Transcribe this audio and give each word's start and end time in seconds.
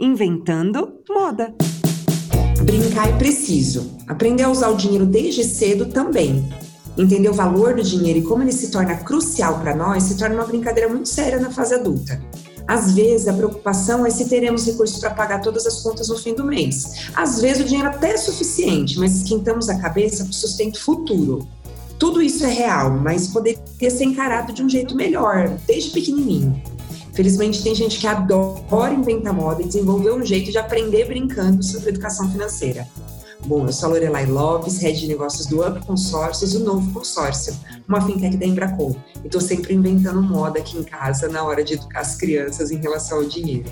Inventando 0.00 1.00
moda. 1.10 1.52
Brincar 2.62 3.08
é 3.08 3.18
preciso. 3.18 3.96
Aprender 4.06 4.44
a 4.44 4.50
usar 4.50 4.68
o 4.68 4.76
dinheiro 4.76 5.04
desde 5.04 5.42
cedo 5.42 5.86
também. 5.86 6.48
Entender 6.96 7.28
o 7.28 7.34
valor 7.34 7.74
do 7.74 7.82
dinheiro 7.82 8.20
e 8.20 8.22
como 8.22 8.44
ele 8.44 8.52
se 8.52 8.70
torna 8.70 8.94
crucial 8.98 9.58
para 9.58 9.74
nós 9.74 10.04
se 10.04 10.16
torna 10.16 10.36
uma 10.36 10.46
brincadeira 10.46 10.88
muito 10.88 11.08
séria 11.08 11.40
na 11.40 11.50
fase 11.50 11.74
adulta. 11.74 12.22
Às 12.64 12.92
vezes, 12.92 13.26
a 13.26 13.32
preocupação 13.32 14.06
é 14.06 14.10
se 14.10 14.28
teremos 14.28 14.66
recursos 14.66 15.00
para 15.00 15.10
pagar 15.10 15.40
todas 15.40 15.66
as 15.66 15.82
contas 15.82 16.08
no 16.08 16.16
fim 16.16 16.32
do 16.32 16.44
mês. 16.44 17.08
Às 17.16 17.40
vezes, 17.40 17.62
o 17.62 17.64
dinheiro 17.64 17.88
até 17.88 18.12
é 18.12 18.16
suficiente, 18.16 19.00
mas 19.00 19.16
esquentamos 19.16 19.68
a 19.68 19.80
cabeça 19.80 20.22
para 20.22 20.30
o 20.30 20.34
sustento 20.34 20.80
futuro. 20.80 21.44
Tudo 21.98 22.22
isso 22.22 22.44
é 22.44 22.52
real, 22.52 22.92
mas 22.92 23.26
poderia 23.26 23.90
ser 23.90 24.04
encarado 24.04 24.52
de 24.52 24.62
um 24.62 24.68
jeito 24.68 24.94
melhor, 24.94 25.58
desde 25.66 25.90
pequenininho. 25.90 26.62
Felizmente, 27.18 27.64
tem 27.64 27.74
gente 27.74 27.98
que 27.98 28.06
adora 28.06 28.94
inventar 28.94 29.34
moda 29.34 29.60
e 29.60 29.66
desenvolver 29.66 30.12
um 30.12 30.24
jeito 30.24 30.52
de 30.52 30.58
aprender 30.58 31.04
brincando 31.06 31.64
sobre 31.64 31.88
educação 31.88 32.30
financeira. 32.30 32.86
Bom, 33.44 33.66
eu 33.66 33.72
sou 33.72 33.88
a 33.88 33.92
Lorelai 33.94 34.24
Lopes, 34.24 34.78
head 34.78 35.00
de 35.00 35.08
negócios 35.08 35.44
do 35.46 35.66
Up 35.66 35.84
Consórcios, 35.84 36.54
o 36.54 36.60
novo 36.60 36.92
consórcio, 36.92 37.56
uma 37.88 38.00
fintech 38.00 38.36
da 38.36 38.46
Embracon. 38.46 38.94
E 39.24 39.26
estou 39.26 39.40
sempre 39.40 39.74
inventando 39.74 40.22
moda 40.22 40.60
aqui 40.60 40.78
em 40.78 40.84
casa 40.84 41.28
na 41.28 41.42
hora 41.42 41.64
de 41.64 41.74
educar 41.74 42.02
as 42.02 42.14
crianças 42.14 42.70
em 42.70 42.76
relação 42.76 43.18
ao 43.18 43.24
dinheiro. 43.24 43.68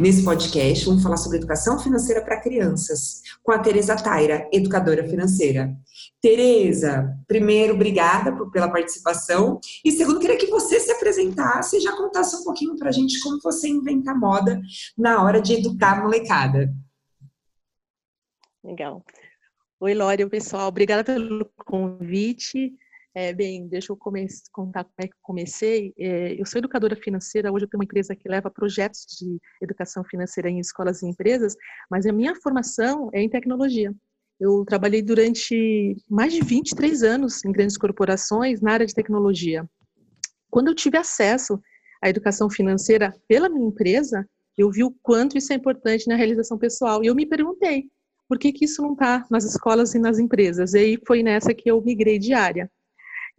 Nesse 0.00 0.24
podcast, 0.24 0.86
vamos 0.86 1.02
falar 1.02 1.18
sobre 1.18 1.36
educação 1.36 1.78
financeira 1.78 2.22
para 2.22 2.40
crianças, 2.40 3.20
com 3.42 3.52
a 3.52 3.58
Tereza 3.58 3.94
Taira, 3.94 4.48
educadora 4.50 5.06
financeira. 5.06 5.76
Tereza, 6.22 7.14
primeiro, 7.28 7.74
obrigada 7.74 8.34
por, 8.34 8.50
pela 8.50 8.70
participação. 8.70 9.60
E 9.84 9.92
segundo, 9.92 10.18
queria 10.18 10.38
que 10.38 10.46
você 10.46 10.80
se 10.80 10.90
apresentasse 10.90 11.76
e 11.76 11.80
já 11.80 11.94
contasse 11.94 12.34
um 12.34 12.44
pouquinho 12.44 12.78
para 12.78 12.88
a 12.88 12.92
gente 12.92 13.20
como 13.20 13.38
você 13.42 13.68
inventa 13.68 14.14
moda 14.14 14.58
na 14.96 15.22
hora 15.22 15.38
de 15.38 15.56
educar 15.58 15.98
a 15.98 16.02
molecada. 16.02 16.74
Legal. 18.64 19.04
Oi, 19.80 19.92
Lória, 19.92 20.26
pessoal. 20.30 20.68
Obrigada 20.68 21.04
pelo 21.04 21.44
convite. 21.66 22.72
É, 23.12 23.32
bem, 23.32 23.66
deixa 23.66 23.92
eu 23.92 23.96
comece, 23.96 24.42
contar 24.52 24.84
como 24.84 24.94
é 24.98 25.08
que 25.08 25.14
comecei. 25.20 25.92
É, 25.98 26.40
eu 26.40 26.46
sou 26.46 26.60
educadora 26.60 26.94
financeira, 26.94 27.52
hoje 27.52 27.64
eu 27.64 27.68
tenho 27.68 27.80
uma 27.80 27.84
empresa 27.84 28.14
que 28.14 28.28
leva 28.28 28.48
projetos 28.50 29.04
de 29.18 29.38
educação 29.60 30.04
financeira 30.04 30.48
em 30.48 30.60
escolas 30.60 31.02
e 31.02 31.06
empresas, 31.06 31.56
mas 31.90 32.06
a 32.06 32.12
minha 32.12 32.36
formação 32.36 33.10
é 33.12 33.20
em 33.20 33.28
tecnologia. 33.28 33.92
Eu 34.38 34.64
trabalhei 34.64 35.02
durante 35.02 35.96
mais 36.08 36.32
de 36.32 36.40
23 36.40 37.02
anos 37.02 37.44
em 37.44 37.50
grandes 37.50 37.76
corporações 37.76 38.60
na 38.60 38.72
área 38.72 38.86
de 38.86 38.94
tecnologia. 38.94 39.68
Quando 40.48 40.68
eu 40.68 40.74
tive 40.74 40.96
acesso 40.96 41.60
à 42.00 42.08
educação 42.08 42.48
financeira 42.48 43.12
pela 43.26 43.48
minha 43.48 43.66
empresa, 43.66 44.24
eu 44.56 44.70
vi 44.70 44.84
o 44.84 44.94
quanto 45.02 45.36
isso 45.36 45.52
é 45.52 45.56
importante 45.56 46.06
na 46.08 46.14
realização 46.14 46.56
pessoal. 46.56 47.02
E 47.02 47.08
eu 47.08 47.14
me 47.14 47.26
perguntei, 47.26 47.90
por 48.28 48.38
que, 48.38 48.52
que 48.52 48.66
isso 48.66 48.80
não 48.80 48.92
está 48.92 49.26
nas 49.28 49.44
escolas 49.44 49.94
e 49.94 49.98
nas 49.98 50.18
empresas? 50.18 50.74
E 50.74 50.78
aí 50.78 50.98
foi 51.04 51.22
nessa 51.22 51.52
que 51.52 51.68
eu 51.70 51.82
migrei 51.82 52.18
de 52.18 52.32
área. 52.32 52.70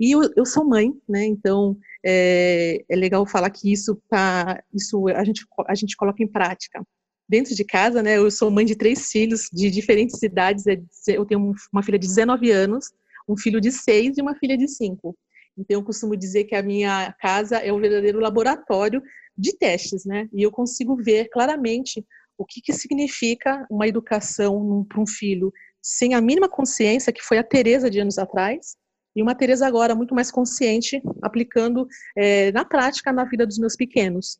E 0.01 0.13
eu, 0.13 0.21
eu 0.35 0.45
sou 0.47 0.65
mãe, 0.65 0.91
né? 1.07 1.23
Então 1.25 1.77
é, 2.03 2.83
é 2.89 2.95
legal 2.95 3.23
falar 3.23 3.51
que 3.51 3.71
isso 3.71 4.01
tá, 4.09 4.59
isso 4.73 5.07
a 5.09 5.23
gente 5.23 5.45
a 5.67 5.75
gente 5.75 5.95
coloca 5.95 6.23
em 6.23 6.27
prática 6.27 6.83
dentro 7.29 7.53
de 7.53 7.63
casa, 7.63 8.01
né? 8.01 8.17
Eu 8.17 8.31
sou 8.31 8.49
mãe 8.49 8.65
de 8.65 8.75
três 8.75 9.11
filhos 9.11 9.47
de 9.53 9.69
diferentes 9.69 10.21
idades. 10.23 10.65
É 10.65 10.81
eu 11.07 11.23
tenho 11.23 11.53
uma 11.71 11.83
filha 11.83 11.99
de 11.99 12.07
19 12.07 12.49
anos, 12.49 12.87
um 13.29 13.37
filho 13.37 13.61
de 13.61 13.71
6 13.71 14.17
e 14.17 14.21
uma 14.23 14.35
filha 14.35 14.57
de 14.57 14.67
5. 14.67 15.15
Então, 15.55 15.79
eu 15.79 15.83
costumo 15.83 16.17
dizer 16.17 16.45
que 16.45 16.55
a 16.55 16.63
minha 16.63 17.13
casa 17.19 17.57
é 17.57 17.71
um 17.71 17.79
verdadeiro 17.79 18.19
laboratório 18.19 19.03
de 19.37 19.55
testes, 19.55 20.03
né? 20.03 20.27
E 20.33 20.41
eu 20.41 20.51
consigo 20.51 20.95
ver 20.95 21.29
claramente 21.29 22.03
o 22.37 22.45
que, 22.45 22.59
que 22.59 22.73
significa 22.73 23.67
uma 23.69 23.87
educação 23.87 24.83
para 24.89 24.99
um 24.99 25.05
filho 25.05 25.53
sem 25.79 26.15
a 26.15 26.21
mínima 26.21 26.49
consciência, 26.49 27.13
que 27.13 27.21
foi 27.21 27.37
a 27.37 27.43
Tereza 27.43 27.89
de 27.89 27.99
anos 27.99 28.17
atrás, 28.17 28.75
e 29.15 29.21
uma 29.21 29.35
Tereza 29.35 29.67
agora 29.67 29.95
muito 29.95 30.15
mais 30.15 30.31
consciente, 30.31 31.01
aplicando 31.21 31.87
é, 32.15 32.51
na 32.51 32.65
prática 32.65 33.11
na 33.11 33.25
vida 33.25 33.45
dos 33.45 33.57
meus 33.57 33.75
pequenos. 33.75 34.39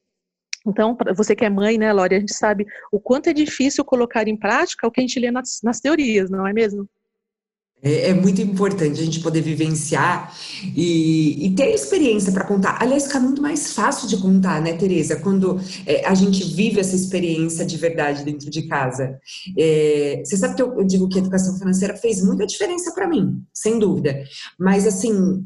Então, 0.66 0.96
você 1.16 1.36
que 1.36 1.44
é 1.44 1.50
mãe, 1.50 1.78
né, 1.78 1.92
Lore, 1.92 2.16
a 2.16 2.20
gente 2.20 2.34
sabe 2.34 2.66
o 2.92 3.00
quanto 3.00 3.28
é 3.28 3.34
difícil 3.34 3.84
colocar 3.84 4.28
em 4.28 4.38
prática 4.38 4.88
o 4.88 4.92
que 4.92 5.00
a 5.00 5.04
gente 5.04 5.20
lê 5.20 5.32
nas, 5.32 5.60
nas 5.64 5.80
teorias, 5.80 6.30
não 6.30 6.46
é 6.46 6.54
mesmo? 6.54 6.88
É, 7.84 8.10
é, 8.10 8.14
muito 8.14 8.42
importante 8.42 9.00
a 9.00 9.04
gente 9.04 9.20
poder 9.22 9.42
vivenciar 9.42 10.36
e, 10.76 11.48
e 11.48 11.56
ter 11.56 11.74
experiência 11.74 12.32
para 12.32 12.46
contar. 12.46 12.78
Aliás, 12.80 13.08
fica 13.08 13.20
muito 13.20 13.42
mais 13.42 13.74
fácil 13.74 14.08
de 14.08 14.18
contar, 14.18 14.62
né, 14.62 14.74
Tereza? 14.74 15.16
Quando 15.16 15.60
é, 15.86 16.06
a 16.06 16.14
gente 16.14 16.44
vive 16.44 16.80
essa 16.80 16.96
experiência 16.96 17.66
de 17.66 17.78
verdade 17.78 18.24
dentro 18.24 18.52
de 18.52 18.68
casa. 18.68 19.20
É, 19.58 20.22
você 20.24 20.38
sabe 20.38 20.56
que 20.56 20.62
eu, 20.62 20.78
eu 20.78 20.86
digo 20.86 21.10
que 21.10 21.18
a 21.18 21.22
educação 21.22 21.58
financeira 21.58 21.98
fez 21.98 22.24
muita 22.24 22.46
diferença 22.46 22.92
para 22.94 23.08
mim, 23.08 23.42
sem 23.54 23.80
dúvida. 23.80 24.24
Mas, 24.60 24.86
assim, 24.86 25.44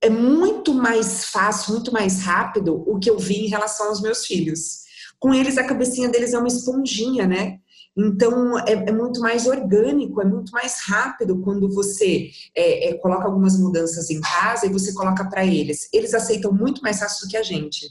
é 0.00 0.10
muito 0.10 0.74
mais 0.74 1.26
fácil, 1.26 1.74
muito 1.74 1.92
mais 1.92 2.20
rápido 2.20 2.82
o 2.86 2.98
que 2.98 3.08
eu 3.08 3.18
vi 3.18 3.46
em 3.46 3.48
relação 3.48 3.88
aos 3.88 4.02
meus 4.02 4.26
filhos. 4.26 4.82
Com 5.18 5.32
eles, 5.32 5.56
a 5.56 5.64
cabecinha 5.64 6.08
deles 6.08 6.34
é 6.34 6.38
uma 6.38 6.48
esponjinha, 6.48 7.26
né? 7.26 7.58
Então, 7.96 8.58
é, 8.60 8.72
é 8.72 8.92
muito 8.92 9.20
mais 9.20 9.46
orgânico, 9.46 10.20
é 10.20 10.24
muito 10.24 10.50
mais 10.50 10.80
rápido 10.86 11.40
quando 11.42 11.72
você 11.72 12.30
é, 12.54 12.90
é, 12.90 12.94
coloca 12.94 13.26
algumas 13.26 13.58
mudanças 13.58 14.10
em 14.10 14.20
casa 14.20 14.66
e 14.66 14.72
você 14.72 14.92
coloca 14.92 15.28
para 15.28 15.46
eles. 15.46 15.88
Eles 15.92 16.12
aceitam 16.12 16.52
muito 16.52 16.82
mais 16.82 16.98
fácil 16.98 17.26
do 17.26 17.30
que 17.30 17.36
a 17.36 17.42
gente. 17.42 17.88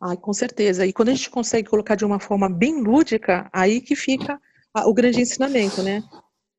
Ai, 0.00 0.16
com 0.16 0.32
certeza. 0.32 0.84
E 0.84 0.92
quando 0.92 1.08
a 1.08 1.14
gente 1.14 1.30
consegue 1.30 1.70
colocar 1.70 1.94
de 1.94 2.04
uma 2.04 2.20
forma 2.20 2.50
bem 2.50 2.82
lúdica, 2.82 3.48
aí 3.50 3.80
que 3.80 3.96
fica 3.96 4.38
o 4.84 4.92
grande 4.92 5.22
ensinamento, 5.22 5.82
né? 5.82 6.02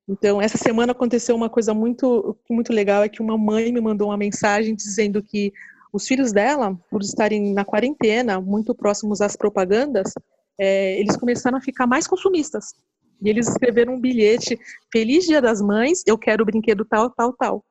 Então, 0.10 0.42
essa 0.42 0.58
semana 0.58 0.94
aconteceu 0.94 1.36
uma 1.36 1.50
coisa 1.50 1.74
muito, 1.74 2.36
muito 2.50 2.74
legal, 2.74 3.04
é 3.04 3.10
que 3.10 3.22
uma 3.22 3.38
mãe 3.38 3.72
me 3.72 3.82
mandou 3.82 4.08
uma 4.08 4.18
mensagem 4.18 4.74
dizendo 4.74 5.22
que 5.22 5.54
os 5.94 6.08
filhos 6.08 6.32
dela, 6.32 6.80
por 6.90 7.02
estarem 7.02 7.54
na 7.54 7.66
quarentena, 7.66 8.40
muito 8.40 8.74
próximos 8.74 9.22
às 9.22 9.36
propagandas, 9.36 10.14
é, 10.60 11.00
eles 11.00 11.16
começaram 11.16 11.58
a 11.58 11.62
ficar 11.62 11.88
mais 11.88 12.08
consumistas. 12.08 12.74
E 13.22 13.30
eles 13.30 13.48
escreveram 13.48 13.96
um 13.96 14.00
bilhete, 14.00 14.60
Feliz 14.92 15.26
Dia 15.26 15.42
das 15.42 15.62
Mães, 15.62 16.04
eu 16.06 16.18
quero 16.18 16.44
o 16.44 16.46
brinquedo 16.46 16.86
tal, 16.86 17.10
tal, 17.10 17.34
tal. 17.34 17.66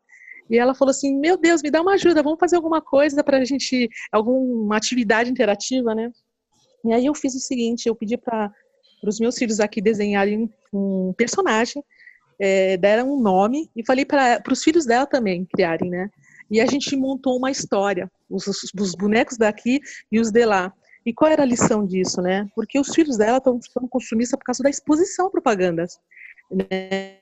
E 0.51 0.59
ela 0.59 0.75
falou 0.75 0.91
assim, 0.91 1.19
meu 1.19 1.37
Deus, 1.37 1.63
me 1.63 1.71
dá 1.71 1.81
uma 1.83 1.95
ajuda, 1.95 2.23
vamos 2.23 2.39
fazer 2.39 2.57
alguma 2.57 2.81
coisa 2.81 3.23
para 3.23 3.39
a 3.39 3.45
gente, 3.45 3.89
alguma 4.13 4.77
atividade 4.77 5.31
interativa, 5.31 5.95
né? 5.95 6.11
E 6.85 6.93
aí 6.93 7.07
eu 7.07 7.15
fiz 7.15 7.35
o 7.35 7.41
seguinte, 7.41 7.89
eu 7.89 7.95
pedi 7.95 8.17
para 8.17 8.53
os 9.05 9.19
meus 9.19 9.37
filhos 9.37 9.61
aqui 9.61 9.81
desenharem 9.81 10.49
um 10.73 11.13
personagem 11.17 11.83
é, 12.39 12.77
deram 12.77 13.13
um 13.13 13.21
nome 13.21 13.71
e 13.75 13.85
falei 13.85 14.05
para 14.05 14.43
os 14.51 14.63
filhos 14.63 14.85
dela 14.85 15.07
também 15.07 15.45
criarem, 15.45 15.91
né? 15.91 16.11
E 16.51 16.61
a 16.61 16.67
gente 16.67 16.95
montou 16.97 17.37
uma 17.37 17.51
história, 17.51 18.11
os, 18.31 18.47
os, 18.47 18.95
bonecos 18.95 19.37
daqui 19.37 19.81
e 20.13 20.21
os 20.21 20.31
de 20.31 20.45
lá. 20.45 20.73
E 21.07 21.15
qual 21.15 21.31
era 21.31 21.45
a 21.45 21.47
lição 21.47 21.87
disso, 21.87 22.21
né? 22.21 22.49
Porque 22.55 22.79
os 22.81 22.93
filhos 22.93 23.17
dela 23.17 23.39
estão 23.39 23.63
ficando 23.63 23.87
consumistas 23.87 24.37
por 24.37 24.45
causa 24.45 24.63
da 24.63 24.69
exposição 24.69 25.29
a 25.29 25.31
propagandas. 25.31 26.01
Né? 26.51 27.17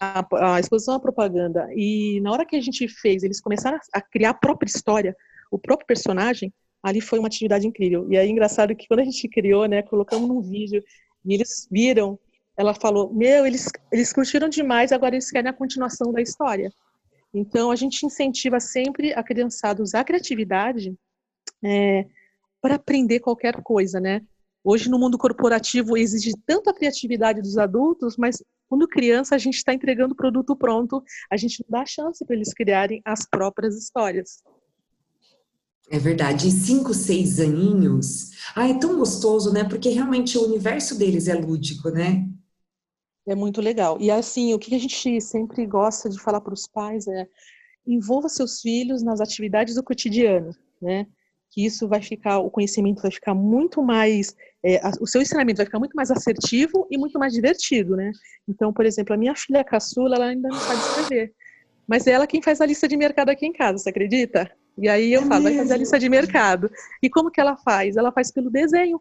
A, 0.00 0.54
a, 0.54 0.60
exposição 0.60 0.94
à 0.94 1.00
propaganda. 1.00 1.68
E 1.76 2.20
na 2.22 2.32
hora 2.32 2.44
que 2.44 2.56
a 2.56 2.60
gente 2.60 2.88
fez, 2.88 3.22
eles 3.22 3.40
começaram 3.40 3.78
a 3.92 4.00
criar 4.00 4.30
a 4.30 4.34
própria 4.34 4.68
história, 4.68 5.16
o 5.50 5.58
próprio 5.58 5.86
personagem, 5.86 6.52
ali 6.82 7.00
foi 7.00 7.20
uma 7.20 7.28
atividade 7.28 7.66
incrível. 7.66 8.06
E 8.10 8.18
aí, 8.18 8.28
engraçado 8.28 8.74
que 8.74 8.88
quando 8.88 9.00
a 9.00 9.04
gente 9.04 9.28
criou, 9.28 9.66
né, 9.66 9.80
colocamos 9.82 10.28
num 10.28 10.40
vídeo, 10.40 10.82
e 11.24 11.32
eles 11.32 11.68
viram 11.70 12.18
ela 12.60 12.74
falou: 12.74 13.12
Meu, 13.12 13.46
eles, 13.46 13.68
eles 13.90 14.12
curtiram 14.12 14.48
demais, 14.48 14.92
agora 14.92 15.14
eles 15.14 15.30
querem 15.30 15.48
a 15.48 15.54
continuação 15.54 16.12
da 16.12 16.20
história. 16.20 16.70
Então, 17.32 17.70
a 17.70 17.76
gente 17.76 18.04
incentiva 18.04 18.60
sempre 18.60 19.14
a 19.14 19.22
criançada 19.22 19.80
a 19.80 19.84
usar 19.84 20.00
a 20.00 20.04
criatividade 20.04 20.94
é, 21.64 22.06
para 22.60 22.76
aprender 22.76 23.20
qualquer 23.20 23.62
coisa, 23.62 24.00
né? 24.00 24.22
Hoje, 24.62 24.90
no 24.90 24.98
mundo 24.98 25.16
corporativo, 25.16 25.96
exige 25.96 26.32
tanto 26.46 26.68
a 26.68 26.74
criatividade 26.74 27.40
dos 27.40 27.56
adultos, 27.56 28.16
mas 28.16 28.42
quando 28.68 28.86
criança, 28.86 29.34
a 29.34 29.38
gente 29.38 29.56
está 29.56 29.72
entregando 29.72 30.12
o 30.12 30.16
produto 30.16 30.54
pronto, 30.54 31.02
a 31.30 31.36
gente 31.36 31.64
não 31.64 31.80
dá 31.80 31.86
chance 31.86 32.24
para 32.24 32.36
eles 32.36 32.52
criarem 32.52 33.00
as 33.04 33.26
próprias 33.28 33.76
histórias. 33.76 34.42
É 35.90 35.98
verdade. 35.98 36.46
E 36.46 36.50
cinco, 36.52 36.94
seis 36.94 37.40
aninhos, 37.40 38.30
ah, 38.54 38.68
é 38.68 38.78
tão 38.78 38.96
gostoso, 38.96 39.52
né? 39.52 39.64
Porque 39.64 39.88
realmente 39.88 40.38
o 40.38 40.44
universo 40.44 40.96
deles 40.96 41.26
é 41.26 41.34
lúdico, 41.34 41.90
né? 41.90 42.28
É 43.26 43.34
muito 43.34 43.60
legal. 43.60 43.98
E 44.00 44.10
assim, 44.10 44.54
o 44.54 44.58
que 44.58 44.74
a 44.74 44.78
gente 44.78 45.20
sempre 45.20 45.66
gosta 45.66 46.08
de 46.08 46.20
falar 46.20 46.40
para 46.40 46.54
os 46.54 46.66
pais 46.66 47.08
é 47.08 47.26
envolva 47.86 48.28
seus 48.28 48.60
filhos 48.60 49.02
nas 49.02 49.20
atividades 49.20 49.74
do 49.74 49.82
cotidiano, 49.82 50.54
né? 50.80 51.06
Que 51.50 51.66
isso 51.66 51.88
vai 51.88 52.00
ficar, 52.00 52.38
o 52.38 52.50
conhecimento 52.50 53.02
vai 53.02 53.10
ficar 53.10 53.34
muito 53.34 53.82
mais, 53.82 54.34
é, 54.64 54.80
o 55.00 55.06
seu 55.06 55.20
ensinamento 55.20 55.58
vai 55.58 55.66
ficar 55.66 55.78
muito 55.78 55.94
mais 55.94 56.10
assertivo 56.10 56.86
e 56.90 56.96
muito 56.96 57.18
mais 57.18 57.32
divertido, 57.32 57.96
né? 57.96 58.12
Então, 58.48 58.72
por 58.72 58.86
exemplo, 58.86 59.14
a 59.14 59.16
minha 59.18 59.34
filha 59.34 59.64
caçula, 59.64 60.16
ela 60.16 60.26
ainda 60.26 60.48
não 60.48 60.58
sabe 60.58 60.80
escrever, 60.80 61.34
mas 61.86 62.06
é 62.06 62.12
ela 62.12 62.26
quem 62.26 62.40
faz 62.40 62.60
a 62.60 62.66
lista 62.66 62.86
de 62.86 62.96
mercado 62.96 63.30
aqui 63.30 63.46
em 63.46 63.52
casa, 63.52 63.78
você 63.78 63.90
acredita? 63.90 64.50
E 64.78 64.88
aí 64.88 65.12
eu 65.12 65.22
é 65.22 65.26
falo, 65.26 65.42
vai 65.42 65.56
fazer 65.56 65.74
a 65.74 65.76
lista 65.76 65.98
de 65.98 66.08
mercado. 66.08 66.70
E 67.02 67.10
como 67.10 67.30
que 67.30 67.40
ela 67.40 67.56
faz? 67.56 67.96
Ela 67.96 68.12
faz 68.12 68.30
pelo 68.30 68.50
desenho. 68.50 69.00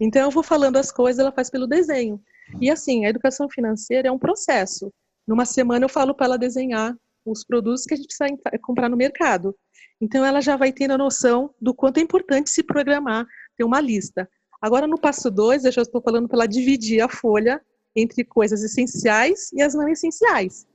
Então 0.00 0.22
eu 0.22 0.30
vou 0.30 0.42
falando 0.42 0.76
as 0.76 0.90
coisas, 0.90 1.20
ela 1.20 1.30
faz 1.30 1.50
pelo 1.50 1.66
desenho. 1.66 2.20
E 2.60 2.70
assim, 2.70 3.04
a 3.04 3.10
educação 3.10 3.48
financeira 3.48 4.08
é 4.08 4.10
um 4.10 4.18
processo. 4.18 4.92
Numa 5.26 5.44
semana 5.44 5.84
eu 5.84 5.88
falo 5.88 6.14
para 6.14 6.26
ela 6.26 6.38
desenhar 6.38 6.96
os 7.24 7.44
produtos 7.44 7.84
que 7.84 7.94
a 7.94 7.96
gente 7.96 8.06
precisa 8.06 8.34
comprar 8.62 8.88
no 8.88 8.96
mercado. 8.96 9.54
Então 10.00 10.24
ela 10.24 10.40
já 10.40 10.56
vai 10.56 10.72
tendo 10.72 10.92
a 10.92 10.98
noção 10.98 11.50
do 11.60 11.74
quanto 11.74 11.98
é 11.98 12.00
importante 12.00 12.50
se 12.50 12.62
programar, 12.62 13.26
ter 13.56 13.64
uma 13.64 13.80
lista. 13.80 14.28
Agora 14.60 14.86
no 14.86 14.98
passo 14.98 15.30
2, 15.30 15.64
eu 15.64 15.72
já 15.72 15.82
estou 15.82 16.00
falando 16.00 16.28
para 16.28 16.38
ela 16.38 16.46
dividir 16.46 17.00
a 17.00 17.08
folha 17.08 17.60
entre 17.94 18.24
coisas 18.24 18.62
essenciais 18.62 19.52
e 19.52 19.62
as 19.62 19.74
não 19.74 19.88
essenciais. 19.88 20.66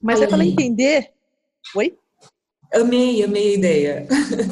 Mas 0.00 0.20
é 0.20 0.26
para 0.26 0.36
ela 0.36 0.44
entender. 0.44 1.10
Oi? 1.76 1.96
Amei, 2.74 3.22
amei 3.22 3.50
a 3.50 3.54
ideia. 3.54 4.08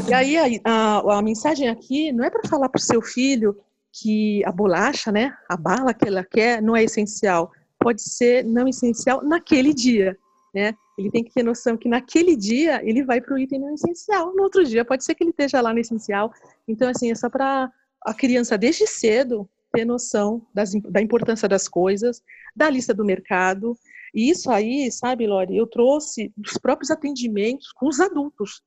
E 0.09 0.15
aí 0.15 0.37
a, 0.37 0.61
a, 0.65 1.19
a 1.19 1.23
mensagem 1.23 1.69
aqui 1.69 2.13
não 2.13 2.25
é 2.25 2.31
para 2.31 2.49
falar 2.49 2.69
para 2.69 2.79
o 2.79 2.83
seu 2.83 3.01
filho 3.01 3.57
que 3.93 4.45
a 4.45 4.53
bolacha, 4.53 5.11
né, 5.11 5.35
a 5.49 5.57
bala 5.57 5.95
que 5.95 6.07
ela 6.07 6.25
quer 6.25 6.63
não 6.63 6.77
é 6.77 6.85
essencial. 6.85 7.51
Pode 7.79 8.03
ser 8.03 8.45
não 8.45 8.69
essencial 8.69 9.25
naquele 9.25 9.73
dia, 9.73 10.17
né? 10.55 10.75
Ele 11.01 11.11
tem 11.11 11.25
que 11.25 11.33
ter 11.33 11.43
noção 11.43 11.77
que 11.77 11.89
naquele 11.89 12.37
dia 12.37 12.81
ele 12.85 13.03
vai 13.03 13.21
para 13.21 13.35
o 13.35 13.39
item 13.39 13.61
não 13.61 13.75
essencial. 13.75 14.35
No 14.35 14.43
outro 14.43 14.65
dia 14.65 14.85
pode 14.85 15.05
ser 15.05 15.15
que 15.15 15.25
ele 15.25 15.31
esteja 15.31 15.61
lá 15.61 15.73
no 15.73 15.81
essencial. 15.81 16.33
Então 16.69 16.89
assim 16.89 17.11
é 17.11 17.15
só 17.15 17.31
para 17.31 17.73
a 18.05 18.15
criança 18.15 18.57
desde 18.57 18.87
cedo 18.87 19.49
ter 19.73 19.85
noção 19.85 20.47
das, 20.53 20.73
da 20.91 21.01
importância 21.01 21.49
das 21.49 21.69
coisas, 21.69 22.23
da 22.55 22.69
lista 22.69 22.93
do 22.93 23.05
mercado. 23.05 23.77
E 24.15 24.31
isso 24.31 24.51
aí, 24.51 24.91
sabe, 24.91 25.27
Lori, 25.27 25.57
eu 25.57 25.67
trouxe 25.67 26.33
dos 26.37 26.55
próprios 26.55 26.91
atendimentos 26.91 27.73
com 27.73 27.89
os 27.89 28.01
adultos. 28.01 28.63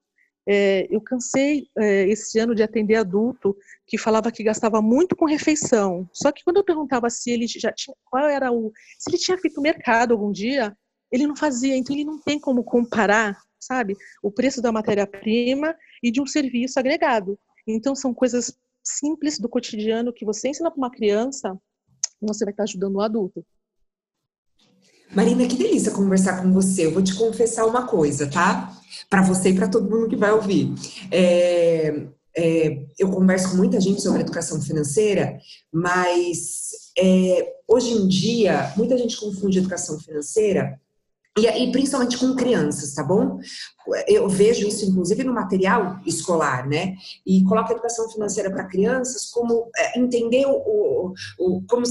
É, 0.46 0.88
eu 0.94 1.00
cansei 1.00 1.68
é, 1.78 2.08
esse 2.08 2.38
ano 2.38 2.54
de 2.54 2.64
atender 2.64 2.96
adulto 2.96 3.56
que 3.88 3.98
falava 3.98 4.32
que 4.32 4.44
gastava 4.44 4.82
muito 4.82 5.16
com 5.16 5.26
refeição. 5.26 6.10
Só 6.12 6.32
que 6.32 6.44
quando 6.44 6.58
eu 6.58 6.64
perguntava 6.64 7.10
se 7.10 7.32
ele 7.32 7.48
já 7.48 7.72
tinha, 7.72 7.96
qual 8.06 8.28
era 8.28 8.52
o, 8.52 8.72
se 9.00 9.10
ele 9.10 9.18
tinha 9.18 9.38
feito 9.38 9.62
mercado 9.62 10.14
algum 10.14 10.32
dia, 10.32 10.76
ele 11.14 11.28
não 11.28 11.36
fazia. 11.36 11.78
Então 11.78 11.96
ele 11.96 12.04
não 12.04 12.20
tem 12.20 12.40
como 12.40 12.64
comparar, 12.64 13.40
sabe, 13.60 13.96
o 14.22 14.32
preço 14.32 14.62
da 14.62 14.72
matéria-prima 14.72 15.76
e 16.02 16.12
de 16.12 16.20
um 16.20 16.26
serviço 16.26 16.80
agregado. 16.80 17.40
Então 17.68 17.96
são 17.96 18.14
coisas 18.14 18.58
simples 18.84 19.40
do 19.40 19.48
cotidiano 19.48 20.12
que 20.12 20.26
você 20.26 20.50
ensina 20.50 20.72
para 20.72 20.78
uma 20.78 20.92
criança, 20.92 21.56
você 22.20 22.44
vai 22.44 22.52
estar 22.52 22.64
ajudando 22.64 22.96
o 22.96 23.02
adulto. 23.02 23.46
Marina, 25.16 25.48
que 25.48 25.56
delícia 25.56 25.92
conversar 25.92 26.42
com 26.42 26.52
você. 26.52 26.88
Eu 26.88 26.92
vou 26.92 27.04
te 27.04 27.14
confessar 27.16 27.68
uma 27.68 27.86
coisa, 27.86 28.28
tá? 28.28 28.76
Para 29.08 29.22
você 29.22 29.50
e 29.50 29.56
para 29.56 29.70
todo 29.70 29.90
mundo 29.90 30.10
que 30.10 30.16
vai 30.16 30.32
ouvir. 30.32 30.74
É, 31.12 32.08
é, 32.36 32.86
eu 32.98 33.12
converso 33.12 33.52
com 33.52 33.58
muita 33.58 33.80
gente 33.80 34.02
sobre 34.02 34.22
educação 34.22 34.60
financeira, 34.60 35.38
mas 35.72 36.72
é, 36.98 37.54
hoje 37.68 37.92
em 37.92 38.08
dia 38.08 38.74
muita 38.76 38.98
gente 38.98 39.16
confunde 39.20 39.60
educação 39.60 40.00
financeira 40.00 40.82
e, 41.36 41.48
e, 41.48 41.72
principalmente 41.72 42.18
com 42.18 42.36
crianças, 42.36 42.94
tá 42.94 43.04
bom? 43.04 43.40
Eu 44.08 44.30
vejo 44.30 44.68
isso, 44.68 44.86
inclusive, 44.86 45.24
no 45.24 45.34
material 45.34 46.00
escolar, 46.06 46.68
né? 46.68 46.96
E 47.26 47.44
coloca 47.44 47.70
a 47.70 47.74
educação 47.74 48.08
financeira 48.08 48.52
para 48.52 48.68
crianças 48.68 49.32
como 49.32 49.68
é, 49.76 50.00
entender 50.00 50.46
o, 50.46 51.14
o, 51.40 51.64
como 51.68 51.84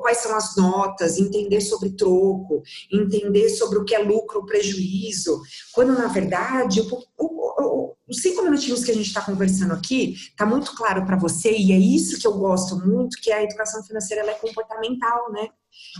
quais 0.00 0.18
são 0.18 0.36
as 0.36 0.56
notas, 0.56 1.18
entender 1.18 1.62
sobre 1.62 1.90
troco, 1.90 2.62
entender 2.92 3.48
sobre 3.48 3.78
o 3.78 3.84
que 3.84 3.94
é 3.94 3.98
lucro 3.98 4.40
ou 4.40 4.46
prejuízo, 4.46 5.40
quando, 5.72 5.94
na 5.94 6.08
verdade, 6.08 6.82
o, 6.82 7.02
o, 7.18 7.94
os 8.06 8.18
cinco 8.20 8.42
minutinhos 8.42 8.84
que 8.84 8.90
a 8.90 8.94
gente 8.94 9.06
está 9.06 9.22
conversando 9.22 9.72
aqui 9.72 10.12
está 10.12 10.44
muito 10.44 10.76
claro 10.76 11.06
para 11.06 11.16
você, 11.16 11.50
e 11.50 11.72
é 11.72 11.78
isso 11.78 12.20
que 12.20 12.26
eu 12.26 12.34
gosto 12.34 12.76
muito, 12.76 13.18
que 13.22 13.32
a 13.32 13.42
educação 13.42 13.82
financeira 13.82 14.30
é 14.30 14.34
comportamental, 14.34 15.32
né? 15.32 15.48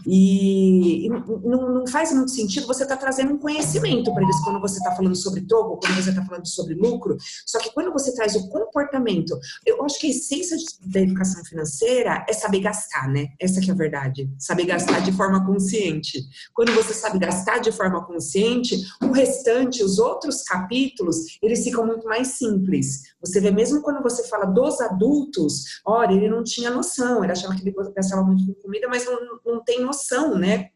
E, 0.07 1.07
e 1.07 1.09
não, 1.09 1.75
não, 1.75 1.87
faz 1.87 2.13
muito 2.13 2.31
sentido 2.31 2.67
você 2.67 2.83
estar 2.83 2.97
tá 2.97 3.03
trazendo 3.03 3.35
um 3.35 3.39
conhecimento 3.39 4.13
para 4.13 4.23
eles 4.23 4.41
quando 4.45 4.61
você 4.61 4.79
está 4.79 4.95
falando 4.95 5.15
sobre 5.15 5.43
troco, 5.43 5.79
quando 5.79 5.95
você 5.95 6.11
está 6.11 6.25
falando 6.25 6.47
sobre 6.47 6.75
lucro. 6.75 7.17
Só 7.47 7.59
que 7.59 7.73
quando 7.73 7.93
você 7.93 8.15
traz 8.15 8.35
o 8.35 8.49
comportamento, 8.49 9.39
eu 9.67 9.85
acho 9.85 9.99
que 9.99 10.07
a 10.07 10.11
essência 10.11 10.57
da 10.87 11.01
educação 11.01 11.45
financeira 11.45 12.25
é 12.29 12.33
saber 12.33 12.61
gastar, 12.61 13.09
né? 13.09 13.29
Essa 13.41 13.61
que 13.61 13.71
é 13.71 13.75
a 13.75 13.77
verdade. 13.77 14.31
Saber 14.39 14.65
gastar 14.65 15.01
de 15.01 15.13
forma 15.13 15.45
consciente. 15.45 16.23
Quando 16.55 16.73
você 16.73 16.95
sabe 16.95 17.19
gastar 17.19 17.59
de 17.59 17.73
forma 17.73 18.05
consciente, 18.05 18.77
o 19.03 19.13
restante, 19.13 19.83
os 19.83 19.99
outros 19.99 20.43
capítulos, 20.43 21.39
eles 21.43 21.63
ficam 21.63 21.87
muito 21.87 22.07
mais 22.07 22.29
simples. 22.29 23.12
Você 23.25 23.41
vê 23.41 23.51
mesmo 23.51 23.81
quando 23.83 24.03
você 24.03 24.27
fala 24.29 24.45
dos 24.45 24.81
adultos, 24.81 25.81
olha, 25.87 26.13
ele 26.13 26.29
não 26.29 26.43
tinha 26.43 26.71
noção, 26.71 27.23
ele 27.23 27.33
achava 27.33 27.55
que 27.55 27.63
ele 27.63 27.75
gastava 27.95 28.23
muito 28.23 28.45
com 28.47 28.63
comida, 28.63 28.89
mas 28.89 29.05
não, 29.07 29.19
não 29.45 29.65
tem 29.65 29.81
noção, 29.81 30.37
né? 30.37 30.71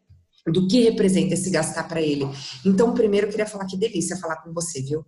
Do 0.46 0.68
que 0.68 0.84
representa 0.84 1.34
esse 1.34 1.50
gastar 1.50 1.88
para 1.88 2.00
ele. 2.00 2.24
Então, 2.64 2.94
primeiro, 2.94 3.26
eu 3.26 3.30
queria 3.30 3.46
falar 3.46 3.66
que 3.66 3.76
delícia 3.76 4.16
falar 4.16 4.36
com 4.36 4.52
você, 4.52 4.80
viu? 4.80 5.04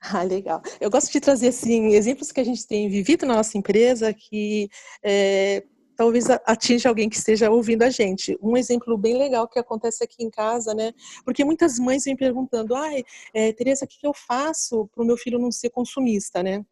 Ah, 0.00 0.22
legal. 0.22 0.62
Eu 0.80 0.90
gosto 0.90 1.10
de 1.12 1.20
trazer 1.20 1.48
assim 1.48 1.88
exemplos 1.88 2.32
que 2.32 2.40
a 2.40 2.44
gente 2.44 2.66
tem 2.66 2.88
vivido 2.88 3.26
na 3.26 3.36
nossa 3.36 3.58
empresa 3.58 4.12
que 4.14 4.70
é, 5.02 5.64
talvez 5.98 6.30
atinja 6.30 6.88
alguém 6.88 7.08
que 7.08 7.16
esteja 7.16 7.50
ouvindo 7.50 7.82
a 7.82 7.90
gente. 7.90 8.38
Um 8.40 8.56
exemplo 8.56 8.96
bem 8.96 9.18
legal 9.18 9.48
que 9.48 9.58
acontece 9.58 10.04
aqui 10.04 10.22
em 10.22 10.30
casa, 10.30 10.72
né? 10.72 10.94
Porque 11.24 11.44
muitas 11.44 11.76
mães 11.76 12.04
vêm 12.04 12.16
perguntando: 12.16 12.76
ai, 12.76 13.02
é, 13.34 13.52
Tereza, 13.52 13.84
o 13.84 13.88
que 13.88 14.06
eu 14.06 14.14
faço 14.14 14.88
para 14.94 15.02
o 15.02 15.06
meu 15.06 15.16
filho 15.16 15.40
não 15.40 15.50
ser 15.50 15.70
consumista, 15.70 16.40
né? 16.40 16.64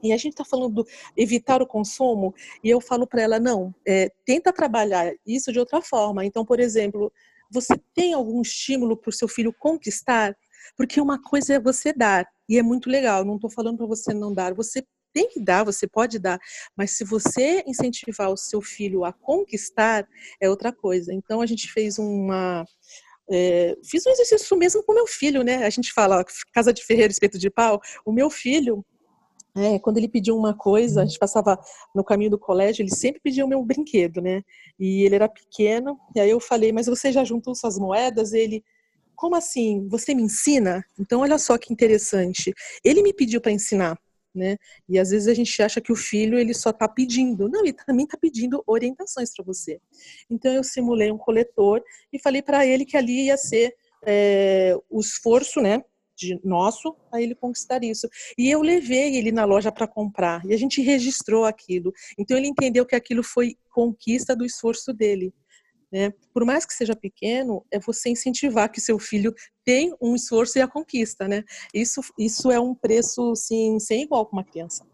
E 0.00 0.12
a 0.12 0.16
gente 0.16 0.34
está 0.34 0.44
falando 0.44 0.74
do 0.74 0.86
evitar 1.16 1.60
o 1.60 1.66
consumo, 1.66 2.32
e 2.62 2.70
eu 2.70 2.80
falo 2.80 3.04
para 3.04 3.20
ela, 3.20 3.40
não, 3.40 3.74
é, 3.84 4.12
tenta 4.24 4.52
trabalhar 4.52 5.12
isso 5.26 5.52
de 5.52 5.58
outra 5.58 5.82
forma. 5.82 6.24
Então, 6.24 6.44
por 6.44 6.60
exemplo, 6.60 7.12
você 7.50 7.74
tem 7.92 8.14
algum 8.14 8.40
estímulo 8.40 8.96
para 8.96 9.10
o 9.10 9.12
seu 9.12 9.26
filho 9.26 9.52
conquistar? 9.58 10.36
Porque 10.76 11.00
uma 11.00 11.20
coisa 11.20 11.54
é 11.54 11.60
você 11.60 11.92
dar, 11.92 12.24
e 12.48 12.56
é 12.56 12.62
muito 12.62 12.88
legal, 12.88 13.24
não 13.24 13.34
estou 13.34 13.50
falando 13.50 13.78
para 13.78 13.86
você 13.86 14.14
não 14.14 14.32
dar, 14.32 14.54
você 14.54 14.86
tem 15.18 15.28
que 15.28 15.40
dar, 15.40 15.64
você 15.64 15.88
pode 15.88 16.16
dar, 16.20 16.38
mas 16.76 16.92
se 16.92 17.02
você 17.02 17.64
incentivar 17.66 18.30
o 18.30 18.36
seu 18.36 18.62
filho 18.62 19.04
a 19.04 19.12
conquistar, 19.12 20.06
é 20.40 20.48
outra 20.48 20.72
coisa. 20.72 21.12
Então, 21.12 21.40
a 21.40 21.46
gente 21.46 21.72
fez 21.72 21.98
uma, 21.98 22.64
é, 23.28 23.76
fiz 23.84 24.06
um 24.06 24.10
exercício 24.10 24.56
mesmo 24.56 24.80
com 24.84 24.94
meu 24.94 25.08
filho, 25.08 25.42
né? 25.42 25.64
A 25.64 25.70
gente 25.70 25.92
fala 25.92 26.24
casa 26.54 26.72
de 26.72 26.84
ferreiro, 26.84 27.10
espeto 27.10 27.36
de 27.36 27.50
pau. 27.50 27.80
O 28.06 28.12
meu 28.12 28.30
filho, 28.30 28.86
é, 29.56 29.80
quando 29.80 29.98
ele 29.98 30.08
pediu 30.08 30.36
uma 30.36 30.56
coisa, 30.56 31.02
a 31.02 31.04
gente 31.04 31.18
passava 31.18 31.58
no 31.92 32.04
caminho 32.04 32.30
do 32.30 32.38
colégio, 32.38 32.82
ele 32.82 32.94
sempre 32.94 33.20
pedia 33.20 33.44
o 33.44 33.48
meu 33.48 33.64
brinquedo, 33.64 34.20
né? 34.22 34.42
E 34.78 35.02
ele 35.02 35.16
era 35.16 35.28
pequeno, 35.28 35.98
e 36.14 36.20
aí 36.20 36.30
eu 36.30 36.38
falei, 36.38 36.70
mas 36.70 36.86
você 36.86 37.10
já 37.10 37.24
juntou 37.24 37.56
suas 37.56 37.76
moedas? 37.76 38.32
Ele, 38.32 38.62
como 39.16 39.34
assim? 39.34 39.88
Você 39.88 40.14
me 40.14 40.22
ensina? 40.22 40.84
Então, 40.96 41.22
olha 41.22 41.38
só 41.38 41.58
que 41.58 41.72
interessante. 41.72 42.54
Ele 42.84 43.02
me 43.02 43.12
pediu 43.12 43.40
para 43.40 43.50
ensinar, 43.50 43.98
né? 44.34 44.56
E 44.88 44.98
às 44.98 45.10
vezes 45.10 45.28
a 45.28 45.34
gente 45.34 45.62
acha 45.62 45.80
que 45.80 45.92
o 45.92 45.96
filho 45.96 46.38
ele 46.38 46.54
só 46.54 46.70
está 46.70 46.88
pedindo, 46.88 47.48
não, 47.48 47.60
ele 47.60 47.72
também 47.72 48.04
está 48.04 48.16
pedindo 48.16 48.62
orientações 48.66 49.32
para 49.34 49.44
você. 49.44 49.80
Então 50.30 50.52
eu 50.52 50.62
simulei 50.62 51.10
um 51.10 51.18
coletor 51.18 51.82
e 52.12 52.18
falei 52.18 52.42
para 52.42 52.66
ele 52.66 52.84
que 52.84 52.96
ali 52.96 53.26
ia 53.26 53.36
ser 53.36 53.74
é, 54.06 54.76
o 54.88 55.00
esforço, 55.00 55.60
né? 55.60 55.82
de 56.18 56.40
nosso 56.42 56.96
a 57.12 57.22
ele 57.22 57.34
conquistar 57.34 57.84
isso. 57.84 58.08
E 58.36 58.50
eu 58.50 58.60
levei 58.60 59.16
ele 59.16 59.30
na 59.30 59.44
loja 59.44 59.70
para 59.70 59.86
comprar 59.86 60.44
e 60.44 60.52
a 60.52 60.56
gente 60.56 60.82
registrou 60.82 61.44
aquilo. 61.44 61.92
Então 62.18 62.36
ele 62.36 62.48
entendeu 62.48 62.84
que 62.84 62.96
aquilo 62.96 63.22
foi 63.22 63.56
conquista 63.70 64.34
do 64.34 64.44
esforço 64.44 64.92
dele. 64.92 65.32
Né? 65.90 66.12
Por 66.32 66.44
mais 66.44 66.66
que 66.66 66.74
seja 66.74 66.94
pequeno, 66.94 67.64
é 67.70 67.78
você 67.78 68.10
incentivar 68.10 68.70
que 68.70 68.80
seu 68.80 68.98
filho 68.98 69.34
tem 69.64 69.94
um 70.00 70.14
esforço 70.14 70.58
e 70.58 70.62
a 70.62 70.68
conquista. 70.68 71.26
Né? 71.26 71.44
Isso, 71.72 72.00
isso 72.18 72.50
é 72.50 72.60
um 72.60 72.74
preço 72.74 73.34
sim, 73.34 73.78
sem 73.78 74.02
igual 74.02 74.26
para 74.26 74.36
uma 74.36 74.44
criança. 74.44 74.84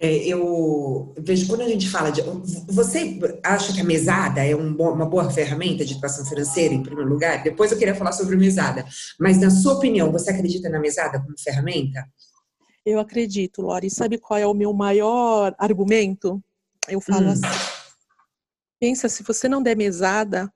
É, 0.00 0.16
eu 0.26 1.14
vejo 1.16 1.46
quando 1.46 1.60
a 1.60 1.68
gente 1.68 1.88
fala 1.88 2.10
de. 2.10 2.22
Você 2.66 3.20
acha 3.44 3.72
que 3.72 3.80
a 3.80 3.84
mesada 3.84 4.44
é 4.44 4.54
um, 4.56 4.74
uma 4.74 5.06
boa 5.06 5.30
ferramenta 5.30 5.84
de 5.84 5.92
educação 5.92 6.26
financeira, 6.26 6.74
em 6.74 6.82
primeiro 6.82 7.08
lugar? 7.08 7.40
Depois 7.44 7.70
eu 7.70 7.78
queria 7.78 7.94
falar 7.94 8.10
sobre 8.10 8.34
mesada. 8.34 8.84
Mas, 9.20 9.40
na 9.40 9.48
sua 9.48 9.74
opinião, 9.74 10.10
você 10.10 10.30
acredita 10.30 10.68
na 10.68 10.80
mesada 10.80 11.20
como 11.20 11.38
ferramenta? 11.38 12.04
Eu 12.84 12.98
acredito, 12.98 13.62
Lori. 13.62 13.90
Sabe 13.90 14.18
qual 14.18 14.40
é 14.40 14.46
o 14.46 14.52
meu 14.52 14.72
maior 14.72 15.54
argumento? 15.56 16.42
Eu 16.88 17.00
falo 17.00 17.26
hum. 17.26 17.30
assim: 17.30 17.71
pensa, 18.82 19.08
se 19.08 19.22
você 19.22 19.48
não 19.48 19.62
der 19.62 19.76
mesada, 19.76 20.52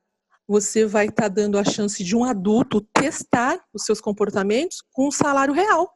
você 0.49 0.85
vai 0.85 1.07
estar 1.07 1.23
tá 1.23 1.29
dando 1.29 1.57
a 1.57 1.63
chance 1.63 2.03
de 2.03 2.17
um 2.17 2.25
adulto 2.25 2.81
testar 2.93 3.65
os 3.73 3.85
seus 3.85 4.01
comportamentos 4.01 4.83
com 4.91 5.07
um 5.07 5.13
salário 5.13 5.55
real. 5.55 5.95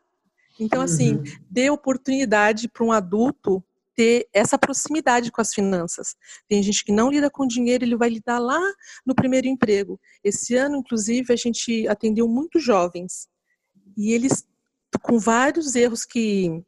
Então, 0.61 0.81
assim, 0.81 1.17
uhum. 1.17 1.25
dê 1.51 1.71
oportunidade 1.71 2.69
para 2.69 2.85
um 2.85 2.93
adulto 2.93 3.61
ter 3.97 4.29
essa 4.33 4.57
proximidade 4.57 5.33
com 5.33 5.41
as 5.41 5.53
finanças. 5.53 6.15
Tem 6.49 6.63
gente 6.63 6.85
que 6.85 6.93
não 6.93 7.11
lida 7.11 7.29
com 7.29 7.45
dinheiro, 7.49 7.85
ele 7.85 7.97
vai 7.97 8.11
lidar 8.11 8.39
lá 8.39 8.63
no 9.05 9.13
primeiro 9.13 9.49
emprego. 9.49 10.01
Esse 10.23 10.55
ano, 10.55 10.77
inclusive, 10.77 11.33
a 11.33 11.37
gente 11.37 11.89
atendeu 11.89 12.29
muitos 12.29 12.63
jovens 12.63 13.29
e 13.97 14.13
eles 14.13 14.47
com 15.03 15.19
vários 15.19 15.75
erros 15.75 16.05
que 16.05 16.63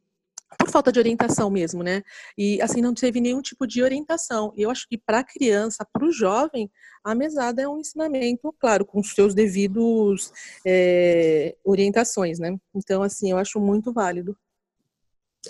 por 0.59 0.71
falta 0.71 0.93
de 0.93 0.99
orientação 0.99 1.51
mesmo, 1.51 1.83
né? 1.83 2.03
E 2.37 2.61
assim 2.61 2.81
não 2.81 2.95
teve 2.95 3.21
nenhum 3.21 3.43
tipo 3.43 3.67
de 3.67 3.83
orientação. 3.83 4.53
E 4.57 4.63
eu 4.63 4.71
acho 4.71 4.87
que 4.89 4.99
para 4.99 5.21
a 5.21 5.25
criança, 5.25 5.87
para 5.93 6.05
o 6.05 6.13
jovem, 6.13 6.71
a 7.05 7.15
mesada 7.15 7.63
é 7.63 7.69
um 7.69 7.79
ensinamento, 7.79 8.55
claro, 8.59 8.85
com 8.85 9.03
seus 9.03 9.35
devidos 9.35 10.33
é, 10.67 11.57
orientações, 11.65 12.39
né? 12.39 12.57
Então, 12.75 13.03
assim, 13.03 13.31
eu 13.31 13.39
acho 13.39 13.61
muito 13.61 13.93
válido. 13.93 14.37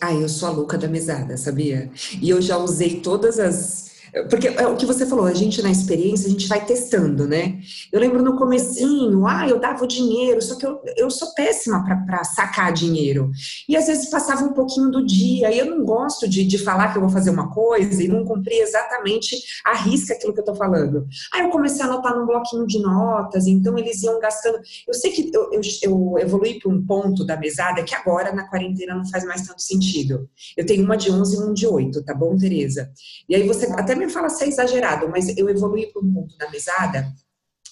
Ah, 0.01 0.15
eu 0.15 0.29
sou 0.29 0.49
a 0.49 0.53
louca 0.53 0.79
da 0.79 0.89
mesada, 0.89 1.37
sabia? 1.37 1.91
E 2.21 2.31
eu 2.31 2.41
já 2.41 2.57
usei 2.57 3.01
todas 3.01 3.39
as 3.39 3.92
porque 4.29 4.49
é 4.49 4.67
o 4.67 4.77
que 4.77 4.85
você 4.85 5.07
falou, 5.07 5.25
a 5.25 5.33
gente 5.33 5.63
na 5.63 5.71
experiência, 5.71 6.27
a 6.27 6.31
gente 6.31 6.47
vai 6.47 6.65
testando, 6.65 7.27
né? 7.27 7.61
Eu 7.91 7.99
lembro 7.99 8.23
no 8.23 8.37
comecinho, 8.37 9.27
ah, 9.27 9.49
eu 9.49 9.59
dava 9.59 9.83
o 9.85 9.87
dinheiro, 9.87 10.43
só 10.43 10.57
que 10.57 10.67
eu, 10.67 10.81
eu 10.97 11.11
sou 11.11 11.33
péssima 11.35 11.83
para 12.07 12.23
sacar 12.23 12.73
dinheiro. 12.73 13.31
E 13.67 13.75
às 13.75 13.87
vezes 13.87 14.11
passava 14.11 14.45
um 14.45 14.53
pouquinho 14.53 14.91
do 14.91 15.05
dia, 15.05 15.51
e 15.51 15.59
eu 15.59 15.65
não 15.65 15.83
gosto 15.85 16.29
de, 16.29 16.45
de 16.45 16.59
falar 16.59 16.93
que 16.93 16.99
eu 16.99 17.03
vou 17.03 17.11
fazer 17.11 17.31
uma 17.31 17.51
coisa 17.51 18.03
e 18.03 18.09
não 18.09 18.25
cumprir 18.25 18.61
exatamente 18.61 19.37
a 19.65 19.75
risca 19.75 20.13
aquilo 20.13 20.35
que 20.35 20.41
eu 20.41 20.45
tô 20.45 20.55
falando. 20.55 21.07
Aí 21.33 21.43
eu 21.43 21.49
comecei 21.49 21.83
a 21.83 21.87
anotar 21.87 22.15
num 22.15 22.27
bloquinho 22.27 22.67
de 22.67 22.81
notas, 22.81 23.47
então 23.47 23.79
eles 23.79 24.03
iam 24.03 24.21
gastando. 24.21 24.59
Eu 24.87 24.93
sei 24.93 25.11
que 25.11 25.31
eu, 25.35 25.51
eu, 25.53 25.61
eu 25.83 26.19
evolui 26.19 26.59
para 26.61 26.71
um 26.71 26.85
ponto 26.85 27.25
da 27.25 27.37
mesada 27.39 27.83
que 27.83 27.95
agora 27.95 28.33
na 28.33 28.47
quarentena 28.47 28.95
não 28.95 29.09
faz 29.09 29.25
mais 29.25 29.47
tanto 29.47 29.63
sentido. 29.63 30.29
Eu 30.55 30.67
tenho 30.67 30.85
uma 30.85 30.97
de 30.97 31.11
11 31.11 31.35
e 31.35 31.41
um 31.41 31.55
de 31.55 31.67
8, 31.67 32.05
tá 32.05 32.15
bom, 32.15 32.37
Tereza? 32.37 32.91
E 33.27 33.35
aí 33.35 33.47
você 33.47 33.67
até 33.73 33.95
me 33.95 34.02
fala 34.09 34.29
se 34.29 34.45
é 34.45 34.49
exagerado, 34.49 35.09
mas 35.09 35.37
eu 35.37 35.49
evolui 35.49 35.87
para 35.87 36.03
um 36.03 36.13
ponto 36.13 36.37
da 36.37 36.51
mesada 36.51 37.07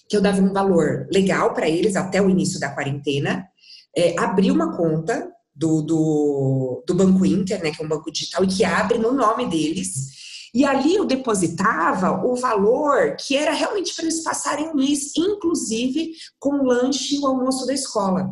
que 0.08 0.16
eu 0.16 0.20
dava 0.20 0.40
um 0.40 0.52
valor 0.52 1.06
legal 1.12 1.54
para 1.54 1.68
eles 1.68 1.94
até 1.94 2.20
o 2.20 2.28
início 2.28 2.58
da 2.58 2.70
quarentena, 2.70 3.46
é, 3.96 4.18
abri 4.18 4.50
uma 4.50 4.76
conta 4.76 5.30
do, 5.54 5.82
do, 5.82 6.84
do 6.86 6.94
Banco 6.94 7.24
Inter, 7.24 7.62
né, 7.62 7.70
que 7.70 7.80
é 7.80 7.84
um 7.84 7.88
banco 7.88 8.10
digital, 8.10 8.42
e 8.42 8.48
que 8.48 8.64
abre 8.64 8.98
no 8.98 9.12
nome 9.12 9.46
deles, 9.46 10.50
e 10.52 10.64
ali 10.64 10.96
eu 10.96 11.04
depositava 11.04 12.26
o 12.26 12.34
valor 12.34 13.14
que 13.16 13.36
era 13.36 13.52
realmente 13.52 13.94
para 13.94 14.04
eles 14.04 14.22
passarem 14.22 14.68
um 14.68 14.74
mês, 14.74 15.12
inclusive 15.16 16.12
com 16.40 16.56
o 16.56 16.64
lanche 16.64 17.14
e 17.14 17.18
o 17.20 17.26
almoço 17.26 17.66
da 17.66 17.72
escola. 17.72 18.30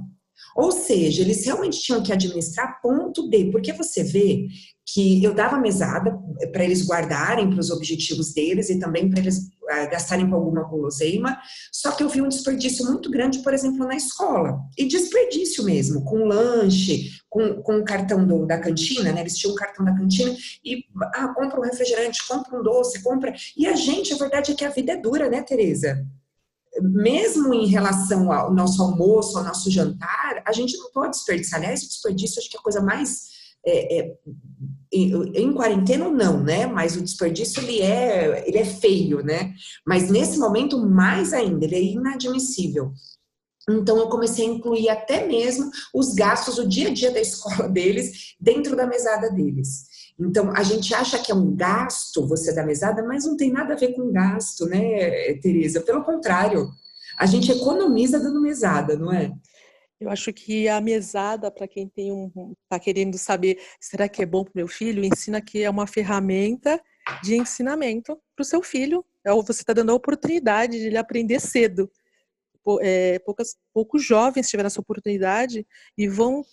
Ou 0.59 0.73
seja, 0.73 1.23
eles 1.23 1.47
realmente 1.47 1.81
tinham 1.81 2.03
que 2.03 2.13
administrar 2.13 2.81
ponto 2.83 3.31
de, 3.31 3.45
porque 3.45 3.73
você 3.73 4.03
vê 4.03 4.49
que 4.93 5.23
eu 5.23 5.33
dava 5.33 5.57
mesada 5.57 6.19
para 6.51 6.65
eles 6.65 6.85
guardarem 6.85 7.49
para 7.49 7.61
os 7.61 7.71
objetivos 7.71 8.33
deles 8.33 8.69
e 8.69 8.81
também 8.81 9.09
para 9.09 9.21
eles 9.21 9.39
uh, 9.39 9.89
gastarem 9.89 10.29
com 10.29 10.35
alguma 10.35 10.65
guloseima, 10.65 11.39
só 11.71 11.93
que 11.93 12.03
eu 12.03 12.09
vi 12.09 12.21
um 12.21 12.29
desperdício 12.29 12.85
muito 12.87 13.09
grande, 13.09 13.39
por 13.39 13.55
exemplo, 13.55 13.87
na 13.87 13.95
escola. 13.95 14.59
E 14.77 14.89
desperdício 14.89 15.63
mesmo, 15.63 16.03
com 16.03 16.25
lanche, 16.25 17.09
com, 17.31 17.63
com 17.63 17.79
o 17.79 17.85
cartão 17.85 18.27
do, 18.27 18.45
da 18.45 18.59
cantina, 18.59 19.13
né? 19.13 19.21
Eles 19.21 19.37
tinham 19.37 19.53
um 19.53 19.57
cartão 19.57 19.85
da 19.85 19.95
cantina 19.95 20.35
e 20.65 20.85
ah, 21.15 21.29
compra 21.29 21.61
um 21.61 21.65
refrigerante, 21.65 22.27
compra 22.27 22.59
um 22.59 22.65
doce, 22.65 23.01
compra. 23.01 23.33
E 23.57 23.65
a 23.65 23.77
gente, 23.77 24.13
a 24.13 24.17
verdade 24.17 24.51
é 24.51 24.55
que 24.57 24.65
a 24.65 24.71
vida 24.71 24.95
é 24.95 24.97
dura, 24.97 25.31
né, 25.31 25.41
Tereza? 25.41 26.05
Mesmo 26.83 27.53
em 27.55 27.67
relação 27.67 28.33
ao 28.33 28.53
nosso 28.53 28.83
almoço, 28.83 29.39
ao 29.39 29.45
nosso 29.45 29.71
jantar, 29.71 30.43
a 30.47 30.53
gente 30.53 30.77
não 30.77 30.91
pode 30.93 31.13
desperdiçar. 31.13 31.59
Aliás, 31.59 31.83
o 31.83 31.89
desperdício 31.89 32.39
acho 32.39 32.51
que 32.51 32.57
é 32.57 32.61
a 32.61 32.63
coisa 32.63 32.81
mais 32.81 33.29
é, 33.67 33.99
é, 33.99 34.17
em, 34.93 35.13
em, 35.35 35.53
quarentena 35.53 36.09
não, 36.09 36.43
né? 36.43 36.67
Mas 36.67 36.97
o 36.97 37.03
desperdício 37.03 37.63
ele 37.63 37.81
é, 37.81 38.45
ele 38.47 38.59
é 38.59 38.65
feio, 38.65 39.23
né? 39.23 39.55
Mas 39.87 40.11
nesse 40.11 40.39
momento 40.39 40.79
mais 40.79 41.33
ainda, 41.33 41.65
ele 41.65 41.75
é 41.75 41.83
inadmissível. 41.83 42.93
Então 43.69 43.99
eu 43.99 44.09
comecei 44.09 44.47
a 44.47 44.51
incluir 44.51 44.89
até 44.89 45.27
mesmo 45.27 45.71
os 45.95 46.15
gastos 46.15 46.57
do 46.57 46.67
dia 46.67 46.89
a 46.89 46.93
dia 46.93 47.11
da 47.11 47.21
escola 47.21 47.69
deles 47.69 48.35
dentro 48.41 48.75
da 48.75 48.87
mesada 48.87 49.31
deles. 49.31 49.87
Então 50.19 50.53
a 50.55 50.63
gente 50.63 50.93
acha 50.95 51.19
que 51.19 51.31
é 51.31 51.35
um 51.35 51.55
gasto 51.55 52.27
você 52.27 52.53
da 52.53 52.65
mesada, 52.65 53.03
mas 53.05 53.25
não 53.25 53.37
tem 53.37 53.53
nada 53.53 53.75
a 53.75 53.77
ver 53.77 53.95
com 53.95 54.11
gasto, 54.11 54.67
né, 54.67 55.35
Tereza? 55.35 55.81
Pelo 55.81 56.05
contrário, 56.05 56.69
a 57.19 57.27
gente 57.27 57.53
economiza 57.53 58.19
dando 58.19 58.41
mesada, 58.41 58.97
não 58.97 59.13
é? 59.13 59.33
Eu 60.01 60.11
acho 60.11 60.33
que 60.33 60.69
a 60.69 60.81
mesada, 60.81 61.51
para 61.51 61.67
quem 61.67 61.89
tem 61.89 62.13
um, 62.13 62.55
está 62.63 62.79
querendo 62.79 63.19
saber, 63.19 63.61
será 63.81 64.09
que 64.09 64.23
é 64.23 64.27
bom 64.27 64.45
para 64.45 64.53
o 64.53 64.57
meu 64.57 64.69
filho, 64.69 65.05
ensina 65.05 65.41
que 65.41 65.63
é 65.63 65.71
uma 65.71 65.89
ferramenta 65.89 66.81
de 67.23 67.37
ensinamento 67.37 68.17
para 68.37 68.43
o 68.43 68.47
seu 68.47 68.63
filho. 68.63 69.05
É, 69.25 69.33
você 69.33 69.63
está 69.63 69.73
dando 69.73 69.91
a 69.91 69.95
oportunidade 69.95 70.79
de 70.79 70.87
ele 70.87 70.97
aprender 70.97 71.41
cedo. 71.41 71.91
É, 72.81 73.19
poucas, 73.21 73.57
poucos 73.73 74.05
jovens 74.05 74.49
tiveram 74.49 74.67
essa 74.67 74.81
oportunidade 74.81 75.67
e 75.97 76.07
vão 76.07 76.45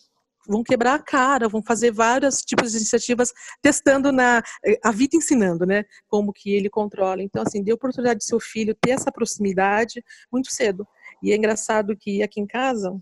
vão 0.47 0.63
quebrar 0.63 0.95
a 0.95 0.99
cara, 0.99 1.49
vão 1.49 1.61
fazer 1.61 1.91
vários 1.91 2.41
tipos 2.41 2.71
de 2.71 2.77
iniciativas 2.77 3.31
testando 3.61 4.11
na 4.11 4.41
a 4.83 4.91
vida 4.91 5.15
ensinando, 5.17 5.65
né? 5.65 5.83
Como 6.07 6.33
que 6.33 6.53
ele 6.53 6.69
controla. 6.69 7.21
Então 7.21 7.41
assim, 7.41 7.63
dê 7.63 7.73
oportunidade 7.73 8.19
de 8.19 8.25
seu 8.25 8.39
filho 8.39 8.75
ter 8.79 8.91
essa 8.91 9.11
proximidade 9.11 10.03
muito 10.31 10.51
cedo. 10.51 10.87
E 11.21 11.31
é 11.31 11.35
engraçado 11.35 11.95
que 11.97 12.21
aqui 12.21 12.39
em 12.39 12.47
casa 12.47 12.95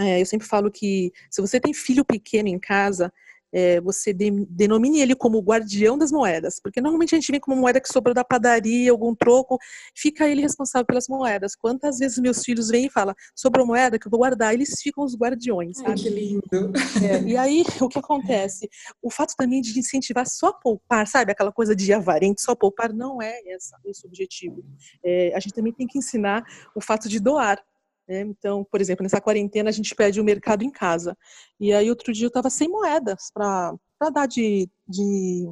é, 0.00 0.20
eu 0.20 0.26
sempre 0.26 0.46
falo 0.46 0.70
que 0.70 1.12
se 1.28 1.40
você 1.40 1.58
tem 1.60 1.74
filho 1.74 2.04
pequeno 2.04 2.48
em 2.48 2.58
casa, 2.58 3.12
é, 3.52 3.80
você 3.80 4.12
de, 4.12 4.30
denomine 4.48 5.00
ele 5.00 5.14
como 5.14 5.38
o 5.38 5.42
guardião 5.42 5.96
das 5.96 6.12
moedas, 6.12 6.60
porque 6.60 6.80
normalmente 6.80 7.14
a 7.14 7.18
gente 7.18 7.30
vem 7.30 7.40
com 7.40 7.52
uma 7.52 7.60
moeda 7.60 7.80
que 7.80 7.88
sobrou 7.88 8.14
da 8.14 8.24
padaria, 8.24 8.90
algum 8.90 9.14
troco, 9.14 9.58
fica 9.94 10.28
ele 10.28 10.42
responsável 10.42 10.86
pelas 10.86 11.08
moedas. 11.08 11.54
Quantas 11.54 11.98
vezes 11.98 12.18
meus 12.18 12.44
filhos 12.44 12.68
vêm 12.68 12.86
e 12.86 12.90
falam, 12.90 13.14
sobrou 13.34 13.66
moeda 13.66 13.98
que 13.98 14.06
eu 14.06 14.10
vou 14.10 14.20
guardar, 14.20 14.54
eles 14.54 14.80
ficam 14.80 15.04
os 15.04 15.16
guardiões, 15.16 15.78
sabe? 15.78 15.90
Ai, 15.90 15.96
que 15.96 16.08
lindo! 16.08 16.72
É, 17.02 17.22
e 17.22 17.36
aí, 17.36 17.64
o 17.80 17.88
que 17.88 17.98
acontece? 17.98 18.68
O 19.02 19.10
fato 19.10 19.34
também 19.36 19.60
de 19.60 19.78
incentivar 19.78 20.26
só 20.26 20.52
poupar, 20.52 21.06
sabe? 21.06 21.32
Aquela 21.32 21.52
coisa 21.52 21.74
de 21.74 21.92
avarente, 21.92 22.42
só 22.42 22.54
poupar, 22.54 22.92
não 22.92 23.20
é 23.22 23.38
essa, 23.48 23.78
esse 23.84 24.06
o 24.06 24.08
objetivo. 24.08 24.64
É, 25.04 25.32
a 25.34 25.40
gente 25.40 25.54
também 25.54 25.72
tem 25.72 25.86
que 25.86 25.98
ensinar 25.98 26.44
o 26.74 26.80
fato 26.80 27.08
de 27.08 27.20
doar, 27.20 27.62
né? 28.08 28.22
Então, 28.22 28.64
por 28.64 28.80
exemplo, 28.80 29.02
nessa 29.02 29.20
quarentena 29.20 29.68
a 29.68 29.72
gente 29.72 29.94
pede 29.94 30.20
o 30.20 30.24
mercado 30.24 30.62
em 30.64 30.70
casa. 30.70 31.16
E 31.60 31.72
aí 31.72 31.90
outro 31.90 32.12
dia 32.12 32.24
eu 32.24 32.28
estava 32.28 32.48
sem 32.48 32.68
moedas 32.68 33.30
para 33.32 33.78
dar 34.12 34.26
de, 34.26 34.68
de 34.88 35.46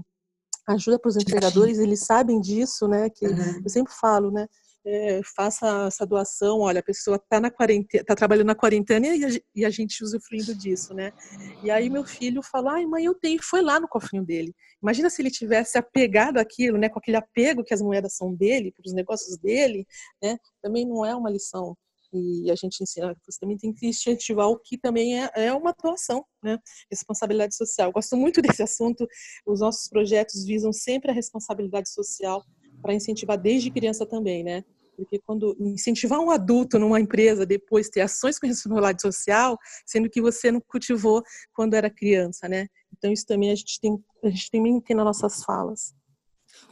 ajuda 0.66 0.98
para 0.98 1.08
os 1.10 1.16
entregadores, 1.16 1.78
eles 1.78 2.00
sabem 2.00 2.40
disso, 2.40 2.88
né? 2.88 3.10
Que 3.10 3.26
uhum. 3.26 3.60
eu 3.62 3.68
sempre 3.68 3.92
falo, 3.92 4.30
né? 4.30 4.46
É, 4.88 5.20
faça 5.34 5.86
essa 5.88 6.06
doação, 6.06 6.60
olha, 6.60 6.78
a 6.78 6.82
pessoa 6.82 7.16
está 7.16 7.40
na 7.40 7.50
quarentena, 7.50 8.02
está 8.02 8.14
trabalhando 8.14 8.46
na 8.46 8.54
quarentena 8.54 9.08
e 9.08 9.24
a, 9.24 9.28
e 9.52 9.64
a, 9.64 9.70
gente 9.70 10.02
usufruindo 10.04 10.54
disso, 10.54 10.94
né? 10.94 11.12
E 11.60 11.72
aí 11.72 11.90
meu 11.90 12.04
filho 12.04 12.40
falou, 12.40 12.70
ai 12.70 12.86
mãe, 12.86 13.04
eu 13.04 13.12
tenho, 13.12 13.42
foi 13.42 13.62
lá 13.62 13.80
no 13.80 13.88
cofrinho 13.88 14.24
dele. 14.24 14.54
Imagina 14.80 15.10
se 15.10 15.20
ele 15.20 15.30
tivesse 15.30 15.76
apegado 15.76 16.38
àquilo, 16.38 16.78
né? 16.78 16.88
Com 16.88 17.00
aquele 17.00 17.16
apego 17.16 17.64
que 17.64 17.74
as 17.74 17.82
moedas 17.82 18.14
são 18.14 18.32
dele, 18.32 18.72
para 18.72 18.86
os 18.86 18.94
negócios 18.94 19.36
dele, 19.38 19.84
né? 20.22 20.38
Também 20.62 20.86
não 20.86 21.04
é 21.04 21.16
uma 21.16 21.30
lição 21.30 21.76
e 22.16 22.50
a 22.50 22.54
gente 22.54 22.82
ensina, 22.82 23.16
você 23.26 23.38
também 23.40 23.56
tem 23.56 23.72
que 23.72 23.86
incentivar 23.86 24.48
o 24.48 24.58
que 24.58 24.78
também 24.78 25.22
é, 25.22 25.30
é 25.34 25.52
uma 25.52 25.70
atuação, 25.70 26.24
né? 26.42 26.58
Responsabilidade 26.90 27.54
social. 27.56 27.92
gosto 27.92 28.16
muito 28.16 28.40
desse 28.42 28.62
assunto. 28.62 29.06
Os 29.46 29.60
nossos 29.60 29.88
projetos 29.88 30.44
visam 30.44 30.72
sempre 30.72 31.10
a 31.10 31.14
responsabilidade 31.14 31.90
social 31.90 32.44
para 32.82 32.94
incentivar 32.94 33.38
desde 33.38 33.70
criança 33.70 34.06
também, 34.06 34.44
né? 34.44 34.64
Porque 34.96 35.18
quando 35.18 35.54
incentivar 35.60 36.18
um 36.18 36.30
adulto 36.30 36.78
numa 36.78 36.98
empresa, 36.98 37.44
depois 37.44 37.88
ter 37.88 38.00
ações 38.00 38.38
com 38.38 38.46
responsabilidade 38.46 39.02
social, 39.02 39.58
sendo 39.84 40.08
que 40.08 40.22
você 40.22 40.50
não 40.50 40.60
cultivou 40.60 41.22
quando 41.52 41.74
era 41.74 41.90
criança, 41.90 42.48
né? 42.48 42.66
Então 42.96 43.12
isso 43.12 43.26
também 43.26 43.50
a 43.50 43.54
gente 43.54 43.78
tem, 43.78 44.02
a 44.24 44.30
gente 44.30 44.50
tem 44.50 44.80
que 44.80 44.86
ter 44.86 44.94
nas 44.94 45.04
nossas 45.04 45.44
falas. 45.44 45.94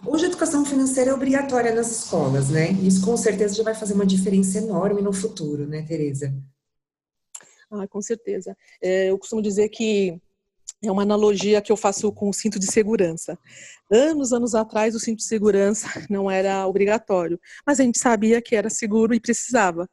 Hoje 0.06 0.26
a 0.26 0.28
educação 0.28 0.66
financeira 0.66 1.10
é 1.10 1.14
obrigatória 1.14 1.74
nas 1.74 1.90
escolas, 1.90 2.50
né? 2.50 2.72
Isso 2.72 3.04
com 3.04 3.16
certeza 3.16 3.54
já 3.54 3.62
vai 3.62 3.74
fazer 3.74 3.94
uma 3.94 4.04
diferença 4.04 4.58
enorme 4.58 5.00
no 5.00 5.12
futuro, 5.12 5.66
né, 5.66 5.82
Tereza? 5.82 6.34
Ah, 7.70 7.88
com 7.88 8.02
certeza. 8.02 8.54
É, 8.82 9.10
eu 9.10 9.18
costumo 9.18 9.40
dizer 9.40 9.70
que 9.70 10.20
é 10.82 10.92
uma 10.92 11.02
analogia 11.02 11.62
que 11.62 11.72
eu 11.72 11.76
faço 11.76 12.12
com 12.12 12.28
o 12.28 12.34
cinto 12.34 12.58
de 12.58 12.70
segurança. 12.70 13.38
Anos, 13.90 14.32
anos 14.32 14.54
atrás, 14.54 14.94
o 14.94 15.00
cinto 15.00 15.18
de 15.18 15.24
segurança 15.24 15.86
não 16.10 16.30
era 16.30 16.66
obrigatório, 16.66 17.40
mas 17.66 17.80
a 17.80 17.82
gente 17.82 17.98
sabia 17.98 18.42
que 18.42 18.54
era 18.54 18.68
seguro 18.68 19.14
e 19.14 19.20
precisava. 19.20 19.88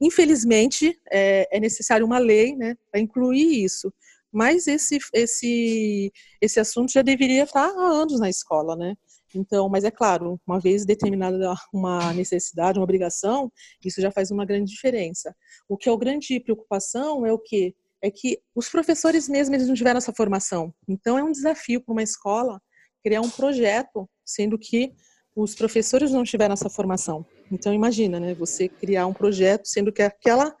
Infelizmente, 0.00 0.98
é, 1.12 1.56
é 1.56 1.60
necessário 1.60 2.04
uma 2.04 2.18
lei 2.18 2.56
né, 2.56 2.76
para 2.90 3.00
incluir 3.00 3.64
isso. 3.64 3.92
Mas 4.32 4.66
esse, 4.66 4.98
esse, 5.14 6.12
esse 6.40 6.58
assunto 6.58 6.92
já 6.92 7.02
deveria 7.02 7.44
estar 7.44 7.64
há 7.64 7.88
anos 7.88 8.18
na 8.18 8.28
escola, 8.28 8.74
né? 8.76 8.94
Então, 9.34 9.68
mas 9.68 9.84
é 9.84 9.90
claro, 9.90 10.40
uma 10.46 10.58
vez 10.58 10.84
determinada 10.84 11.54
uma 11.72 12.12
necessidade, 12.12 12.78
uma 12.78 12.84
obrigação, 12.84 13.52
isso 13.84 14.00
já 14.00 14.10
faz 14.10 14.30
uma 14.30 14.44
grande 14.44 14.70
diferença. 14.70 15.34
O 15.68 15.76
que 15.76 15.88
é 15.88 15.92
o 15.92 15.98
grande 15.98 16.40
preocupação 16.40 17.26
é 17.26 17.32
o 17.32 17.38
que 17.38 17.74
é 18.00 18.10
que 18.10 18.38
os 18.54 18.68
professores 18.68 19.28
mesmo 19.28 19.54
eles 19.54 19.66
não 19.66 19.74
tiveram 19.74 19.98
essa 19.98 20.12
formação. 20.12 20.72
Então 20.86 21.18
é 21.18 21.22
um 21.22 21.32
desafio 21.32 21.80
para 21.80 21.92
uma 21.92 22.02
escola 22.02 22.60
criar 23.02 23.20
um 23.20 23.30
projeto, 23.30 24.08
sendo 24.24 24.56
que 24.56 24.92
os 25.34 25.54
professores 25.54 26.12
não 26.12 26.22
tiveram 26.22 26.52
essa 26.52 26.70
formação. 26.70 27.26
Então 27.50 27.72
imagina, 27.72 28.20
né, 28.20 28.34
você 28.34 28.68
criar 28.68 29.06
um 29.06 29.12
projeto 29.12 29.66
sendo 29.66 29.92
que 29.92 30.02
aquela 30.02 30.54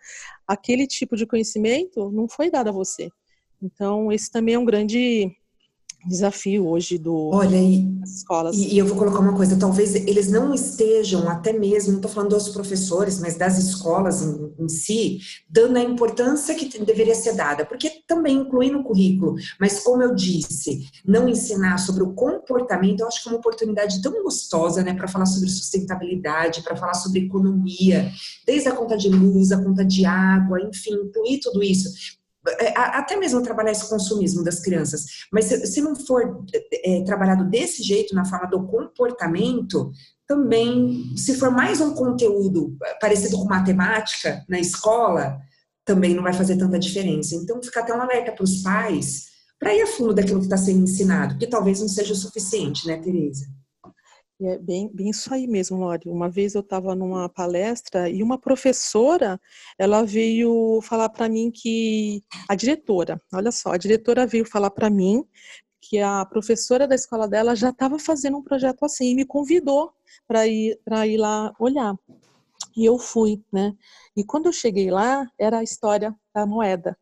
aquele 0.46 0.86
tipo 0.86 1.14
de 1.14 1.26
conhecimento 1.26 2.10
não 2.10 2.28
foi 2.28 2.50
dado 2.50 2.68
a 2.68 2.72
você. 2.72 3.08
Então, 3.62 4.10
esse 4.12 4.30
também 4.30 4.54
é 4.54 4.58
um 4.58 4.64
grande 4.64 5.36
desafio 6.06 6.66
hoje 6.66 6.96
do 6.96 7.30
Olha, 7.32 7.56
e, 7.56 7.86
escolas. 8.04 8.56
E, 8.56 8.74
e, 8.74 8.78
eu 8.78 8.86
vou 8.86 8.96
colocar 8.96 9.18
uma 9.18 9.36
coisa, 9.36 9.58
talvez 9.58 9.94
eles 9.94 10.30
não 10.30 10.54
estejam, 10.54 11.28
até 11.28 11.52
mesmo, 11.52 11.90
não 11.90 11.98
estou 11.98 12.10
falando 12.10 12.30
dos 12.30 12.48
professores, 12.48 13.18
mas 13.18 13.36
das 13.36 13.58
escolas 13.58 14.22
em, 14.22 14.52
em, 14.58 14.68
si, 14.68 15.18
dando 15.48 15.76
a 15.76 15.82
importância 15.82 16.54
que 16.54 16.78
deveria 16.84 17.14
ser 17.14 17.34
dada, 17.34 17.64
porque 17.64 17.90
também 18.06 18.36
inclui 18.36 18.70
no 18.70 18.84
currículo, 18.84 19.34
mas 19.60 19.80
como 19.80 20.02
eu 20.02 20.14
disse, 20.14 20.86
não 21.04 21.28
ensinar 21.28 21.78
sobre 21.78 22.02
o 22.02 22.12
comportamento, 22.12 23.00
eu 23.00 23.08
acho 23.08 23.22
que 23.22 23.28
é 23.28 23.32
uma 23.32 23.38
oportunidade 23.38 24.00
tão 24.00 24.22
gostosa, 24.22 24.82
né, 24.82 24.94
para 24.94 25.08
falar 25.08 25.26
sobre 25.26 25.48
sustentabilidade, 25.48 26.62
para 26.62 26.76
falar 26.76 26.94
sobre 26.94 27.20
economia, 27.20 28.10
desde 28.46 28.68
a 28.68 28.74
conta 28.74 28.96
de 28.96 29.08
luz, 29.08 29.52
a 29.52 29.62
conta 29.62 29.84
de 29.84 30.04
água, 30.04 30.60
enfim, 30.60 30.94
incluir 30.94 31.40
tudo 31.40 31.62
isso 31.62 32.17
até 32.74 33.16
mesmo 33.16 33.42
trabalhar 33.42 33.72
esse 33.72 33.88
consumismo 33.88 34.42
das 34.42 34.60
crianças, 34.60 35.04
mas 35.32 35.46
se, 35.46 35.66
se 35.66 35.80
não 35.80 35.94
for 35.94 36.44
é, 36.84 37.02
trabalhado 37.04 37.44
desse 37.44 37.82
jeito, 37.82 38.14
na 38.14 38.24
forma 38.24 38.46
do 38.46 38.66
comportamento, 38.66 39.92
também, 40.26 41.16
se 41.16 41.34
for 41.34 41.50
mais 41.50 41.80
um 41.80 41.94
conteúdo 41.94 42.76
parecido 43.00 43.38
com 43.38 43.44
matemática 43.44 44.44
na 44.48 44.60
escola, 44.60 45.38
também 45.84 46.14
não 46.14 46.22
vai 46.22 46.34
fazer 46.34 46.58
tanta 46.58 46.78
diferença. 46.78 47.34
Então, 47.34 47.62
fica 47.62 47.80
até 47.80 47.94
um 47.94 48.00
alerta 48.00 48.32
para 48.32 48.44
os 48.44 48.62
pais 48.62 49.28
para 49.58 49.74
ir 49.74 49.80
a 49.82 49.86
fundo 49.86 50.14
daquilo 50.14 50.38
que 50.38 50.46
está 50.46 50.56
sendo 50.56 50.82
ensinado, 50.82 51.38
que 51.38 51.46
talvez 51.46 51.80
não 51.80 51.88
seja 51.88 52.12
o 52.12 52.16
suficiente, 52.16 52.86
né, 52.86 52.98
Tereza? 52.98 53.46
É 54.40 54.56
bem, 54.56 54.88
bem 54.94 55.10
isso 55.10 55.34
aí 55.34 55.48
mesmo, 55.48 55.78
Lori. 55.78 56.08
Uma 56.08 56.28
vez 56.30 56.54
eu 56.54 56.60
estava 56.60 56.94
numa 56.94 57.28
palestra 57.28 58.08
e 58.08 58.22
uma 58.22 58.38
professora, 58.38 59.40
ela 59.76 60.04
veio 60.04 60.80
falar 60.82 61.08
para 61.08 61.28
mim 61.28 61.50
que 61.50 62.22
a 62.48 62.54
diretora, 62.54 63.20
olha 63.32 63.50
só, 63.50 63.72
a 63.72 63.76
diretora 63.76 64.26
veio 64.28 64.44
falar 64.44 64.70
para 64.70 64.88
mim 64.88 65.24
que 65.80 65.98
a 65.98 66.24
professora 66.24 66.86
da 66.86 66.94
escola 66.94 67.26
dela 67.26 67.56
já 67.56 67.70
estava 67.70 67.98
fazendo 67.98 68.38
um 68.38 68.42
projeto 68.42 68.84
assim 68.84 69.10
e 69.10 69.14
me 69.16 69.24
convidou 69.24 69.92
para 70.26 70.46
ir 70.46 70.78
para 70.84 71.04
ir 71.06 71.16
lá 71.16 71.52
olhar. 71.58 71.96
E 72.76 72.84
eu 72.84 72.98
fui, 72.98 73.42
né? 73.52 73.74
E 74.16 74.24
quando 74.24 74.46
eu 74.46 74.52
cheguei 74.52 74.90
lá, 74.90 75.26
era 75.38 75.58
a 75.58 75.62
história 75.64 76.14
da 76.34 76.46
moeda, 76.46 76.96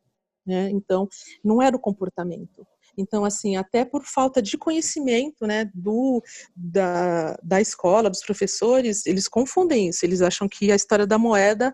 né? 0.45 0.69
Então, 0.71 1.07
não 1.43 1.61
era 1.61 1.75
o 1.75 1.79
comportamento. 1.79 2.65
Então, 2.97 3.23
assim, 3.23 3.55
até 3.55 3.85
por 3.85 4.03
falta 4.03 4.41
de 4.41 4.57
conhecimento, 4.57 5.45
né, 5.45 5.69
do, 5.73 6.21
da, 6.55 7.37
da 7.43 7.61
escola, 7.61 8.09
dos 8.09 8.21
professores, 8.21 9.05
eles 9.05 9.27
confundem 9.27 9.89
isso. 9.89 10.05
Eles 10.05 10.21
acham 10.21 10.49
que 10.49 10.71
a 10.71 10.75
história 10.75 11.05
da 11.05 11.17
moeda 11.17 11.73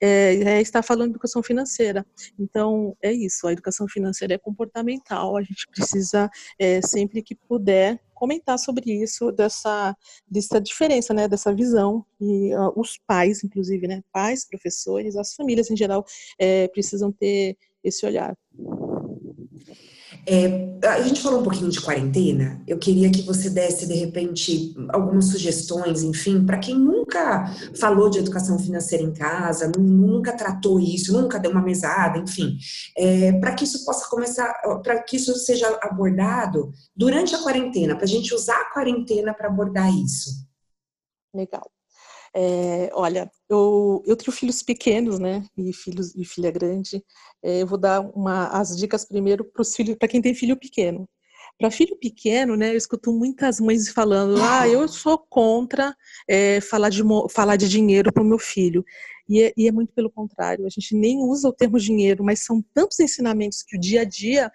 é, 0.00 0.34
é, 0.34 0.60
estar 0.60 0.82
falando 0.82 1.08
de 1.08 1.12
educação 1.12 1.42
financeira. 1.42 2.04
Então, 2.38 2.96
é 3.02 3.12
isso, 3.12 3.46
a 3.46 3.52
educação 3.52 3.88
financeira 3.88 4.34
é 4.34 4.38
comportamental, 4.38 5.36
a 5.36 5.42
gente 5.42 5.66
precisa, 5.68 6.28
é, 6.58 6.82
sempre 6.82 7.22
que 7.22 7.34
puder, 7.34 7.98
comentar 8.12 8.58
sobre 8.58 8.92
isso, 9.02 9.32
dessa, 9.32 9.96
dessa 10.30 10.60
diferença, 10.60 11.14
né, 11.14 11.26
dessa 11.26 11.54
visão, 11.54 12.04
e 12.20 12.54
uh, 12.54 12.72
os 12.76 12.98
pais, 13.06 13.42
inclusive, 13.44 13.86
né, 13.86 14.02
pais, 14.12 14.46
professores, 14.46 15.16
as 15.16 15.34
famílias 15.34 15.70
em 15.70 15.76
geral, 15.76 16.04
é, 16.38 16.68
precisam 16.68 17.10
ter 17.10 17.56
esse 17.82 18.04
olhar. 18.06 18.36
É, 20.26 20.64
a 20.88 21.02
gente 21.02 21.20
falou 21.20 21.40
um 21.40 21.42
pouquinho 21.42 21.70
de 21.70 21.80
quarentena. 21.80 22.62
Eu 22.66 22.78
queria 22.78 23.10
que 23.10 23.22
você 23.22 23.50
desse, 23.50 23.86
de 23.86 23.94
repente, 23.94 24.74
algumas 24.90 25.26
sugestões, 25.26 26.02
enfim, 26.02 26.44
para 26.44 26.58
quem 26.58 26.74
nunca 26.78 27.46
falou 27.78 28.10
de 28.10 28.18
educação 28.18 28.58
financeira 28.58 29.02
em 29.02 29.12
casa, 29.12 29.70
nunca 29.78 30.36
tratou 30.36 30.80
isso, 30.80 31.12
nunca 31.12 31.38
deu 31.38 31.50
uma 31.50 31.62
mesada, 31.62 32.18
enfim, 32.18 32.56
é, 32.96 33.32
para 33.32 33.54
que 33.54 33.64
isso 33.64 33.84
possa 33.84 34.08
começar, 34.08 34.52
para 34.82 35.02
que 35.02 35.16
isso 35.16 35.34
seja 35.36 35.68
abordado 35.82 36.72
durante 36.94 37.34
a 37.34 37.42
quarentena, 37.42 37.94
para 37.94 38.04
a 38.04 38.08
gente 38.08 38.34
usar 38.34 38.60
a 38.60 38.72
quarentena 38.72 39.34
para 39.34 39.48
abordar 39.48 39.92
isso. 39.94 40.30
Legal. 41.34 41.73
É, 42.36 42.90
olha, 42.92 43.30
eu, 43.48 44.02
eu 44.04 44.16
tenho 44.16 44.32
filhos 44.32 44.60
pequenos, 44.62 45.18
né? 45.20 45.44
E 45.56 45.72
filhos 45.72 46.14
e 46.16 46.24
filha 46.24 46.50
grande. 46.50 47.02
É, 47.42 47.62
eu 47.62 47.66
vou 47.66 47.78
dar 47.78 48.00
uma, 48.00 48.48
as 48.48 48.76
dicas 48.76 49.04
primeiro 49.04 49.44
para 49.44 49.62
os 49.62 49.74
filhos, 49.74 49.96
para 49.96 50.08
quem 50.08 50.20
tem 50.20 50.34
filho 50.34 50.56
pequeno. 50.56 51.08
Para 51.58 51.70
filho 51.70 51.96
pequeno, 51.96 52.56
né? 52.56 52.72
Eu 52.72 52.76
escuto 52.76 53.12
muitas 53.12 53.60
mães 53.60 53.88
falando: 53.88 54.42
ah, 54.42 54.66
eu 54.68 54.88
sou 54.88 55.16
contra 55.16 55.94
é, 56.28 56.60
falar, 56.60 56.88
de, 56.88 57.02
falar 57.30 57.54
de 57.56 57.68
dinheiro 57.68 58.12
para 58.12 58.22
o 58.22 58.26
meu 58.26 58.38
filho. 58.38 58.84
E 59.28 59.42
é, 59.42 59.52
e 59.56 59.68
é, 59.68 59.72
muito 59.72 59.92
pelo 59.92 60.10
contrário. 60.10 60.66
A 60.66 60.70
gente 60.70 60.96
nem 60.96 61.18
usa 61.18 61.48
o 61.48 61.52
termo 61.52 61.78
dinheiro, 61.78 62.24
mas 62.24 62.40
são 62.40 62.62
tantos 62.74 62.98
ensinamentos 62.98 63.62
que 63.62 63.76
o 63.76 63.80
dia 63.80 64.02
a 64.02 64.04
dia 64.04 64.50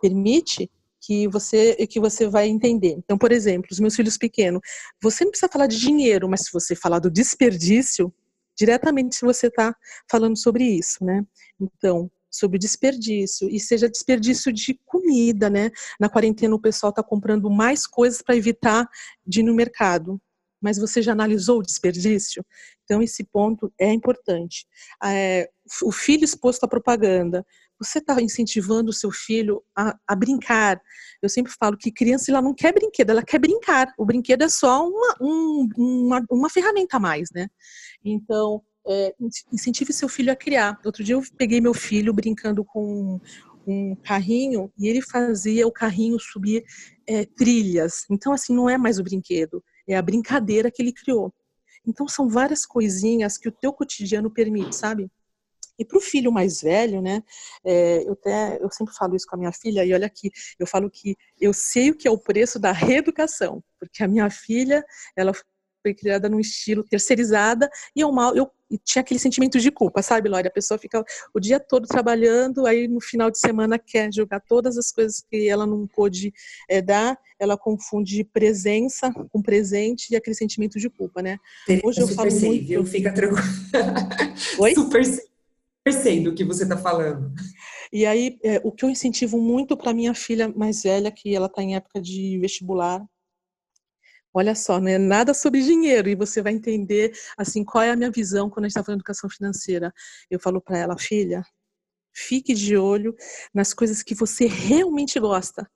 permite 0.00 0.70
que 1.04 1.28
você 1.28 1.74
que 1.86 2.00
você 2.00 2.26
vai 2.28 2.48
entender. 2.48 2.96
Então, 2.98 3.18
por 3.18 3.32
exemplo, 3.32 3.68
os 3.70 3.80
meus 3.80 3.94
filhos 3.94 4.16
pequenos, 4.16 4.60
você 5.02 5.24
não 5.24 5.30
precisa 5.30 5.50
falar 5.52 5.66
de 5.66 5.78
dinheiro, 5.78 6.28
mas 6.28 6.42
se 6.42 6.52
você 6.52 6.74
falar 6.74 6.98
do 6.98 7.10
desperdício, 7.10 8.12
diretamente 8.56 9.20
você 9.20 9.48
está 9.48 9.74
falando 10.10 10.36
sobre 10.36 10.64
isso, 10.64 11.04
né? 11.04 11.24
Então, 11.60 12.10
sobre 12.30 12.58
desperdício 12.58 13.48
e 13.48 13.60
seja 13.60 13.88
desperdício 13.88 14.52
de 14.52 14.78
comida, 14.84 15.48
né? 15.48 15.70
Na 16.00 16.08
quarentena 16.08 16.54
o 16.54 16.60
pessoal 16.60 16.90
está 16.90 17.02
comprando 17.02 17.48
mais 17.48 17.86
coisas 17.86 18.22
para 18.22 18.36
evitar 18.36 18.88
de 19.26 19.40
ir 19.40 19.42
no 19.44 19.54
mercado. 19.54 20.20
Mas 20.60 20.78
você 20.78 21.02
já 21.02 21.12
analisou 21.12 21.58
o 21.58 21.62
desperdício? 21.62 22.44
Então 22.84 23.02
esse 23.02 23.22
ponto 23.24 23.72
é 23.78 23.92
importante. 23.92 24.66
É, 25.02 25.48
o 25.82 25.92
filho 25.92 26.24
exposto 26.24 26.64
à 26.64 26.68
propaganda, 26.68 27.46
você 27.78 27.98
está 27.98 28.20
incentivando 28.20 28.90
o 28.90 28.92
seu 28.92 29.10
filho 29.10 29.62
a, 29.76 29.96
a, 30.06 30.14
brincar. 30.14 30.80
Eu 31.22 31.28
sempre 31.28 31.52
falo 31.58 31.76
que 31.76 31.90
criança 31.90 32.30
ela 32.30 32.42
não 32.42 32.54
quer 32.54 32.72
brinquedo, 32.72 33.10
ela 33.10 33.22
quer 33.22 33.38
brincar. 33.38 33.92
O 33.98 34.04
brinquedo 34.04 34.42
é 34.42 34.48
só 34.48 34.88
uma, 34.88 35.16
um, 35.20 35.68
uma, 35.76 36.24
uma 36.30 36.50
ferramenta 36.50 36.96
a 36.96 37.00
mais, 37.00 37.30
né? 37.32 37.48
Então, 38.04 38.62
é, 38.86 39.14
incentive 39.52 39.92
seu 39.92 40.08
filho 40.08 40.32
a 40.32 40.36
criar. 40.36 40.78
Outro 40.84 41.02
dia 41.02 41.14
eu 41.14 41.22
peguei 41.36 41.60
meu 41.60 41.74
filho 41.74 42.12
brincando 42.12 42.64
com 42.64 43.20
um 43.66 43.96
carrinho 43.96 44.70
e 44.78 44.88
ele 44.88 45.00
fazia 45.00 45.66
o 45.66 45.72
carrinho 45.72 46.18
subir 46.20 46.64
é, 47.06 47.24
trilhas. 47.24 48.04
Então, 48.10 48.32
assim, 48.32 48.54
não 48.54 48.68
é 48.68 48.76
mais 48.76 48.98
o 48.98 49.02
brinquedo, 49.02 49.62
é 49.88 49.96
a 49.96 50.02
brincadeira 50.02 50.70
que 50.70 50.82
ele 50.82 50.92
criou. 50.92 51.32
Então, 51.86 52.08
são 52.08 52.28
várias 52.28 52.64
coisinhas 52.64 53.36
que 53.36 53.48
o 53.48 53.52
teu 53.52 53.72
cotidiano 53.72 54.30
permite, 54.30 54.74
sabe? 54.74 55.10
E 55.78 55.84
para 55.84 55.98
o 55.98 56.00
filho 56.00 56.32
mais 56.32 56.60
velho, 56.60 57.00
né? 57.00 57.22
É, 57.64 58.02
eu, 58.06 58.12
até, 58.12 58.58
eu 58.60 58.70
sempre 58.70 58.94
falo 58.94 59.16
isso 59.16 59.26
com 59.26 59.36
a 59.36 59.38
minha 59.38 59.52
filha, 59.52 59.84
e 59.84 59.92
olha 59.92 60.06
aqui, 60.06 60.30
eu 60.58 60.66
falo 60.66 60.90
que 60.90 61.16
eu 61.40 61.52
sei 61.52 61.90
o 61.90 61.96
que 61.96 62.06
é 62.06 62.10
o 62.10 62.18
preço 62.18 62.58
da 62.58 62.72
reeducação, 62.72 63.62
porque 63.78 64.02
a 64.02 64.08
minha 64.08 64.30
filha, 64.30 64.84
ela 65.16 65.32
foi 65.82 65.92
criada 65.92 66.30
num 66.30 66.40
estilo 66.40 66.82
terceirizada 66.82 67.68
e 67.94 68.00
eu 68.00 68.10
mal 68.10 68.34
eu 68.34 68.50
tinha 68.82 69.02
aquele 69.02 69.20
sentimento 69.20 69.60
de 69.60 69.70
culpa, 69.70 70.02
sabe, 70.02 70.28
Lória? 70.28 70.48
A 70.48 70.52
pessoa 70.52 70.78
fica 70.78 71.04
o 71.32 71.38
dia 71.38 71.60
todo 71.60 71.86
trabalhando, 71.86 72.66
aí 72.66 72.88
no 72.88 73.00
final 73.00 73.30
de 73.30 73.38
semana 73.38 73.78
quer 73.78 74.12
jogar 74.12 74.40
todas 74.40 74.78
as 74.78 74.90
coisas 74.90 75.22
que 75.30 75.48
ela 75.48 75.66
não 75.66 75.86
pôde 75.86 76.32
é, 76.68 76.80
dar, 76.80 77.16
ela 77.38 77.56
confunde 77.56 78.24
presença 78.24 79.12
com 79.30 79.42
presente 79.42 80.10
e 80.10 80.16
aquele 80.16 80.34
sentimento 80.34 80.80
de 80.80 80.88
culpa, 80.88 81.20
né? 81.20 81.38
Hoje 81.84 82.00
eu, 82.00 82.08
eu 82.08 82.14
falo 82.14 82.30
sei, 82.30 82.48
muito. 82.48 82.66
Viu? 82.66 82.86
Fica 82.86 83.12
tranquilo. 83.12 83.42
Oi? 84.58 84.74
Super 84.74 85.04
sei 85.04 85.33
sei 85.92 86.22
do 86.22 86.34
que 86.34 86.44
você 86.44 86.62
está 86.62 86.76
falando. 86.76 87.32
E 87.92 88.06
aí, 88.06 88.38
é, 88.42 88.60
o 88.64 88.72
que 88.72 88.84
eu 88.84 88.90
incentivo 88.90 89.38
muito 89.40 89.76
para 89.76 89.92
minha 89.94 90.14
filha 90.14 90.48
mais 90.48 90.82
velha, 90.82 91.12
que 91.12 91.34
ela 91.34 91.46
está 91.46 91.62
em 91.62 91.76
época 91.76 92.00
de 92.00 92.38
vestibular, 92.40 93.04
olha 94.32 94.54
só, 94.54 94.80
não 94.80 94.88
é 94.88 94.98
nada 94.98 95.32
sobre 95.32 95.62
dinheiro 95.62 96.08
e 96.08 96.16
você 96.16 96.42
vai 96.42 96.52
entender 96.52 97.16
assim 97.38 97.64
qual 97.64 97.84
é 97.84 97.90
a 97.90 97.96
minha 97.96 98.10
visão 98.10 98.50
quando 98.50 98.64
a 98.64 98.68
gente 98.68 98.72
está 98.72 98.82
falando 98.82 98.98
de 98.98 99.02
educação 99.02 99.30
financeira. 99.30 99.92
Eu 100.28 100.40
falo 100.40 100.60
para 100.60 100.78
ela, 100.78 100.98
filha, 100.98 101.44
fique 102.12 102.54
de 102.54 102.76
olho 102.76 103.14
nas 103.52 103.72
coisas 103.72 104.02
que 104.02 104.14
você 104.14 104.46
realmente 104.46 105.20
gosta. 105.20 105.70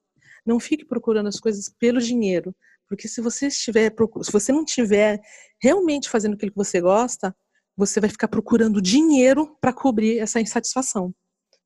Não 0.45 0.59
fique 0.59 0.85
procurando 0.85 1.29
as 1.29 1.39
coisas 1.39 1.69
pelo 1.79 2.01
dinheiro, 2.01 2.55
porque 2.89 3.07
se 3.07 3.21
você 3.21 3.49
estiver, 3.49 3.95
se 4.23 4.33
você 4.33 4.51
não 4.51 4.65
estiver 4.65 5.21
realmente 5.63 6.09
fazendo 6.09 6.35
aquilo 6.35 6.53
que 6.53 6.57
você 6.57 6.81
gosta, 6.81 7.37
você 7.79 8.01
vai 8.01 8.11
ficar 8.11 8.27
procurando 8.27 8.83
dinheiro 8.83 9.57
para 9.61 9.73
cobrir 9.73 10.19
essa 10.19 10.41
insatisfação. 10.41 11.15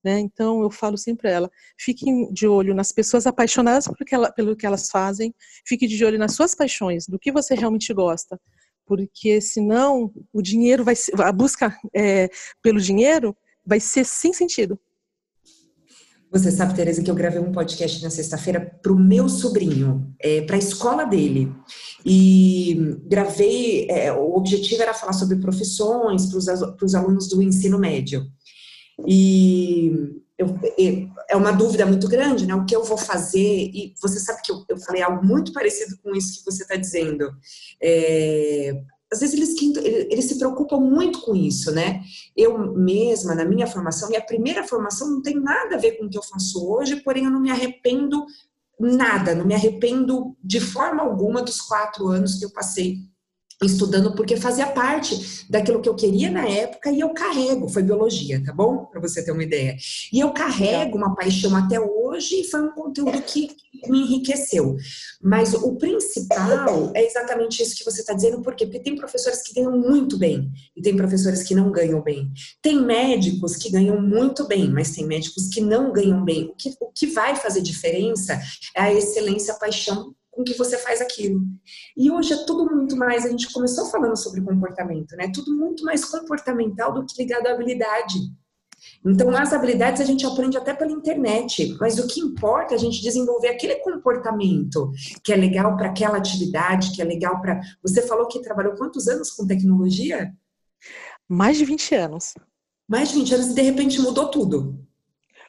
Né? 0.05 0.19
Então, 0.21 0.61
eu 0.63 0.71
falo 0.71 0.99
sempre 0.99 1.23
para 1.23 1.31
ela: 1.31 1.51
fique 1.79 2.05
de 2.31 2.47
olho 2.47 2.75
nas 2.75 2.93
pessoas 2.93 3.27
apaixonadas 3.27 3.87
por 3.87 4.05
que 4.05 4.15
ela, 4.15 4.31
pelo 4.31 4.55
que 4.55 4.67
elas 4.67 4.91
fazem, 4.91 5.35
fique 5.67 5.87
de 5.87 6.05
olho 6.05 6.19
nas 6.19 6.35
suas 6.35 6.55
paixões, 6.55 7.07
do 7.07 7.19
que 7.19 7.33
você 7.33 7.55
realmente 7.55 7.95
gosta, 7.95 8.39
porque 8.85 9.41
senão 9.41 10.13
o 10.33 10.43
dinheiro 10.43 10.85
vai 10.85 10.95
a 11.19 11.33
busca 11.33 11.75
é, 11.97 12.29
pelo 12.61 12.79
dinheiro 12.81 13.35
vai 13.65 13.81
ser 13.81 14.05
sem 14.05 14.35
sentido. 14.35 14.79
Você 16.33 16.51
sabe, 16.51 16.75
Tereza, 16.75 17.03
que 17.03 17.11
eu 17.11 17.15
gravei 17.15 17.39
um 17.39 17.53
podcast 17.53 18.03
na 18.03 18.09
sexta-feira 18.09 18.59
para 18.83 18.91
o 18.91 18.99
meu 18.99 19.29
sobrinho, 19.29 20.11
é, 20.19 20.41
para 20.41 20.57
a 20.57 20.59
escola 20.59 21.05
dele. 21.05 21.53
E 22.07 22.97
gravei, 23.05 23.87
é, 23.91 24.11
o 24.11 24.35
objetivo 24.35 24.81
era 24.81 24.95
falar 24.95 25.13
sobre 25.13 25.37
profissões 25.37 26.25
para 26.25 26.87
os 26.87 26.95
alunos 26.95 27.29
do 27.29 27.43
ensino 27.43 27.79
médio. 27.79 28.27
E 29.07 29.93
eu, 30.39 30.59
é 31.29 31.37
uma 31.37 31.53
dúvida 31.53 31.85
muito 31.85 32.09
grande, 32.09 32.47
né? 32.47 32.55
O 32.55 32.65
que 32.65 32.75
eu 32.75 32.83
vou 32.83 32.97
fazer? 32.97 33.71
E 33.73 33.95
você 34.01 34.19
sabe 34.19 34.41
que 34.43 34.51
eu, 34.51 34.65
eu 34.71 34.79
falei 34.79 35.03
algo 35.03 35.23
muito 35.23 35.53
parecido 35.53 35.99
com 36.03 36.17
isso 36.17 36.39
que 36.39 36.51
você 36.51 36.63
está 36.63 36.77
dizendo. 36.77 37.31
É, 37.81 38.73
às 39.13 39.21
vezes 39.21 39.35
eles, 39.35 39.77
eles 40.11 40.25
se 40.25 40.39
preocupam 40.39 40.81
muito 40.81 41.21
com 41.21 41.37
isso, 41.37 41.71
né? 41.71 42.03
Eu 42.35 42.75
mesma, 42.75 43.35
na 43.35 43.45
minha 43.45 43.67
formação, 43.67 44.09
minha 44.09 44.25
primeira 44.25 44.67
formação 44.67 45.11
não 45.11 45.21
tem 45.21 45.39
nada 45.39 45.77
a 45.77 45.79
ver 45.79 45.99
com 45.99 46.07
o 46.07 46.09
que 46.09 46.17
eu 46.17 46.23
faço 46.23 46.67
hoje, 46.67 46.97
porém 46.97 47.25
eu 47.25 47.31
não 47.31 47.41
me 47.41 47.51
arrependo 47.51 48.25
nada, 48.81 49.35
não 49.35 49.45
me 49.45 49.55
arrependo 49.55 50.35
de 50.43 50.61
forma 50.61 51.03
alguma 51.03 51.43
dos 51.43 51.61
quatro 51.61 52.09
anos 52.09 52.37
que 52.37 52.45
eu 52.45 52.51
passei 52.51 52.97
estudando 53.67 54.15
porque 54.15 54.37
fazia 54.37 54.67
parte 54.67 55.47
daquilo 55.49 55.81
que 55.81 55.89
eu 55.89 55.95
queria 55.95 56.31
na 56.31 56.47
época 56.47 56.91
e 56.91 57.01
eu 57.01 57.11
carrego, 57.11 57.69
foi 57.69 57.83
biologia, 57.83 58.43
tá 58.45 58.53
bom? 58.53 58.87
Para 58.87 59.01
você 59.01 59.25
ter 59.25 59.33
uma 59.33 59.43
ideia. 59.43 59.77
E 60.13 60.21
eu 60.21 60.33
carrego 60.33 60.97
uma 60.97 61.15
paixão 61.15 61.57
até 61.57 61.81
hoje 61.81 62.41
e 62.41 62.45
foi 62.45 62.63
um 62.63 62.71
conteúdo 62.71 63.21
que 63.23 63.51
me 63.89 64.01
enriqueceu. 64.01 64.77
Mas 65.21 65.55
o 65.55 65.77
principal 65.77 66.93
é 66.95 67.05
exatamente 67.05 67.63
isso 67.63 67.77
que 67.77 67.85
você 67.85 68.01
está 68.01 68.13
dizendo, 68.13 68.43
por 68.43 68.55
quê? 68.55 68.67
Porque 68.67 68.81
tem 68.81 68.97
professores 68.97 69.43
que 69.43 69.55
ganham 69.55 69.79
muito 69.79 70.19
bem 70.19 70.51
e 70.77 70.83
tem 70.83 70.97
professores 70.97 71.43
que 71.43 71.55
não 71.55 71.71
ganham 71.71 72.03
bem. 72.03 72.31
Tem 72.61 72.81
médicos 72.81 73.57
que 73.57 73.71
ganham 73.71 74.01
muito 74.01 74.47
bem, 74.47 74.71
mas 74.71 74.91
tem 74.91 75.07
médicos 75.07 75.49
que 75.49 75.61
não 75.61 75.93
ganham 75.93 76.25
bem. 76.25 76.45
O 76.45 76.55
que, 76.55 76.75
o 76.81 76.91
que 76.93 77.07
vai 77.07 77.37
fazer 77.37 77.63
diferença 77.63 78.41
é 78.77 78.81
a 78.81 78.93
excelência, 78.93 79.55
a 79.55 79.59
paixão 79.59 80.15
com 80.33 80.43
que 80.43 80.55
você 80.55 80.79
faz 80.79 81.01
aquilo. 81.01 81.43
E 81.97 82.11
hoje 82.11 82.33
é 82.33 82.45
tudo 82.45 82.65
muito 82.65 82.97
mais, 82.97 83.25
a 83.25 83.29
gente 83.29 83.53
começou 83.53 83.87
falando 83.91 84.17
sobre 84.17 84.41
comportamento, 84.41 85.15
né? 85.15 85.31
Tudo 85.33 85.55
muito 85.55 85.85
mais 85.85 86.05
comportamental 86.05 86.93
do 86.93 87.05
que 87.05 87.23
ligado 87.23 87.47
à 87.47 87.53
habilidade. 87.53 88.19
Então, 89.05 89.31
as 89.37 89.53
habilidades 89.53 90.01
a 90.01 90.05
gente 90.05 90.27
aprende 90.27 90.57
até 90.57 90.75
pela 90.75 90.91
internet, 90.91 91.77
mas 91.79 91.99
o 91.99 92.09
que 92.09 92.19
importa 92.19 92.75
é 92.75 92.77
a 92.77 92.81
gente 92.81 93.01
desenvolver 93.01 93.49
aquele 93.49 93.77
comportamento 93.77 94.91
que 95.23 95.33
é 95.33 95.37
legal 95.37 95.77
para 95.77 95.89
aquela 95.89 96.17
atividade, 96.17 96.93
que 96.93 97.01
é 97.01 97.05
legal 97.05 97.41
para. 97.41 97.61
Você 97.83 98.03
falou 98.03 98.27
que 98.27 98.43
trabalhou 98.43 98.75
quantos 98.75 99.07
anos 99.07 99.31
com 99.31 99.47
tecnologia? 99.47 100.33
Mais 101.29 101.59
de 101.59 101.65
20 101.65 101.95
anos. 101.95 102.35
Mais 102.89 103.11
de 103.11 103.15
20 103.17 103.35
anos 103.35 103.47
e 103.49 103.55
de 103.55 103.63
repente 103.63 104.01
mudou 104.01 104.29
tudo 104.29 104.83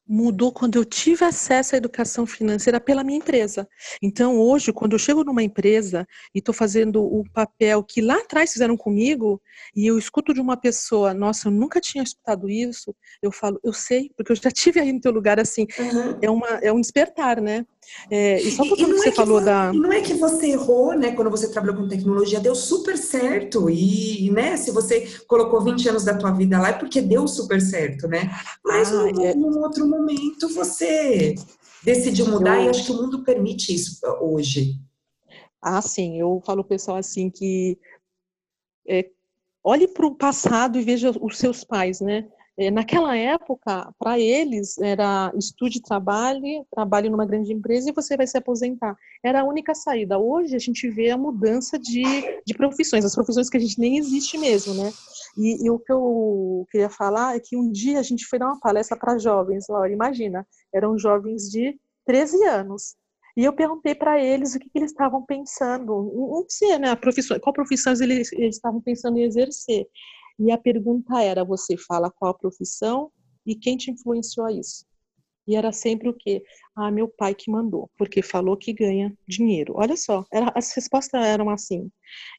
mudou 0.07 0.51
quando 0.51 0.75
eu 0.75 0.85
tive 0.85 1.23
acesso 1.23 1.75
à 1.75 1.77
educação 1.77 2.25
financeira 2.25 2.79
pela 2.79 3.03
minha 3.03 3.17
empresa. 3.17 3.67
Então, 4.01 4.37
hoje, 4.39 4.73
quando 4.73 4.93
eu 4.93 4.99
chego 4.99 5.23
numa 5.23 5.43
empresa 5.43 6.05
e 6.35 6.39
estou 6.39 6.53
fazendo 6.53 7.01
o 7.03 7.23
papel 7.31 7.83
que 7.83 8.01
lá 8.01 8.17
atrás 8.17 8.51
fizeram 8.53 8.75
comigo, 8.75 9.41
e 9.75 9.87
eu 9.87 9.97
escuto 9.97 10.33
de 10.33 10.41
uma 10.41 10.57
pessoa, 10.57 11.13
nossa, 11.13 11.47
eu 11.47 11.51
nunca 11.51 11.79
tinha 11.79 12.03
escutado 12.03 12.49
isso, 12.49 12.93
eu 13.21 13.31
falo, 13.31 13.59
eu 13.63 13.73
sei, 13.73 14.11
porque 14.15 14.31
eu 14.31 14.35
já 14.35 14.51
tive 14.51 14.79
aí 14.79 14.91
no 14.91 14.99
teu 14.99 15.11
lugar 15.11 15.39
assim. 15.39 15.65
Uhum. 15.79 16.19
É, 16.21 16.29
uma, 16.29 16.47
é 16.61 16.71
um 16.71 16.81
despertar, 16.81 17.41
né? 17.41 17.65
É, 18.09 18.41
e 18.41 18.51
só 18.51 18.63
por 18.67 18.77
tudo 18.77 18.93
que 18.93 18.99
você 18.99 19.09
é 19.09 19.11
falou 19.13 19.39
você, 19.39 19.45
da. 19.45 19.73
Não 19.73 19.91
é 19.91 20.01
que 20.01 20.13
você 20.13 20.47
errou, 20.47 20.93
né, 20.93 21.11
quando 21.11 21.29
você 21.29 21.49
trabalhou 21.49 21.77
com 21.77 21.87
tecnologia, 21.87 22.39
deu 22.39 22.55
super 22.55 22.97
certo. 22.97 23.69
E, 23.69 24.29
né, 24.31 24.57
se 24.57 24.71
você 24.71 25.07
colocou 25.27 25.61
20 25.61 25.89
anos 25.89 26.03
da 26.03 26.17
tua 26.17 26.31
vida 26.31 26.59
lá, 26.59 26.69
é 26.69 26.73
porque 26.73 27.01
deu 27.01 27.27
super 27.27 27.61
certo, 27.61 28.07
né? 28.07 28.29
Mas 28.63 28.91
ah, 28.91 29.11
num, 29.11 29.25
é... 29.25 29.35
num 29.35 29.59
outro 29.59 29.87
momento 29.87 30.49
você 30.49 31.35
decidiu 31.83 32.27
mudar 32.27 32.59
eu... 32.59 32.65
e 32.65 32.69
acho 32.69 32.85
que 32.85 32.91
o 32.91 33.01
mundo 33.01 33.23
permite 33.23 33.73
isso 33.73 33.99
hoje. 34.21 34.79
Ah, 35.61 35.81
sim, 35.81 36.19
eu 36.19 36.41
falo 36.45 36.63
pessoal 36.63 36.97
assim 36.97 37.29
que 37.29 37.77
é, 38.87 39.09
olhe 39.63 39.87
para 39.87 40.05
o 40.05 40.15
passado 40.15 40.77
e 40.77 40.83
veja 40.83 41.11
os 41.21 41.37
seus 41.37 41.63
pais, 41.63 42.01
né? 42.01 42.27
É, 42.55 42.69
naquela 42.69 43.17
época, 43.17 43.91
para 43.97 44.19
eles, 44.19 44.77
era 44.77 45.31
estude, 45.35 45.81
trabalhe, 45.81 46.63
trabalhe 46.71 47.09
numa 47.09 47.25
grande 47.25 47.51
empresa 47.51 47.89
e 47.89 47.93
você 47.93 48.15
vai 48.15 48.27
se 48.27 48.37
aposentar. 48.37 48.95
Era 49.23 49.41
a 49.41 49.43
única 49.43 49.73
saída. 49.73 50.19
Hoje 50.19 50.55
a 50.55 50.59
gente 50.59 50.87
vê 50.87 51.09
a 51.09 51.17
mudança 51.17 51.79
de, 51.79 52.03
de 52.45 52.53
profissões, 52.55 53.03
as 53.03 53.15
profissões 53.15 53.49
que 53.49 53.57
a 53.57 53.59
gente 53.59 53.79
nem 53.79 53.97
existe 53.97 54.37
mesmo, 54.37 54.75
né? 54.75 54.91
E, 55.35 55.65
e, 55.65 55.69
o 55.71 55.79
que 55.79 55.91
eu 55.91 56.67
queria 56.71 56.91
falar 56.91 57.35
é 57.35 57.39
que 57.39 57.57
um 57.57 57.71
dia 57.71 57.99
a 57.99 58.03
gente 58.03 58.25
foi 58.27 58.37
dar 58.37 58.45
uma 58.45 58.59
palestra 58.59 58.95
para 58.95 59.17
jovens, 59.17 59.67
olha, 59.67 59.91
imagina, 59.91 60.45
eram 60.71 60.95
jovens 60.95 61.49
de 61.49 61.75
13 62.05 62.43
anos. 62.45 62.95
E 63.35 63.43
eu 63.43 63.53
perguntei 63.53 63.95
para 63.95 64.21
eles 64.21 64.53
o 64.53 64.59
que, 64.59 64.69
que, 64.69 64.77
eles 64.77 64.91
estavam 64.91 65.25
pensando, 65.25 66.13
não 66.13 66.45
sei, 66.47 66.77
né, 66.77 66.91
a 66.91 66.95
profissão, 66.95 67.39
qual 67.39 67.51
profissão 67.51 67.93
eles, 67.93 68.31
eles 68.31 68.55
estavam 68.57 68.79
pensando 68.79 69.17
em 69.17 69.23
exercer. 69.23 69.87
E 70.39 70.51
a 70.51 70.57
pergunta 70.57 71.21
era: 71.21 71.43
você 71.43 71.77
fala 71.77 72.11
qual 72.11 72.31
a 72.31 72.37
profissão 72.37 73.11
e 73.45 73.55
quem 73.55 73.77
te 73.77 73.91
influenciou 73.91 74.45
a 74.45 74.51
isso? 74.51 74.85
E 75.47 75.55
era 75.55 75.71
sempre 75.71 76.07
o 76.07 76.13
quê? 76.13 76.43
Ah, 76.75 76.89
meu 76.89 77.07
pai 77.07 77.35
que 77.35 77.51
mandou, 77.51 77.89
porque 77.97 78.21
falou 78.21 78.55
que 78.55 78.71
ganha 78.71 79.13
dinheiro. 79.27 79.73
Olha 79.75 79.97
só, 79.97 80.25
era, 80.31 80.51
as 80.55 80.73
respostas 80.73 81.23
eram 81.25 81.49
assim. 81.49 81.91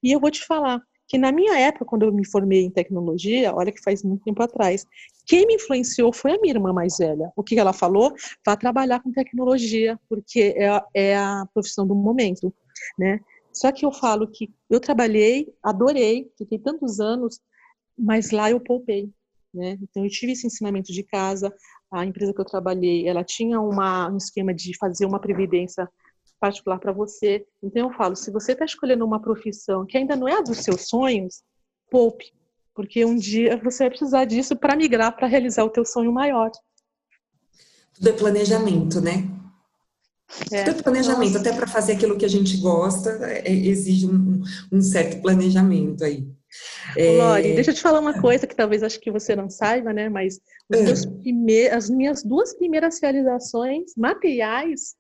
E 0.02 0.10
eu 0.10 0.20
vou 0.20 0.30
te 0.30 0.44
falar 0.44 0.80
que 1.06 1.18
na 1.18 1.30
minha 1.30 1.58
época, 1.58 1.84
quando 1.84 2.04
eu 2.04 2.12
me 2.12 2.26
formei 2.26 2.62
em 2.62 2.70
tecnologia, 2.70 3.54
olha 3.54 3.70
que 3.70 3.82
faz 3.82 4.02
muito 4.02 4.24
tempo 4.24 4.42
atrás, 4.42 4.86
quem 5.26 5.46
me 5.46 5.56
influenciou 5.56 6.12
foi 6.14 6.32
a 6.32 6.40
minha 6.40 6.54
irmã 6.54 6.72
mais 6.72 6.96
velha. 6.98 7.30
O 7.36 7.42
que 7.42 7.58
ela 7.58 7.74
falou? 7.74 8.12
Vá 8.44 8.56
trabalhar 8.56 9.02
com 9.02 9.12
tecnologia, 9.12 10.00
porque 10.08 10.54
é, 10.56 10.82
é 10.94 11.16
a 11.16 11.46
profissão 11.52 11.86
do 11.86 11.94
momento, 11.94 12.52
né? 12.98 13.20
Só 13.52 13.70
que 13.70 13.86
eu 13.86 13.92
falo 13.92 14.26
que 14.26 14.52
eu 14.68 14.80
trabalhei, 14.80 15.52
adorei, 15.62 16.28
fiquei 16.36 16.58
tantos 16.58 16.98
anos, 16.98 17.38
mas 17.96 18.30
lá 18.30 18.50
eu 18.50 18.60
poupei, 18.60 19.10
né? 19.52 19.78
Então 19.82 20.04
eu 20.04 20.10
tive 20.10 20.32
esse 20.32 20.46
ensinamento 20.46 20.92
de 20.92 21.02
casa. 21.02 21.54
A 21.92 22.04
empresa 22.04 22.34
que 22.34 22.40
eu 22.40 22.44
trabalhei, 22.44 23.06
ela 23.06 23.22
tinha 23.22 23.60
uma, 23.60 24.10
um 24.10 24.16
esquema 24.16 24.52
de 24.52 24.76
fazer 24.76 25.06
uma 25.06 25.20
previdência 25.20 25.88
particular 26.40 26.78
para 26.78 26.92
você. 26.92 27.46
Então 27.62 27.88
eu 27.88 27.96
falo, 27.96 28.16
se 28.16 28.30
você 28.30 28.52
está 28.52 28.64
escolhendo 28.64 29.04
uma 29.04 29.20
profissão 29.20 29.86
que 29.86 29.96
ainda 29.96 30.16
não 30.16 30.28
é 30.28 30.38
a 30.38 30.42
dos 30.42 30.58
seus 30.58 30.88
sonhos, 30.88 31.42
poupe, 31.90 32.32
porque 32.74 33.04
um 33.04 33.16
dia 33.16 33.56
você 33.62 33.84
vai 33.84 33.90
precisar 33.90 34.24
disso 34.24 34.56
para 34.56 34.76
migrar, 34.76 35.14
para 35.16 35.26
realizar 35.26 35.64
o 35.64 35.70
teu 35.70 35.84
sonho 35.84 36.12
maior. 36.12 36.50
Tudo 37.94 38.08
é 38.08 38.12
planejamento, 38.12 39.00
né? 39.00 39.30
É, 40.50 40.64
Tudo 40.64 40.80
é 40.80 40.82
planejamento, 40.82 41.38
até 41.38 41.52
para 41.52 41.66
fazer 41.66 41.92
aquilo 41.92 42.18
que 42.18 42.24
a 42.24 42.28
gente 42.28 42.56
gosta, 42.56 43.10
é, 43.22 43.52
exige 43.52 44.06
um, 44.06 44.42
um 44.72 44.80
certo 44.80 45.22
planejamento 45.22 46.02
aí. 46.02 46.28
É... 46.96 47.16
Lori, 47.16 47.54
deixa 47.54 47.70
eu 47.70 47.74
te 47.74 47.82
falar 47.82 48.00
uma 48.00 48.20
coisa 48.20 48.46
que 48.46 48.54
talvez 48.54 48.82
acho 48.82 49.00
que 49.00 49.10
você 49.10 49.34
não 49.34 49.48
saiba, 49.48 49.92
né? 49.92 50.08
Mas 50.08 50.40
é. 50.72 51.72
as 51.72 51.90
minhas 51.90 52.22
duas 52.22 52.54
primeiras 52.54 53.00
realizações 53.00 53.92
materiais, 53.96 54.94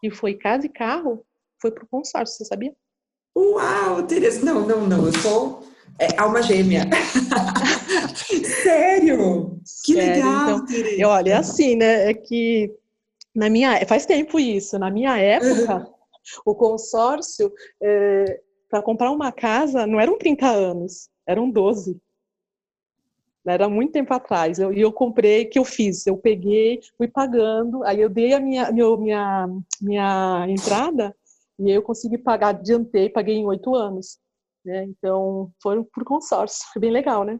que 0.00 0.10
foi 0.10 0.34
casa 0.34 0.66
e 0.66 0.68
carro, 0.68 1.24
foi 1.60 1.70
para 1.70 1.84
o 1.84 1.88
consórcio, 1.88 2.36
você 2.36 2.44
sabia? 2.44 2.72
Uau, 3.36 4.06
Tereza! 4.06 4.44
Não, 4.44 4.66
não, 4.66 4.86
não, 4.86 5.06
eu 5.06 5.12
sou 5.20 5.66
é, 5.98 6.18
alma 6.18 6.42
gêmea. 6.42 6.82
Sério? 8.62 9.60
Que 9.84 9.94
Sério, 9.94 10.14
legal, 10.14 10.42
então, 10.42 10.66
Tereza! 10.66 11.08
Olha, 11.08 11.30
é 11.32 11.36
assim, 11.36 11.76
né? 11.76 12.10
É 12.10 12.14
que 12.14 12.72
na 13.34 13.50
minha 13.50 13.84
faz 13.86 14.06
tempo 14.06 14.38
isso. 14.38 14.78
Na 14.78 14.90
minha 14.90 15.18
época, 15.18 15.76
uhum. 15.76 15.86
o 16.46 16.54
consórcio 16.54 17.52
é, 17.82 18.40
para 18.74 18.82
comprar 18.82 19.12
uma 19.12 19.30
casa 19.30 19.86
não 19.86 20.00
eram 20.00 20.18
30 20.18 20.48
anos, 20.48 21.08
eram 21.24 21.48
12. 21.48 21.96
Era 23.46 23.68
muito 23.68 23.92
tempo 23.92 24.12
atrás. 24.12 24.58
E 24.58 24.62
eu, 24.62 24.72
eu, 24.72 24.92
comprei, 24.92 25.44
que 25.44 25.60
eu 25.60 25.64
fiz? 25.64 26.04
Eu 26.08 26.16
peguei, 26.16 26.80
fui 26.98 27.06
pagando, 27.06 27.84
aí 27.84 28.00
eu 28.00 28.08
dei 28.08 28.32
a 28.32 28.40
minha, 28.40 28.72
minha, 28.72 29.48
minha 29.80 30.46
entrada 30.48 31.14
e 31.56 31.70
eu 31.70 31.82
consegui 31.82 32.18
pagar, 32.18 32.48
adiantei, 32.48 33.08
paguei 33.08 33.36
em 33.36 33.46
oito 33.46 33.76
anos. 33.76 34.18
Né? 34.64 34.82
Então, 34.86 35.52
foram 35.62 35.84
por 35.84 36.02
consórcio. 36.02 36.66
Foi 36.74 36.80
bem 36.80 36.90
legal, 36.90 37.22
né? 37.22 37.38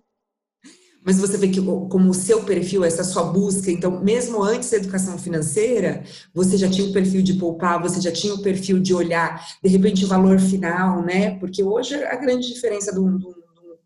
Mas 1.05 1.19
você 1.19 1.37
vê 1.37 1.49
que 1.49 1.61
como 1.61 2.11
o 2.11 2.14
seu 2.14 2.45
perfil, 2.45 2.83
essa 2.83 3.05
sua 3.05 3.25
busca, 3.25 3.71
então 3.71 4.03
mesmo 4.03 4.43
antes 4.43 4.71
da 4.71 4.79
educação 4.79 5.19
financeira, 5.19 6.03
você 6.33 6.57
já 6.57 6.69
tinha 6.69 6.88
o 6.88 6.93
perfil 6.93 7.23
de 7.23 7.35
poupar, 7.35 7.81
você 7.83 8.01
já 8.01 8.11
tinha 8.11 8.35
o 8.35 8.43
perfil 8.43 8.81
de 8.81 8.95
olhar, 8.95 9.47
de 9.62 9.69
repente, 9.69 10.05
o 10.05 10.09
valor 10.09 10.40
final, 10.40 11.05
né? 11.05 11.38
Porque 11.38 11.62
hoje 11.62 11.95
a 11.95 12.17
grande 12.17 12.53
diferença 12.53 12.93
do, 12.93 13.19
do 13.19 13.45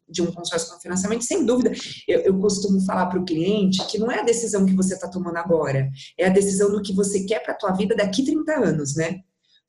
de 0.09 0.23
um 0.23 0.33
consórcio 0.33 0.73
com 0.73 0.81
financiamento, 0.81 1.23
sem 1.23 1.45
dúvida, 1.45 1.71
eu, 2.07 2.21
eu 2.21 2.39
costumo 2.39 2.81
falar 2.81 3.07
para 3.07 3.21
o 3.21 3.25
cliente 3.25 3.85
que 3.87 3.99
não 3.99 4.11
é 4.11 4.21
a 4.21 4.25
decisão 4.25 4.65
que 4.65 4.75
você 4.75 4.95
está 4.95 5.09
tomando 5.09 5.37
agora, 5.37 5.89
é 6.17 6.27
a 6.27 6.31
decisão 6.31 6.73
do 6.73 6.81
que 6.81 6.95
você 6.95 7.25
quer 7.25 7.43
para 7.43 7.53
a 7.53 7.57
tua 7.57 7.73
vida 7.73 7.95
daqui 7.95 8.25
30 8.25 8.53
anos, 8.53 8.97
né? 8.97 9.21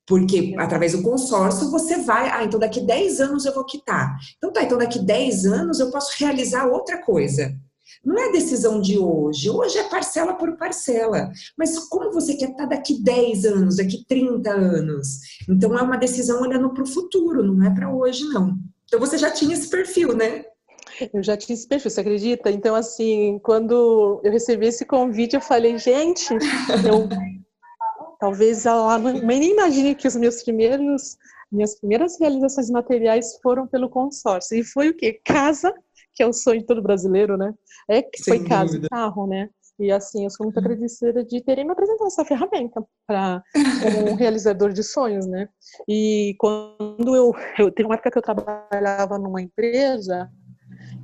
Porque 0.09 0.55
através 0.57 0.93
do 0.93 1.03
consórcio 1.03 1.69
você 1.69 1.97
vai, 1.97 2.31
ah, 2.31 2.43
então 2.43 2.59
daqui 2.59 2.81
10 2.81 3.21
anos 3.21 3.45
eu 3.45 3.53
vou 3.53 3.63
quitar. 3.63 4.17
Então 4.37 4.51
tá, 4.51 4.63
então 4.63 4.79
daqui 4.79 4.97
10 4.97 5.45
anos 5.45 5.79
eu 5.79 5.91
posso 5.91 6.11
realizar 6.17 6.65
outra 6.65 6.97
coisa. 6.97 7.55
Não 8.03 8.17
é 8.17 8.31
decisão 8.31 8.81
de 8.81 8.97
hoje, 8.97 9.51
hoje 9.51 9.77
é 9.77 9.83
parcela 9.83 10.33
por 10.33 10.57
parcela. 10.57 11.29
Mas 11.55 11.77
como 11.87 12.11
você 12.11 12.33
quer 12.33 12.49
estar 12.49 12.65
daqui 12.65 12.99
10 13.03 13.45
anos, 13.45 13.75
daqui 13.77 14.03
30 14.07 14.49
anos? 14.49 15.19
Então 15.47 15.77
é 15.77 15.81
uma 15.83 15.97
decisão 15.97 16.41
olhando 16.41 16.73
para 16.73 16.83
o 16.83 16.87
futuro, 16.87 17.43
não 17.43 17.63
é 17.63 17.69
para 17.69 17.93
hoje, 17.93 18.23
não. 18.29 18.57
Então 18.85 18.99
você 18.99 19.15
já 19.15 19.29
tinha 19.29 19.53
esse 19.53 19.69
perfil, 19.69 20.15
né? 20.15 20.43
Eu 21.13 21.21
já 21.21 21.37
tinha 21.37 21.53
esse 21.53 21.67
perfil, 21.67 21.91
você 21.91 22.01
acredita? 22.01 22.49
Então, 22.49 22.73
assim, 22.73 23.39
quando 23.43 24.21
eu 24.23 24.31
recebi 24.31 24.65
esse 24.65 24.85
convite, 24.85 25.35
eu 25.35 25.41
falei, 25.41 25.77
gente, 25.77 26.33
eu 26.33 27.07
talvez 28.19 28.65
ela 28.65 28.97
nem 29.23 29.51
imagine 29.51 29.95
que 29.95 30.07
os 30.07 30.15
meus 30.15 30.43
primeiros, 30.43 31.17
minhas 31.51 31.79
primeiras 31.79 32.19
realizações 32.19 32.69
materiais 32.69 33.39
foram 33.41 33.65
pelo 33.65 33.89
consórcio. 33.89 34.57
E 34.57 34.63
foi 34.63 34.89
o 34.89 34.95
quê? 34.95 35.19
Casa, 35.25 35.73
que 36.13 36.21
é 36.21 36.27
o 36.27 36.33
sonho 36.33 36.59
de 36.59 36.65
todo 36.65 36.81
brasileiro, 36.81 37.37
né? 37.37 37.53
É 37.87 38.01
que 38.01 38.23
foi 38.23 38.43
casa 38.43 38.77
e 38.77 38.89
carro, 38.89 39.25
né? 39.25 39.49
E 39.79 39.93
assim, 39.93 40.25
eu 40.25 40.29
sou 40.29 40.45
muito 40.45 40.59
agradecida 40.59 41.23
de 41.23 41.41
terem 41.41 41.63
me 41.63 41.71
apresentado 41.71 42.07
essa 42.07 42.25
ferramenta 42.25 42.83
para 43.07 43.41
como 43.81 44.11
um 44.11 44.15
realizador 44.15 44.73
de 44.73 44.83
sonhos, 44.83 45.25
né? 45.25 45.47
E 45.87 46.35
quando 46.37 47.15
eu, 47.15 47.33
eu 47.57 47.71
tem 47.71 47.85
uma 47.85 47.95
época 47.95 48.11
que 48.11 48.17
eu 48.17 48.21
trabalhava 48.21 49.17
numa 49.17 49.41
empresa 49.41 50.29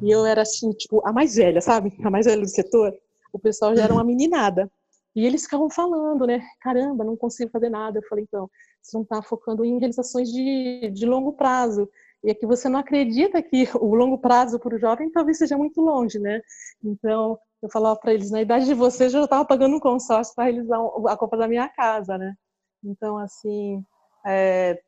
e 0.02 0.12
eu 0.12 0.26
era 0.26 0.42
assim, 0.42 0.72
tipo, 0.72 1.02
a 1.08 1.14
mais 1.14 1.36
velha, 1.36 1.62
sabe? 1.62 1.94
A 2.04 2.10
mais 2.10 2.26
velha 2.26 2.42
do 2.42 2.50
setor. 2.50 2.94
O 3.32 3.40
pessoal 3.40 3.74
já 3.74 3.84
era 3.84 3.94
uma 3.94 4.04
meninada. 4.06 4.70
E 5.16 5.26
eles 5.26 5.44
ficavam 5.44 5.70
falando, 5.70 6.28
né? 6.28 6.46
Caramba, 6.60 7.04
não 7.04 7.16
consigo 7.16 7.50
fazer 7.50 7.70
nada. 7.70 8.00
Eu 8.00 8.04
falei, 8.10 8.26
então, 8.28 8.50
você 8.82 8.98
não 8.98 9.04
está 9.04 9.22
focando 9.22 9.64
em 9.64 9.80
realizações 9.80 10.30
de, 10.30 10.92
de 10.92 11.06
longo 11.06 11.34
prazo. 11.34 11.90
E 12.24 12.32
é 12.32 12.34
que 12.34 12.46
você 12.46 12.68
não 12.68 12.80
acredita 12.80 13.42
que 13.42 13.70
o 13.80 13.96
longo 13.96 14.18
prazo 14.18 14.60
para 14.60 14.76
o 14.76 14.80
jovem 14.80 15.12
talvez 15.12 15.38
seja 15.38 15.58
muito 15.58 15.80
longe, 15.80 16.20
né? 16.20 16.42
Então, 16.84 17.38
eu 17.62 17.70
falava 17.70 17.98
para 18.00 18.14
eles, 18.14 18.30
na 18.32 18.42
idade 18.42 18.66
de 18.66 18.74
vocês, 18.74 19.14
eu 19.14 19.20
já 19.22 19.26
estava 19.26 19.46
pagando 19.46 19.76
um 19.76 19.80
consórcio 19.80 20.36
para 20.36 20.46
realizar 20.46 20.78
a 21.08 21.18
compra 21.18 21.40
da 21.40 21.48
minha 21.48 21.70
casa, 21.70 22.18
né? 22.18 22.36
Então, 22.84 23.18
assim, 23.18 23.84
é, 24.26 24.82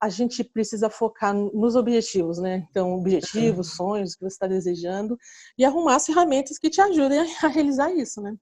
a 0.00 0.08
gente 0.08 0.42
precisa 0.42 0.88
focar 0.88 1.34
nos 1.34 1.76
objetivos, 1.76 2.38
né? 2.38 2.66
Então, 2.70 2.94
objetivos, 2.94 3.74
sonhos 3.76 4.14
que 4.14 4.22
você 4.22 4.34
está 4.34 4.46
desejando 4.46 5.18
e 5.58 5.64
arrumar 5.64 5.96
as 5.96 6.06
ferramentas 6.06 6.58
que 6.58 6.70
te 6.70 6.80
ajudem 6.80 7.18
a 7.18 7.48
realizar 7.48 7.92
isso, 7.92 8.22
né? 8.22 8.34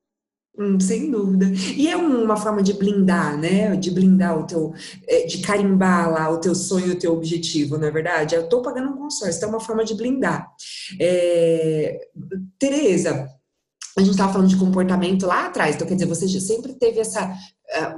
Hum, 0.58 0.80
sem 0.80 1.08
dúvida. 1.08 1.46
E 1.76 1.88
é 1.88 1.96
uma 1.96 2.36
forma 2.36 2.60
de 2.62 2.72
blindar, 2.72 3.38
né? 3.38 3.76
De 3.76 3.92
blindar 3.92 4.36
o 4.36 4.44
teu, 4.44 4.74
é, 5.06 5.24
de 5.24 5.38
carimbar 5.38 6.10
lá 6.10 6.28
o 6.30 6.38
teu 6.38 6.52
sonho, 6.52 6.92
o 6.92 6.98
teu 6.98 7.12
objetivo, 7.12 7.78
não 7.78 7.86
é 7.86 7.90
verdade? 7.92 8.34
Eu 8.34 8.42
estou 8.42 8.60
pagando 8.60 8.90
um 8.90 8.96
consórcio, 8.96 9.36
então 9.36 9.50
é 9.50 9.52
uma 9.52 9.60
forma 9.60 9.84
de 9.84 9.94
blindar. 9.94 10.50
É... 11.00 12.00
Tereza, 12.58 13.28
a 13.96 14.00
gente 14.00 14.10
estava 14.10 14.32
falando 14.32 14.48
de 14.48 14.56
comportamento 14.56 15.26
lá 15.26 15.46
atrás, 15.46 15.76
então 15.76 15.86
quer 15.86 15.94
dizer, 15.94 16.06
você 16.06 16.28
sempre 16.40 16.74
teve 16.74 16.98
essa 16.98 17.32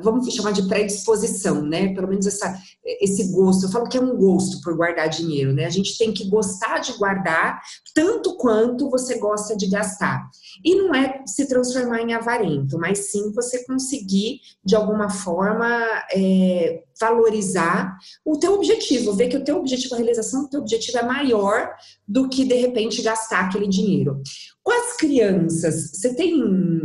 vamos 0.02 0.32
chamar 0.34 0.52
de 0.52 0.66
predisposição, 0.66 1.62
né? 1.62 1.94
Pelo 1.94 2.08
menos 2.08 2.26
essa, 2.26 2.58
esse 3.00 3.30
gosto. 3.32 3.66
Eu 3.66 3.70
falo 3.70 3.88
que 3.88 3.96
é 3.96 4.00
um 4.00 4.16
gosto 4.16 4.60
por 4.62 4.76
guardar 4.76 5.08
dinheiro, 5.08 5.52
né? 5.52 5.64
A 5.64 5.70
gente 5.70 5.96
tem 5.96 6.12
que 6.12 6.28
gostar 6.28 6.78
de 6.78 6.92
guardar 6.94 7.60
tanto 7.94 8.36
quanto 8.36 8.90
você 8.90 9.18
gosta 9.18 9.56
de 9.56 9.68
gastar. 9.68 10.28
E 10.64 10.74
não 10.74 10.94
é 10.94 11.22
se 11.26 11.46
transformar 11.46 12.00
em 12.00 12.12
avarento, 12.12 12.78
mas 12.78 13.10
sim 13.10 13.32
você 13.32 13.64
conseguir, 13.64 14.40
de 14.64 14.74
alguma 14.74 15.08
forma, 15.08 15.68
é, 16.12 16.82
valorizar 17.00 17.96
o 18.24 18.38
teu 18.38 18.54
objetivo, 18.54 19.14
ver 19.14 19.28
que 19.28 19.36
o 19.36 19.44
teu 19.44 19.56
objetivo, 19.56 19.94
a 19.94 19.98
realização 19.98 20.42
do 20.42 20.50
teu 20.50 20.60
objetivo 20.60 20.98
é 20.98 21.02
maior 21.02 21.70
do 22.06 22.28
que, 22.28 22.44
de 22.44 22.54
repente, 22.54 23.02
gastar 23.02 23.46
aquele 23.46 23.66
dinheiro. 23.66 24.20
Com 24.62 24.72
as 24.72 24.96
crianças, 24.96 25.92
você 25.92 26.14
tem 26.14 26.42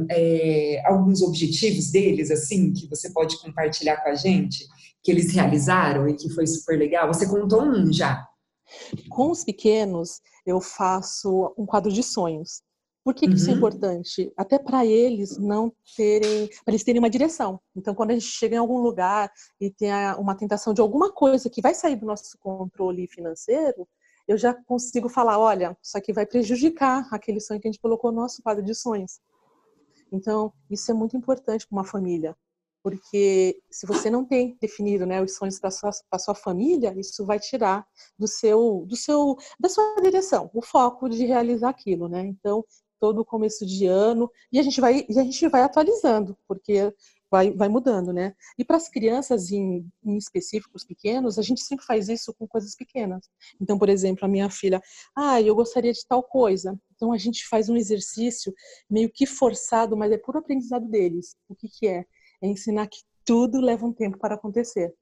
é, 0.09 0.81
alguns 0.85 1.21
objetivos 1.21 1.91
deles, 1.91 2.31
assim, 2.31 2.71
que 2.75 2.88
você 2.88 3.11
pode 3.11 3.39
compartilhar 3.41 3.97
com 3.97 4.09
a 4.09 4.15
gente, 4.15 4.65
que 5.03 5.11
eles 5.11 5.33
realizaram 5.33 6.07
e 6.07 6.15
que 6.15 6.29
foi 6.29 6.45
super 6.45 6.77
legal? 6.77 7.07
Você 7.07 7.27
contou 7.27 7.63
um 7.63 7.91
já. 7.91 8.27
Com 9.09 9.31
os 9.31 9.43
pequenos, 9.43 10.21
eu 10.45 10.59
faço 10.59 11.53
um 11.57 11.65
quadro 11.65 11.91
de 11.91 12.03
sonhos. 12.03 12.61
Por 13.03 13.13
que, 13.13 13.27
que 13.27 13.35
isso 13.35 13.49
é 13.49 13.51
uhum. 13.51 13.57
importante? 13.57 14.33
Até 14.35 14.57
para 14.57 14.83
eles 14.83 15.38
não 15.38 15.71
terem, 15.95 16.47
para 16.65 16.73
eles 16.73 16.83
terem 16.83 16.97
uma 16.97 17.09
direção. 17.09 17.59
Então, 17.75 17.93
quando 17.93 18.09
a 18.09 18.13
gente 18.13 18.25
chega 18.25 18.55
em 18.55 18.57
algum 18.57 18.79
lugar 18.79 19.31
e 19.61 19.69
tem 19.69 19.91
uma 20.17 20.33
tentação 20.33 20.73
de 20.73 20.81
alguma 20.81 21.11
coisa 21.13 21.47
que 21.47 21.61
vai 21.61 21.75
sair 21.75 21.95
do 21.95 22.05
nosso 22.07 22.35
controle 22.39 23.07
financeiro, 23.07 23.88
eu 24.27 24.39
já 24.39 24.55
consigo 24.55 25.07
falar, 25.07 25.38
olha, 25.38 25.77
isso 25.83 25.95
aqui 25.95 26.11
vai 26.11 26.25
prejudicar 26.25 27.07
aquele 27.11 27.39
sonho 27.39 27.61
que 27.61 27.67
a 27.67 27.71
gente 27.71 27.79
colocou 27.79 28.11
no 28.11 28.21
nosso 28.21 28.41
quadro 28.41 28.63
de 28.63 28.73
sonhos. 28.73 29.19
Então, 30.11 30.51
isso 30.67 30.89
é 30.89 30.93
muito 30.93 31.15
importante 31.15 31.67
para 31.67 31.77
uma 31.77 31.85
família, 31.85 32.35
porque 32.85 33.63
se 33.71 33.87
você 33.87 34.11
não 34.11 34.23
tem 34.23 34.55
definido 34.61 35.07
né, 35.07 35.19
os 35.19 35.35
sonhos 35.35 35.57
para 35.57 35.71
sua, 35.71 35.89
sua 36.19 36.35
família, 36.35 36.93
isso 36.95 37.25
vai 37.25 37.39
tirar 37.39 37.83
do 38.15 38.27
seu, 38.27 38.85
do 38.87 38.95
seu, 38.95 39.35
da 39.59 39.67
sua 39.67 39.95
direção, 40.03 40.51
o 40.53 40.61
foco 40.61 41.09
de 41.09 41.25
realizar 41.25 41.69
aquilo, 41.69 42.07
né? 42.07 42.21
Então, 42.27 42.63
todo 42.99 43.25
começo 43.25 43.65
de 43.65 43.87
ano 43.87 44.29
e 44.51 44.59
a 44.59 44.61
gente 44.61 44.79
vai, 44.79 45.03
e 45.09 45.19
a 45.19 45.23
gente 45.23 45.47
vai 45.47 45.63
atualizando, 45.63 46.37
porque 46.47 46.93
vai, 47.31 47.51
vai 47.53 47.67
mudando, 47.67 48.13
né? 48.13 48.35
E 48.55 48.63
para 48.63 48.77
as 48.77 48.87
crianças 48.87 49.51
em, 49.51 49.91
em 50.03 50.15
específico, 50.15 50.77
os 50.77 50.85
pequenos, 50.85 51.39
a 51.39 51.41
gente 51.41 51.61
sempre 51.61 51.83
faz 51.87 52.07
isso 52.07 52.35
com 52.35 52.47
coisas 52.47 52.75
pequenas. 52.75 53.27
Então, 53.59 53.79
por 53.79 53.89
exemplo, 53.89 54.25
a 54.25 54.27
minha 54.27 54.47
filha, 54.47 54.79
ah, 55.15 55.41
eu 55.41 55.55
gostaria 55.55 55.91
de 55.91 56.05
tal 56.07 56.21
coisa. 56.21 56.79
Então 56.95 57.11
a 57.11 57.17
gente 57.17 57.47
faz 57.47 57.67
um 57.67 57.75
exercício 57.75 58.53
meio 58.87 59.09
que 59.11 59.25
forçado, 59.25 59.97
mas 59.97 60.11
é 60.11 60.19
puro 60.19 60.37
aprendizado 60.37 60.87
deles. 60.87 61.35
O 61.49 61.55
que, 61.55 61.67
que 61.67 61.87
é? 61.87 62.05
É 62.45 62.47
ensinar 62.47 62.88
que 62.88 62.99
tudo 63.25 63.60
leva 63.60 63.86
um 63.86 63.91
tempo 63.91 64.19
para 64.19 64.36
acontecer. 64.36 64.93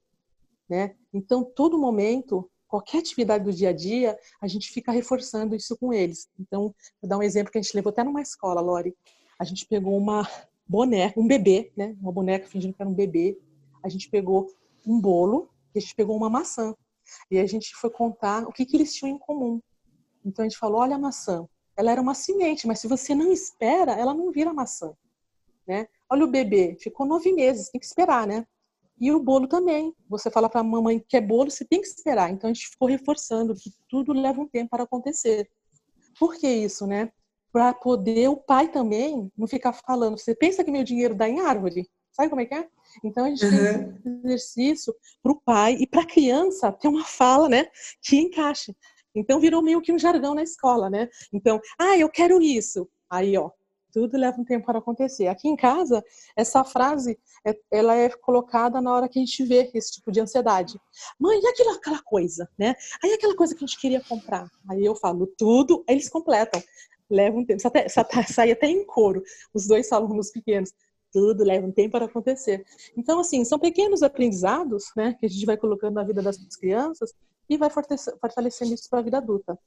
Né? 0.69 0.95
Então, 1.13 1.43
todo 1.43 1.77
momento, 1.77 2.49
qualquer 2.67 2.99
atividade 2.99 3.43
do 3.43 3.51
dia 3.51 3.69
a 3.69 3.73
dia, 3.73 4.17
a 4.41 4.47
gente 4.47 4.71
fica 4.71 4.91
reforçando 4.91 5.53
isso 5.55 5.77
com 5.77 5.93
eles. 5.93 6.29
Então, 6.39 6.73
vou 7.01 7.09
dar 7.09 7.17
um 7.17 7.23
exemplo 7.23 7.51
que 7.51 7.57
a 7.57 7.61
gente 7.61 7.75
levou 7.75 7.89
até 7.89 8.01
numa 8.03 8.21
escola, 8.21 8.61
Lori. 8.61 8.95
A 9.37 9.43
gente 9.43 9.65
pegou 9.65 9.97
uma 9.97 10.27
boneca, 10.65 11.19
um 11.19 11.27
bebê, 11.27 11.71
né? 11.75 11.95
Uma 12.01 12.13
boneca 12.13 12.47
fingindo 12.47 12.73
que 12.73 12.81
era 12.81 12.89
um 12.89 12.93
bebê. 12.93 13.37
A 13.83 13.89
gente 13.89 14.09
pegou 14.09 14.47
um 14.87 14.99
bolo 14.99 15.49
e 15.75 15.79
a 15.79 15.81
gente 15.81 15.95
pegou 15.95 16.15
uma 16.15 16.29
maçã. 16.29 16.73
E 17.29 17.37
a 17.37 17.45
gente 17.45 17.75
foi 17.75 17.89
contar 17.89 18.43
o 18.43 18.53
que, 18.53 18.65
que 18.65 18.77
eles 18.77 18.93
tinham 18.93 19.15
em 19.15 19.19
comum. 19.19 19.61
Então 20.23 20.45
a 20.45 20.47
gente 20.47 20.57
falou: 20.57 20.79
olha 20.79 20.95
a 20.95 20.99
maçã, 20.99 21.45
ela 21.75 21.91
era 21.91 22.01
uma 22.01 22.13
semente, 22.13 22.67
mas 22.67 22.79
se 22.79 22.87
você 22.87 23.13
não 23.13 23.31
espera, 23.31 23.93
ela 23.93 24.13
não 24.13 24.31
vira 24.31 24.53
maçã. 24.53 24.93
Né? 25.67 25.87
Olha 26.13 26.25
o 26.25 26.31
bebê, 26.31 26.77
ficou 26.79 27.05
nove 27.05 27.31
meses, 27.33 27.69
tem 27.69 27.79
que 27.79 27.85
esperar, 27.85 28.27
né? 28.27 28.45
E 28.99 29.11
o 29.11 29.19
bolo 29.19 29.47
também. 29.47 29.93
Você 30.07 30.29
fala 30.29 30.47
para 30.47 30.61
a 30.61 30.63
mamãe 30.63 31.03
que 31.07 31.17
é 31.17 31.21
bolo, 31.21 31.49
você 31.49 31.65
tem 31.65 31.81
que 31.81 31.87
esperar. 31.87 32.29
Então 32.29 32.49
a 32.49 32.53
gente 32.53 32.69
ficou 32.69 32.87
reforçando 32.87 33.55
que 33.55 33.71
tudo 33.89 34.13
leva 34.13 34.39
um 34.39 34.47
tempo 34.47 34.69
para 34.69 34.83
acontecer. 34.83 35.49
Por 36.19 36.35
que 36.35 36.47
isso, 36.47 36.85
né? 36.85 37.11
para 37.53 37.71
poder 37.71 38.27
o 38.29 38.35
pai 38.35 38.67
também 38.67 39.31
não 39.37 39.47
ficar 39.47 39.73
falando, 39.73 40.17
você 40.17 40.33
pensa 40.33 40.63
que 40.63 40.71
meu 40.71 40.83
dinheiro 40.83 41.13
dá 41.13 41.29
em 41.29 41.39
árvore? 41.39 41.87
Sabe 42.11 42.29
como 42.29 42.41
é 42.41 42.45
que 42.45 42.55
é? 42.55 42.67
Então 43.03 43.25
a 43.25 43.29
gente 43.29 43.45
uhum. 43.45 43.93
tem 44.01 44.11
um 44.11 44.21
exercício 44.25 44.93
para 45.21 45.31
o 45.31 45.39
pai 45.39 45.77
e 45.79 45.85
para 45.85 46.01
a 46.01 46.05
criança 46.05 46.71
ter 46.71 46.87
uma 46.87 47.05
fala, 47.05 47.47
né, 47.47 47.67
que 48.01 48.17
encaixe. 48.17 48.75
Então 49.15 49.39
virou 49.39 49.61
meio 49.61 49.81
que 49.81 49.91
um 49.91 49.99
jargão 49.99 50.33
na 50.33 50.41
escola, 50.41 50.89
né? 50.89 51.07
Então, 51.31 51.61
ah, 51.77 51.95
eu 51.95 52.09
quero 52.09 52.41
isso. 52.41 52.89
Aí, 53.07 53.37
ó, 53.37 53.51
tudo 53.93 54.17
leva 54.17 54.41
um 54.41 54.43
tempo 54.43 54.65
para 54.65 54.79
acontecer. 54.79 55.27
Aqui 55.27 55.47
em 55.47 55.55
casa, 55.55 56.03
essa 56.35 56.63
frase, 56.63 57.17
é, 57.45 57.57
ela 57.71 57.95
é 57.95 58.09
colocada 58.09 58.81
na 58.81 58.91
hora 58.91 59.07
que 59.07 59.19
a 59.19 59.21
gente 59.21 59.45
vê 59.45 59.69
esse 59.73 59.93
tipo 59.93 60.11
de 60.11 60.19
ansiedade. 60.19 60.79
Mãe, 61.19 61.39
e 61.39 61.47
aquela 61.47 62.01
coisa, 62.01 62.49
né? 62.57 62.75
Aí 63.03 63.13
aquela 63.13 63.35
coisa 63.35 63.53
que 63.55 63.63
a 63.63 63.67
gente 63.67 63.79
queria 63.79 64.01
comprar. 64.01 64.49
Aí 64.69 64.83
eu 64.83 64.95
falo 64.95 65.27
tudo, 65.37 65.83
eles 65.87 66.09
completam 66.09 66.61
leva 67.09 67.37
um 67.37 67.45
tempo. 67.45 67.65
Até, 67.65 67.87
sai 68.27 68.51
até 68.51 68.67
em 68.67 68.85
coro, 68.85 69.23
os 69.53 69.67
dois 69.67 69.91
alunos 69.91 70.31
pequenos. 70.31 70.73
Tudo 71.11 71.43
leva 71.43 71.67
um 71.67 71.71
tempo 71.71 71.91
para 71.91 72.05
acontecer. 72.05 72.65
Então, 72.97 73.19
assim, 73.19 73.45
são 73.45 73.59
pequenos 73.59 74.01
aprendizados, 74.01 74.85
né, 74.97 75.15
que 75.19 75.27
a 75.27 75.29
gente 75.29 75.45
vai 75.45 75.55
colocando 75.55 75.93
na 75.93 76.03
vida 76.03 76.23
das 76.23 76.37
crianças 76.55 77.13
e 77.47 77.55
vai 77.55 77.69
fortalecendo 77.69 78.73
isso 78.73 78.89
para 78.89 78.99
a 78.99 79.03
vida 79.03 79.17
adulta. 79.17 79.57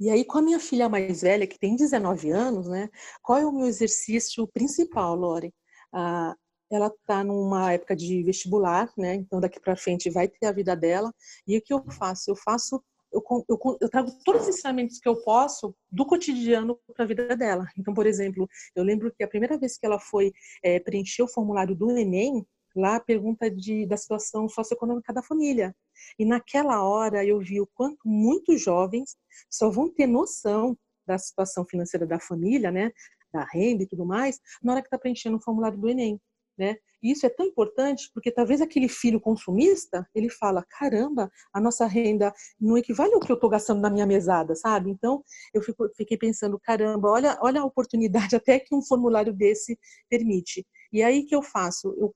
E 0.00 0.10
aí, 0.10 0.24
com 0.24 0.38
a 0.38 0.42
minha 0.42 0.58
filha 0.58 0.88
mais 0.88 1.22
velha, 1.22 1.46
que 1.46 1.58
tem 1.58 1.76
19 1.76 2.30
anos, 2.30 2.68
né, 2.68 2.88
qual 3.22 3.38
é 3.38 3.46
o 3.46 3.52
meu 3.52 3.66
exercício 3.66 4.46
principal, 4.48 5.14
Lore? 5.14 5.52
Ah, 5.92 6.34
ela 6.70 6.88
está 6.88 7.22
numa 7.22 7.72
época 7.72 7.94
de 7.94 8.22
vestibular, 8.22 8.90
né? 8.98 9.14
Então 9.14 9.40
daqui 9.40 9.60
para 9.60 9.76
frente 9.76 10.10
vai 10.10 10.26
ter 10.28 10.46
a 10.46 10.52
vida 10.52 10.74
dela. 10.74 11.12
E 11.46 11.56
o 11.56 11.62
que 11.62 11.72
eu 11.72 11.84
faço? 11.92 12.30
Eu 12.30 12.36
faço 12.36 12.82
eu, 13.12 13.22
eu, 13.48 13.78
eu, 13.80 13.88
trago 13.88 14.10
todos 14.24 14.42
os 14.42 14.48
ensinamentos 14.48 14.98
que 14.98 15.08
eu 15.08 15.14
posso 15.22 15.74
do 15.90 16.04
cotidiano 16.04 16.76
para 16.94 17.04
a 17.04 17.08
vida 17.08 17.36
dela. 17.36 17.64
Então, 17.78 17.94
por 17.94 18.06
exemplo, 18.06 18.48
eu 18.74 18.82
lembro 18.82 19.12
que 19.16 19.22
a 19.22 19.28
primeira 19.28 19.56
vez 19.56 19.78
que 19.78 19.86
ela 19.86 20.00
foi 20.00 20.32
é, 20.62 20.80
preencher 20.80 21.22
o 21.22 21.28
formulário 21.28 21.76
do 21.76 21.96
Enem, 21.96 22.44
lá 22.74 22.96
a 22.96 23.00
pergunta 23.00 23.50
de, 23.50 23.86
da 23.86 23.96
situação 23.96 24.48
socioeconômica 24.48 25.12
da 25.12 25.22
família. 25.22 25.74
E 26.18 26.24
naquela 26.24 26.82
hora 26.82 27.24
eu 27.24 27.38
vi 27.38 27.60
o 27.60 27.68
quanto 27.74 28.00
muitos 28.04 28.60
jovens 28.60 29.16
só 29.50 29.70
vão 29.70 29.88
ter 29.88 30.06
noção 30.06 30.76
da 31.06 31.18
situação 31.18 31.64
financeira 31.66 32.06
da 32.06 32.18
família, 32.18 32.70
né, 32.70 32.90
da 33.32 33.44
renda 33.44 33.82
e 33.82 33.86
tudo 33.86 34.06
mais, 34.06 34.40
na 34.62 34.72
hora 34.72 34.82
que 34.82 34.86
está 34.86 34.98
preenchendo 34.98 35.36
o 35.36 35.42
formulário 35.42 35.78
do 35.78 35.88
Enem. 35.88 36.20
né? 36.56 36.76
E 37.02 37.10
isso 37.12 37.26
é 37.26 37.28
tão 37.28 37.44
importante 37.44 38.10
porque 38.14 38.30
talvez 38.30 38.60
aquele 38.62 38.88
filho 38.88 39.20
consumista, 39.20 40.08
ele 40.14 40.30
fala, 40.30 40.64
caramba, 40.70 41.30
a 41.52 41.60
nossa 41.60 41.84
renda 41.86 42.32
não 42.58 42.78
equivale 42.78 43.12
ao 43.12 43.20
que 43.20 43.30
eu 43.30 43.34
estou 43.34 43.50
gastando 43.50 43.80
na 43.80 43.90
minha 43.90 44.06
mesada, 44.06 44.54
sabe? 44.54 44.90
Então, 44.90 45.22
eu 45.52 45.60
fico, 45.62 45.86
fiquei 45.96 46.16
pensando, 46.16 46.58
caramba, 46.58 47.10
olha, 47.10 47.36
olha 47.42 47.60
a 47.60 47.64
oportunidade 47.64 48.34
até 48.36 48.58
que 48.58 48.74
um 48.74 48.82
formulário 48.82 49.34
desse 49.34 49.78
permite. 50.08 50.66
E 50.92 51.02
aí 51.02 51.24
que 51.24 51.34
eu 51.34 51.42
faço? 51.42 51.94
Eu, 51.98 52.14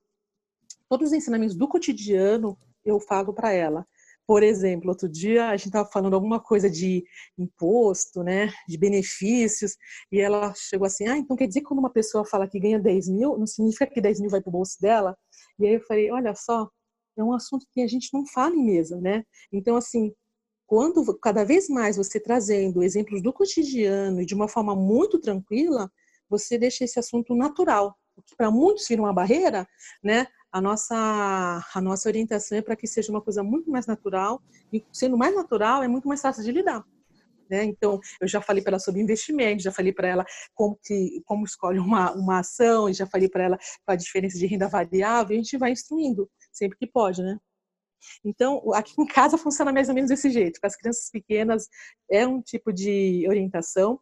todos 0.89 1.09
os 1.09 1.13
ensinamentos 1.13 1.55
do 1.55 1.67
cotidiano, 1.67 2.57
eu 2.83 2.99
falo 2.99 3.33
para 3.33 3.53
ela. 3.53 3.85
Por 4.27 4.43
exemplo, 4.43 4.89
outro 4.89 5.09
dia 5.09 5.49
a 5.49 5.57
gente 5.57 5.67
estava 5.67 5.89
falando 5.89 6.13
alguma 6.13 6.39
coisa 6.39 6.69
de 6.69 7.03
imposto, 7.37 8.23
né, 8.23 8.51
de 8.67 8.77
benefícios, 8.77 9.75
e 10.11 10.19
ela 10.19 10.53
chegou 10.55 10.85
assim, 10.85 11.07
ah, 11.07 11.17
então 11.17 11.35
quer 11.35 11.47
dizer 11.47 11.61
que 11.61 11.65
quando 11.65 11.79
uma 11.79 11.89
pessoa 11.89 12.25
fala 12.25 12.47
que 12.47 12.59
ganha 12.59 12.79
10 12.79 13.07
mil, 13.09 13.37
não 13.37 13.47
significa 13.47 13.87
que 13.87 14.01
10 14.01 14.19
mil 14.19 14.29
vai 14.29 14.41
para 14.41 14.49
o 14.49 14.51
bolso 14.51 14.79
dela? 14.79 15.17
E 15.57 15.65
aí 15.65 15.73
eu 15.73 15.81
falei, 15.81 16.11
olha 16.11 16.35
só, 16.35 16.69
é 17.17 17.23
um 17.23 17.33
assunto 17.33 17.65
que 17.71 17.81
a 17.81 17.87
gente 17.87 18.09
não 18.13 18.25
fala 18.25 18.55
em 18.55 18.63
mesa, 18.63 18.99
né? 19.01 19.23
Então, 19.51 19.75
assim, 19.75 20.13
quando 20.67 21.17
cada 21.19 21.43
vez 21.43 21.67
mais 21.67 21.97
você 21.97 22.19
trazendo 22.19 22.83
exemplos 22.83 23.23
do 23.23 23.33
cotidiano 23.33 24.21
e 24.21 24.25
de 24.25 24.35
uma 24.35 24.47
forma 24.47 24.75
muito 24.75 25.19
tranquila, 25.19 25.91
você 26.29 26.57
deixa 26.57 26.83
esse 26.83 26.99
assunto 26.99 27.35
natural, 27.35 27.95
que 28.25 28.35
para 28.35 28.51
muitos 28.51 28.87
vira 28.87 29.01
uma 29.01 29.13
barreira, 29.13 29.67
né? 30.03 30.27
A 30.51 30.61
nossa, 30.61 30.95
a 31.73 31.81
nossa 31.81 32.09
orientação 32.09 32.57
é 32.57 32.61
para 32.61 32.75
que 32.75 32.87
seja 32.87 33.11
uma 33.11 33.21
coisa 33.21 33.43
muito 33.43 33.69
mais 33.69 33.85
natural, 33.85 34.41
e 34.71 34.83
sendo 34.91 35.17
mais 35.17 35.35
natural, 35.35 35.83
é 35.83 35.87
muito 35.87 36.07
mais 36.07 36.21
fácil 36.21 36.43
de 36.43 36.51
lidar. 36.51 36.83
Né? 37.49 37.63
Então, 37.63 37.99
eu 38.21 38.27
já 38.27 38.39
falei 38.39 38.61
para 38.61 38.71
ela 38.71 38.79
sobre 38.79 39.01
investimento, 39.01 39.63
já 39.63 39.71
falei 39.71 39.91
para 39.91 40.07
ela 40.07 40.25
como, 40.53 40.79
que, 40.83 41.21
como 41.25 41.45
escolhe 41.45 41.79
uma, 41.79 42.11
uma 42.13 42.39
ação, 42.39 42.87
e 42.87 42.93
já 42.93 43.07
falei 43.07 43.27
para 43.27 43.43
ela 43.43 43.57
a 43.87 43.95
diferença 43.95 44.37
de 44.37 44.45
renda 44.45 44.67
variável, 44.67 45.35
e 45.35 45.39
a 45.39 45.41
gente 45.41 45.57
vai 45.57 45.71
instruindo, 45.71 46.29
sempre 46.51 46.77
que 46.77 46.87
pode, 46.87 47.23
né? 47.23 47.37
Então, 48.23 48.61
aqui 48.73 48.93
em 48.97 49.05
casa 49.05 49.37
funciona 49.37 49.73
mais 49.73 49.89
ou 49.89 49.95
menos 49.95 50.09
desse 50.09 50.29
jeito. 50.29 50.59
Com 50.59 50.67
as 50.67 50.75
crianças 50.75 51.09
pequenas 51.11 51.67
é 52.09 52.25
um 52.25 52.41
tipo 52.41 52.71
de 52.71 53.25
orientação. 53.27 53.99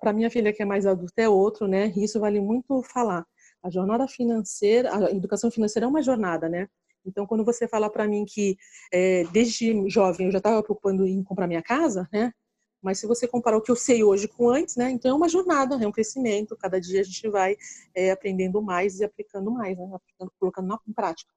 Para 0.00 0.12
minha 0.12 0.30
filha 0.30 0.52
que 0.52 0.62
é 0.62 0.64
mais 0.64 0.86
adulta 0.86 1.20
é 1.20 1.28
outro, 1.28 1.68
né? 1.68 1.92
Isso 1.96 2.18
vale 2.18 2.40
muito 2.40 2.82
falar. 2.84 3.26
A 3.62 3.70
jornada 3.70 4.08
financeira, 4.08 4.94
a 4.94 5.10
educação 5.10 5.50
financeira 5.50 5.86
é 5.86 5.88
uma 5.88 6.02
jornada, 6.02 6.48
né? 6.48 6.68
Então, 7.04 7.26
quando 7.26 7.44
você 7.44 7.66
fala 7.66 7.90
para 7.90 8.06
mim 8.06 8.24
que 8.24 8.56
é, 8.92 9.24
desde 9.32 9.88
jovem 9.88 10.26
eu 10.26 10.32
já 10.32 10.38
estava 10.38 10.62
preocupando 10.62 11.06
em 11.06 11.22
comprar 11.22 11.46
minha 11.46 11.62
casa, 11.62 12.08
né? 12.12 12.32
Mas 12.82 12.98
se 12.98 13.06
você 13.06 13.28
comparar 13.28 13.56
o 13.56 13.62
que 13.62 13.70
eu 13.70 13.76
sei 13.76 14.02
hoje 14.02 14.26
com 14.26 14.50
antes, 14.50 14.76
né? 14.76 14.90
Então 14.90 15.12
é 15.12 15.14
uma 15.14 15.28
jornada, 15.28 15.76
é 15.76 15.86
um 15.86 15.92
crescimento. 15.92 16.56
Cada 16.56 16.80
dia 16.80 17.00
a 17.00 17.04
gente 17.04 17.28
vai 17.28 17.56
é, 17.94 18.10
aprendendo 18.10 18.60
mais 18.60 18.98
e 18.98 19.04
aplicando 19.04 19.50
mais, 19.52 19.78
né? 19.78 19.88
Aplicando, 19.94 20.32
colocando 20.38 20.66
na 20.66 20.78
prática. 20.94 21.32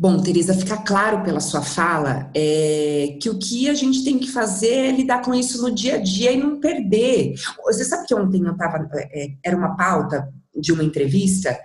Bom, 0.00 0.22
Teresa, 0.22 0.54
fica 0.54 0.76
claro 0.76 1.24
pela 1.24 1.40
sua 1.40 1.60
fala 1.60 2.30
é, 2.32 3.18
que 3.20 3.28
o 3.28 3.36
que 3.36 3.68
a 3.68 3.74
gente 3.74 4.04
tem 4.04 4.16
que 4.16 4.30
fazer 4.30 4.72
é 4.72 4.92
lidar 4.92 5.22
com 5.22 5.34
isso 5.34 5.60
no 5.60 5.74
dia 5.74 5.96
a 5.96 5.98
dia 5.98 6.30
e 6.30 6.36
não 6.36 6.60
perder. 6.60 7.34
Você 7.64 7.84
sabe 7.84 8.06
que 8.06 8.14
ontem 8.14 8.40
eu 8.46 8.56
tava, 8.56 8.88
é, 8.94 9.32
era 9.44 9.56
uma 9.56 9.76
pauta 9.76 10.32
de 10.54 10.72
uma 10.72 10.84
entrevista 10.84 11.58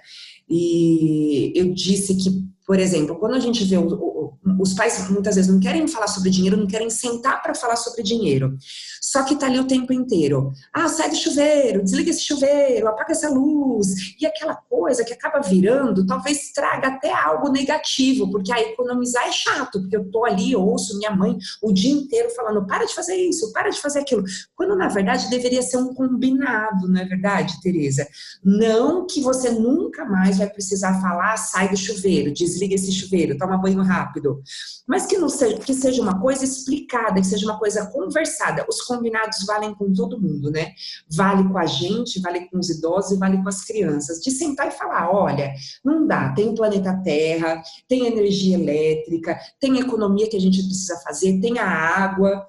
e 0.49 1.53
eu 1.55 1.75
disse 1.75 2.15
que, 2.15 2.43
por 2.65 2.80
exemplo, 2.80 3.17
quando 3.17 3.36
a 3.36 3.39
gente 3.39 3.63
vê 3.65 3.78
o, 3.78 4.34
os 4.60 4.73
pais 4.73 5.10
muitas 5.10 5.36
vezes 5.36 5.52
não 5.52 5.60
querem 5.60 5.88
falar 5.88 6.08
sobre 6.08 6.30
dinheiro, 6.30 6.58
não 6.58 6.67
querem 6.67 6.89
sentar 6.89 7.41
para 7.41 7.54
falar 7.54 7.76
sobre 7.76 8.04
dinheiro. 8.04 8.58
Só 9.02 9.23
que 9.23 9.36
tá 9.36 9.45
ali 9.45 9.60
o 9.60 9.67
tempo 9.67 9.91
inteiro. 9.93 10.52
Ah, 10.73 10.88
sai 10.88 11.10
do 11.10 11.15
chuveiro, 11.15 11.84
desliga 11.84 12.10
esse 12.10 12.23
chuveiro, 12.23 12.88
apaga 12.88 13.12
essa 13.12 13.30
luz. 13.30 14.15
E 14.19 14.26
aquela 14.26 14.56
coisa 14.56 15.04
que 15.04 15.13
acaba 15.13 15.39
virando, 15.39 16.06
talvez 16.06 16.52
traga 16.52 16.88
até 16.88 17.12
algo 17.13 17.49
negativo, 17.49 18.30
porque 18.32 18.52
a 18.52 18.62
economizar 18.62 19.28
é 19.28 19.32
chato, 19.32 19.82
porque 19.82 19.95
eu 19.95 20.10
tô 20.10 20.26
ali, 20.26 20.56
ouço 20.56 20.97
minha 20.97 21.12
mãe 21.12 21.38
o 21.62 21.71
dia 21.71 21.91
inteiro 21.91 22.30
falando: 22.32 22.65
para 22.65 22.86
de 22.86 22.93
fazer 22.93 23.15
isso, 23.15 23.52
para 23.52 23.69
de 23.69 23.82
fazer 23.82 23.99
aquilo. 23.99 24.23
Quando 24.56 24.76
na 24.76 24.88
verdade 24.88 25.30
deveria 25.30 25.62
ser 25.62 25.78
um 25.78 25.93
combinado, 25.93 26.88
não 26.88 26.99
é 26.99 27.06
verdade, 27.06 27.62
Tereza? 27.62 28.08
Não 28.43 29.06
que 29.06 29.21
você 29.21 29.49
nunca 29.49 30.06
mais 30.06 30.38
vai 30.38 30.49
precisar 30.49 31.02
falar: 31.02 31.38
sai 31.38 31.69
do 31.69 31.78
chuveiro, 31.78 32.32
desliga 32.53 32.75
esse 32.75 32.91
chuveiro, 32.91 33.37
toma 33.37 33.57
banho 33.57 33.81
rápido 33.81 34.41
mas 34.87 35.05
que 35.05 35.17
não 35.17 35.29
seja, 35.29 35.57
que 35.57 35.73
seja 35.73 36.01
uma 36.01 36.19
coisa 36.19 36.43
explicada, 36.43 37.21
que 37.21 37.27
seja 37.27 37.45
uma 37.45 37.57
coisa 37.57 37.85
conversada. 37.87 38.65
Os 38.67 38.81
combinados 38.81 39.45
valem 39.45 39.73
com 39.73 39.91
todo 39.93 40.19
mundo, 40.19 40.51
né? 40.51 40.73
Vale 41.09 41.47
com 41.47 41.57
a 41.57 41.65
gente, 41.65 42.19
vale 42.19 42.49
com 42.49 42.59
os 42.59 42.69
idosos 42.69 43.11
e 43.11 43.17
vale 43.17 43.41
com 43.41 43.47
as 43.47 43.63
crianças. 43.63 44.19
De 44.19 44.31
sentar 44.31 44.67
e 44.67 44.71
falar, 44.71 45.09
olha, 45.09 45.53
não 45.83 46.05
dá, 46.05 46.33
tem 46.33 46.49
o 46.49 46.55
planeta 46.55 46.99
Terra, 47.03 47.61
tem 47.87 48.07
energia 48.07 48.57
elétrica, 48.57 49.39
tem 49.59 49.79
economia 49.79 50.29
que 50.29 50.37
a 50.37 50.41
gente 50.41 50.63
precisa 50.63 50.99
fazer, 50.99 51.39
tem 51.39 51.59
a 51.59 51.67
água, 51.67 52.45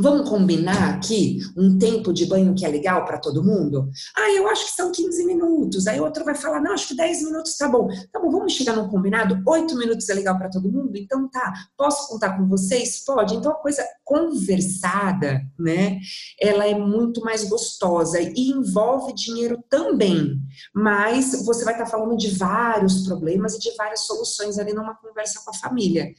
Vamos 0.00 0.30
combinar 0.30 0.94
aqui 0.94 1.40
um 1.54 1.76
tempo 1.78 2.10
de 2.10 2.24
banho 2.24 2.54
que 2.54 2.64
é 2.64 2.68
legal 2.68 3.04
para 3.04 3.18
todo 3.18 3.44
mundo? 3.44 3.90
Ah, 4.16 4.30
eu 4.30 4.48
acho 4.48 4.64
que 4.64 4.72
são 4.72 4.90
15 4.90 5.26
minutos. 5.26 5.86
Aí 5.86 6.00
outro 6.00 6.24
vai 6.24 6.34
falar, 6.34 6.58
não, 6.58 6.72
acho 6.72 6.88
que 6.88 6.96
10 6.96 7.24
minutos 7.24 7.54
tá 7.58 7.68
bom. 7.68 7.86
Tá 8.10 8.18
bom, 8.18 8.30
vamos 8.30 8.54
chegar 8.54 8.74
num 8.74 8.88
combinado? 8.88 9.42
8 9.46 9.76
minutos 9.76 10.08
é 10.08 10.14
legal 10.14 10.38
para 10.38 10.48
todo 10.48 10.72
mundo? 10.72 10.96
Então 10.96 11.28
tá. 11.28 11.52
Posso 11.76 12.08
contar 12.08 12.38
com 12.38 12.48
vocês? 12.48 13.04
Pode. 13.04 13.34
Então 13.34 13.52
a 13.52 13.56
coisa 13.56 13.84
conversada, 14.02 15.42
né? 15.58 16.00
Ela 16.40 16.66
é 16.66 16.74
muito 16.74 17.20
mais 17.20 17.44
gostosa 17.44 18.20
e 18.22 18.50
envolve 18.50 19.12
dinheiro 19.12 19.62
também. 19.68 20.40
Mas 20.74 21.44
você 21.44 21.62
vai 21.62 21.74
estar 21.74 21.84
tá 21.84 21.90
falando 21.90 22.16
de 22.16 22.30
vários 22.30 23.06
problemas 23.06 23.54
e 23.54 23.58
de 23.58 23.70
várias 23.76 24.00
soluções 24.00 24.58
ali 24.58 24.72
numa 24.72 24.94
conversa 24.94 25.42
com 25.44 25.50
a 25.50 25.54
família. 25.54 26.10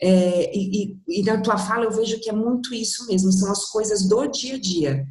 É, 0.00 0.56
e, 0.56 0.96
e, 1.06 1.20
e 1.20 1.22
na 1.22 1.38
tua 1.38 1.58
fala 1.58 1.84
eu 1.84 1.90
vejo 1.90 2.18
que 2.18 2.30
é 2.30 2.32
muito 2.32 2.74
isso 2.74 3.06
mesmo 3.06 3.25
são 3.32 3.50
as 3.50 3.66
coisas 3.66 4.08
do 4.08 4.26
dia 4.26 4.54
a 4.54 4.60
dia. 4.60 5.06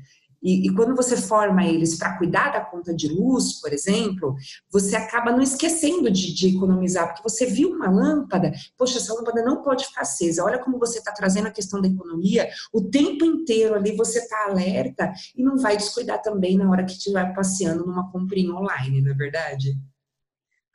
E, 0.45 0.67
e 0.67 0.75
quando 0.75 0.95
você 0.95 1.17
forma 1.17 1.65
eles 1.65 1.97
para 1.97 2.19
cuidar 2.19 2.51
da 2.51 2.62
conta 2.62 2.93
de 2.93 3.08
luz, 3.08 3.60
por 3.60 3.73
exemplo, 3.73 4.36
você 4.71 4.95
acaba 4.95 5.32
não 5.32 5.41
esquecendo 5.41 6.12
de, 6.12 6.36
de, 6.36 6.56
economizar, 6.56 7.08
porque 7.08 7.23
você 7.23 7.47
viu 7.47 7.71
uma 7.71 7.89
lâmpada, 7.89 8.51
poxa, 8.78 8.99
essa 8.99 9.12
lâmpada 9.15 9.43
não 9.43 9.63
pode 9.63 9.88
ficar 9.88 10.01
acesa. 10.01 10.43
Olha 10.43 10.60
como 10.60 10.78
você 10.78 10.99
está 10.99 11.12
trazendo 11.12 11.47
a 11.47 11.51
questão 11.51 11.82
da 11.82 11.88
economia, 11.88 12.47
o 12.71 12.80
tempo 12.80 13.25
inteiro 13.25 13.73
ali 13.73 13.95
você 13.95 14.19
está 14.19 14.45
alerta 14.45 15.12
e 15.36 15.41
não 15.43 15.58
vai 15.58 15.75
descuidar 15.75 16.21
também 16.21 16.56
na 16.56 16.69
hora 16.69 16.86
que 16.86 16.91
estiver 16.91 17.34
passeando 17.34 17.84
numa 17.84 18.12
comprinha 18.12 18.54
online, 18.54 19.01
não 19.01 19.13
é 19.13 19.15
verdade? 19.15 19.75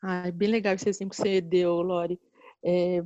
Ah, 0.02 0.28
bem 0.32 0.48
legal 0.48 0.74
esse 0.74 0.88
exemplo 0.88 1.14
que 1.14 1.22
você 1.22 1.40
deu, 1.40 1.80
Lori. 1.80 2.18
É, 2.64 3.04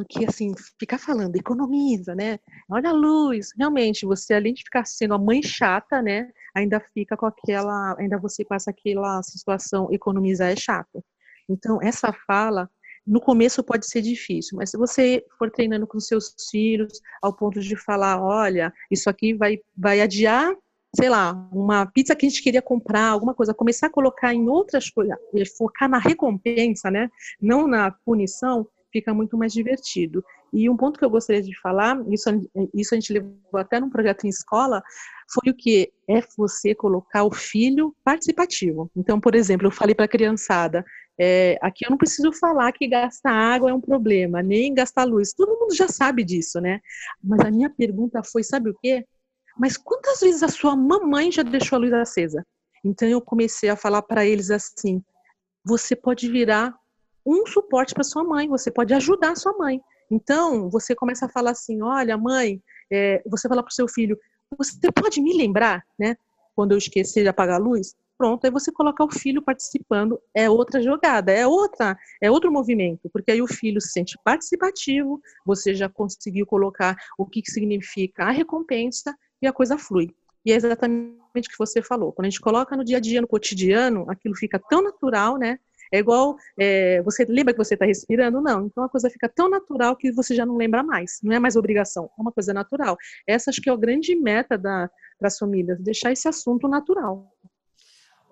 porque, 0.00 0.24
assim, 0.24 0.54
ficar 0.78 0.96
falando, 0.96 1.36
economiza, 1.36 2.14
né? 2.14 2.38
Olha 2.70 2.88
a 2.88 2.92
luz. 2.92 3.50
Realmente, 3.58 4.06
você, 4.06 4.32
além 4.32 4.54
de 4.54 4.62
ficar 4.62 4.86
sendo 4.86 5.12
a 5.12 5.18
mãe 5.18 5.42
chata, 5.42 6.00
né? 6.00 6.30
Ainda 6.54 6.80
fica 6.80 7.18
com 7.18 7.26
aquela. 7.26 7.94
Ainda 7.98 8.16
você 8.16 8.42
passa 8.42 8.70
aquela 8.70 9.22
situação, 9.22 9.92
economizar 9.92 10.50
é 10.50 10.56
chato. 10.56 11.04
Então, 11.46 11.78
essa 11.82 12.14
fala, 12.26 12.70
no 13.06 13.20
começo 13.20 13.62
pode 13.62 13.86
ser 13.86 14.00
difícil, 14.00 14.56
mas 14.56 14.70
se 14.70 14.78
você 14.78 15.22
for 15.38 15.50
treinando 15.50 15.86
com 15.86 16.00
seus 16.00 16.34
filhos, 16.50 17.02
ao 17.20 17.36
ponto 17.36 17.60
de 17.60 17.76
falar: 17.76 18.22
olha, 18.22 18.72
isso 18.90 19.10
aqui 19.10 19.34
vai, 19.34 19.58
vai 19.76 20.00
adiar 20.00 20.50
sei 20.96 21.08
lá, 21.08 21.48
uma 21.52 21.86
pizza 21.86 22.16
que 22.16 22.26
a 22.26 22.28
gente 22.28 22.42
queria 22.42 22.60
comprar, 22.60 23.10
alguma 23.10 23.32
coisa, 23.32 23.54
começar 23.54 23.86
a 23.86 23.90
colocar 23.90 24.34
em 24.34 24.48
outras 24.48 24.90
coisas, 24.90 25.16
focar 25.56 25.88
na 25.88 25.98
recompensa, 25.98 26.90
né? 26.90 27.08
Não 27.40 27.68
na 27.68 27.92
punição, 28.04 28.66
fica 28.92 29.14
muito 29.14 29.36
mais 29.36 29.52
divertido. 29.52 30.24
E 30.52 30.68
um 30.68 30.76
ponto 30.76 30.98
que 30.98 31.04
eu 31.04 31.10
gostaria 31.10 31.42
de 31.42 31.58
falar, 31.60 31.96
isso, 32.08 32.28
isso 32.74 32.94
a 32.94 32.98
gente 32.98 33.12
levou 33.12 33.38
até 33.54 33.78
num 33.78 33.90
projeto 33.90 34.24
em 34.24 34.28
escola, 34.28 34.82
foi 35.32 35.52
o 35.52 35.56
que 35.56 35.92
é 36.08 36.20
você 36.36 36.74
colocar 36.74 37.24
o 37.24 37.32
filho 37.32 37.94
participativo. 38.04 38.90
Então, 38.96 39.20
por 39.20 39.34
exemplo, 39.34 39.66
eu 39.66 39.70
falei 39.70 39.94
para 39.94 40.06
a 40.06 40.08
criançada, 40.08 40.84
é, 41.18 41.58
aqui 41.60 41.84
eu 41.84 41.90
não 41.90 41.98
preciso 41.98 42.32
falar 42.32 42.72
que 42.72 42.88
gastar 42.88 43.30
água 43.30 43.70
é 43.70 43.74
um 43.74 43.80
problema, 43.80 44.42
nem 44.42 44.72
gastar 44.74 45.04
luz. 45.04 45.32
Todo 45.32 45.58
mundo 45.58 45.74
já 45.74 45.86
sabe 45.86 46.24
disso, 46.24 46.60
né? 46.60 46.80
Mas 47.22 47.40
a 47.40 47.50
minha 47.50 47.70
pergunta 47.70 48.22
foi, 48.24 48.42
sabe 48.42 48.70
o 48.70 48.76
quê? 48.80 49.04
Mas 49.58 49.76
quantas 49.76 50.20
vezes 50.20 50.42
a 50.42 50.48
sua 50.48 50.74
mamãe 50.74 51.30
já 51.30 51.42
deixou 51.42 51.76
a 51.76 51.80
luz 51.80 51.92
acesa? 51.92 52.44
Então 52.82 53.06
eu 53.06 53.20
comecei 53.20 53.68
a 53.68 53.76
falar 53.76 54.00
para 54.00 54.24
eles 54.24 54.50
assim: 54.50 55.02
você 55.62 55.94
pode 55.94 56.30
virar 56.30 56.74
um 57.24 57.46
suporte 57.46 57.94
para 57.94 58.04
sua 58.04 58.24
mãe, 58.24 58.48
você 58.48 58.70
pode 58.70 58.94
ajudar 58.94 59.36
sua 59.36 59.56
mãe. 59.56 59.80
Então, 60.10 60.68
você 60.68 60.94
começa 60.94 61.26
a 61.26 61.28
falar 61.28 61.52
assim: 61.52 61.82
olha, 61.82 62.16
mãe, 62.16 62.62
é, 62.90 63.22
você 63.26 63.48
fala 63.48 63.62
para 63.62 63.70
o 63.70 63.74
seu 63.74 63.88
filho, 63.88 64.18
você 64.56 64.90
pode 64.92 65.20
me 65.20 65.36
lembrar, 65.36 65.84
né? 65.98 66.16
Quando 66.54 66.72
eu 66.72 66.78
esquecer 66.78 67.22
de 67.22 67.28
apagar 67.28 67.56
a 67.56 67.62
luz? 67.62 67.94
Pronto, 68.18 68.44
aí 68.44 68.50
você 68.50 68.70
coloca 68.70 69.02
o 69.02 69.10
filho 69.10 69.40
participando, 69.40 70.20
é 70.34 70.50
outra 70.50 70.82
jogada, 70.82 71.32
é 71.32 71.46
outra, 71.46 71.96
é 72.20 72.30
outro 72.30 72.52
movimento, 72.52 73.08
porque 73.10 73.30
aí 73.30 73.40
o 73.40 73.46
filho 73.46 73.80
se 73.80 73.92
sente 73.92 74.18
participativo, 74.22 75.22
você 75.46 75.74
já 75.74 75.88
conseguiu 75.88 76.44
colocar 76.44 76.94
o 77.16 77.24
que, 77.24 77.40
que 77.40 77.50
significa 77.50 78.24
a 78.24 78.30
recompensa 78.30 79.16
e 79.40 79.46
a 79.46 79.52
coisa 79.54 79.78
flui. 79.78 80.14
E 80.44 80.52
é 80.52 80.56
exatamente 80.56 81.48
o 81.48 81.50
que 81.50 81.58
você 81.58 81.80
falou. 81.80 82.12
Quando 82.12 82.26
a 82.26 82.28
gente 82.28 82.42
coloca 82.42 82.76
no 82.76 82.84
dia 82.84 82.98
a 82.98 83.00
dia, 83.00 83.22
no 83.22 83.26
cotidiano, 83.26 84.04
aquilo 84.06 84.34
fica 84.34 84.58
tão 84.58 84.82
natural, 84.82 85.38
né? 85.38 85.58
É 85.92 85.98
igual, 85.98 86.36
é, 86.58 87.02
você 87.02 87.24
lembra 87.24 87.52
que 87.52 87.58
você 87.58 87.74
está 87.74 87.84
respirando? 87.84 88.40
Não. 88.40 88.66
Então 88.66 88.84
a 88.84 88.88
coisa 88.88 89.10
fica 89.10 89.28
tão 89.28 89.48
natural 89.48 89.96
que 89.96 90.12
você 90.12 90.34
já 90.34 90.46
não 90.46 90.56
lembra 90.56 90.82
mais. 90.82 91.18
Não 91.22 91.32
é 91.32 91.38
mais 91.38 91.56
obrigação, 91.56 92.10
é 92.18 92.22
uma 92.22 92.32
coisa 92.32 92.52
natural. 92.54 92.96
Essa 93.26 93.50
acho 93.50 93.60
que 93.60 93.68
é 93.68 93.72
a 93.72 93.76
grande 93.76 94.14
meta 94.14 94.56
da, 94.56 94.88
das 95.20 95.38
famílias, 95.38 95.80
deixar 95.80 96.12
esse 96.12 96.28
assunto 96.28 96.68
natural. 96.68 97.30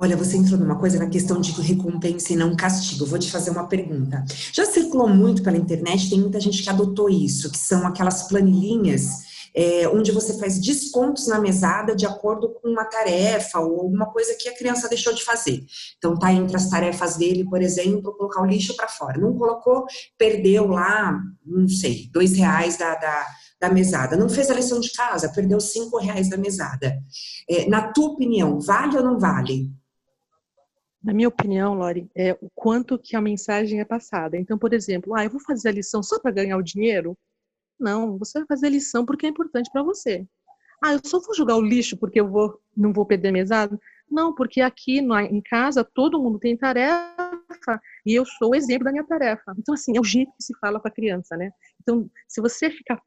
Olha, 0.01 0.17
você 0.17 0.37
entrou 0.37 0.57
numa 0.57 0.79
coisa 0.79 0.97
na 0.97 1.09
questão 1.09 1.41
de 1.41 1.51
recompensa 1.61 2.33
e 2.33 2.37
não 2.37 2.55
castigo. 2.55 3.05
vou 3.05 3.19
te 3.19 3.33
fazer 3.33 3.51
uma 3.51 3.67
pergunta. 3.67 4.25
Já 4.53 4.65
circulou 4.65 5.09
muito 5.09 5.43
pela 5.43 5.57
internet, 5.57 6.09
tem 6.09 6.21
muita 6.21 6.39
gente 6.39 6.63
que 6.63 6.71
adotou 6.71 7.11
isso, 7.11 7.51
que 7.51 7.59
são 7.59 7.85
aquelas 7.85 8.29
planilhinhas 8.29 9.27
é, 9.59 9.89
onde 9.89 10.13
você 10.13 10.39
faz 10.39 10.61
descontos 10.61 11.27
na 11.27 11.41
mesada 11.41 11.97
de 11.97 12.07
acordo 12.07 12.51
com 12.51 12.69
uma 12.69 12.85
tarefa 12.85 13.59
ou 13.59 13.81
alguma 13.81 14.07
coisa 14.07 14.37
que 14.39 14.49
a 14.49 14.57
criança 14.57 14.89
deixou 14.89 15.13
de 15.13 15.25
fazer. 15.25 15.65
Então, 15.97 16.17
tá 16.17 16.33
entre 16.33 16.55
as 16.55 16.71
tarefas 16.71 17.17
dele, 17.17 17.45
por 17.45 17.61
exemplo, 17.61 18.17
colocar 18.17 18.41
o 18.41 18.47
lixo 18.47 18.77
para 18.77 18.87
fora. 18.87 19.21
Não 19.21 19.37
colocou, 19.37 19.85
perdeu 20.17 20.69
lá, 20.69 21.21
não 21.45 21.67
sei, 21.67 22.09
dois 22.13 22.35
reais 22.35 22.77
da, 22.77 22.95
da 22.95 23.27
da 23.61 23.69
mesada. 23.69 24.17
Não 24.17 24.29
fez 24.29 24.49
a 24.53 24.55
lição 24.55 24.79
de 24.79 24.93
casa, 24.93 25.33
perdeu 25.33 25.59
cinco 25.59 25.99
reais 25.99 26.31
da 26.31 26.37
mesada. 26.37 26.97
É, 27.51 27.69
na 27.69 27.93
tua 27.93 28.11
opinião, 28.11 28.61
vale 28.61 28.97
ou 28.97 29.03
não 29.03 29.19
vale? 29.19 29.69
Na 31.03 31.13
minha 31.13 31.27
opinião, 31.27 31.75
Lori, 31.75 32.09
é 32.15 32.39
o 32.41 32.49
quanto 32.55 32.97
que 32.97 33.17
a 33.17 33.21
mensagem 33.21 33.81
é 33.81 33.85
passada. 33.85 34.37
Então, 34.37 34.57
por 34.57 34.73
exemplo, 34.73 35.13
ah, 35.17 35.25
eu 35.25 35.31
vou 35.31 35.41
fazer 35.41 35.71
a 35.71 35.73
lição 35.73 36.05
só 36.05 36.21
para 36.21 36.31
ganhar 36.31 36.57
o 36.57 36.63
dinheiro? 36.63 37.19
Não, 37.79 38.19
você 38.19 38.39
vai 38.39 38.47
fazer 38.47 38.71
lição 38.71 39.05
porque 39.05 39.27
é 39.27 39.29
importante 39.29 39.71
para 39.73 39.83
você. 39.83 40.27
Ah, 40.83 40.93
eu 40.93 41.01
só 41.05 41.21
vou 41.21 41.35
jogar 41.35 41.57
o 41.57 41.63
lixo 41.63 41.97
porque 41.97 42.21
eu 42.21 42.29
vou, 42.29 42.61
não 42.77 42.93
vou 42.93 43.05
perder 43.05 43.33
mesada? 43.33 43.79
Não, 44.11 44.35
porque 44.35 44.61
aqui 44.61 44.99
em 44.99 45.41
casa 45.43 45.85
todo 45.85 46.21
mundo 46.21 46.39
tem 46.39 46.57
tarefa 46.57 47.81
e 48.07 48.15
eu 48.15 48.25
sou 48.25 48.51
o 48.51 48.55
exemplo 48.55 48.85
da 48.85 48.93
minha 48.93 49.05
tarefa. 49.05 49.55
Então, 49.59 49.75
assim, 49.75 49.97
é 49.97 50.01
o 50.01 50.05
jeito 50.05 50.33
que 50.37 50.45
se 50.45 50.57
fala 50.59 50.81
com 50.81 50.89
a 50.89 50.91
criança, 50.91 51.37
né? 51.37 51.51
Então, 51.81 52.09
se 52.27 52.41
você 52.41 52.71
ficar 52.71 53.01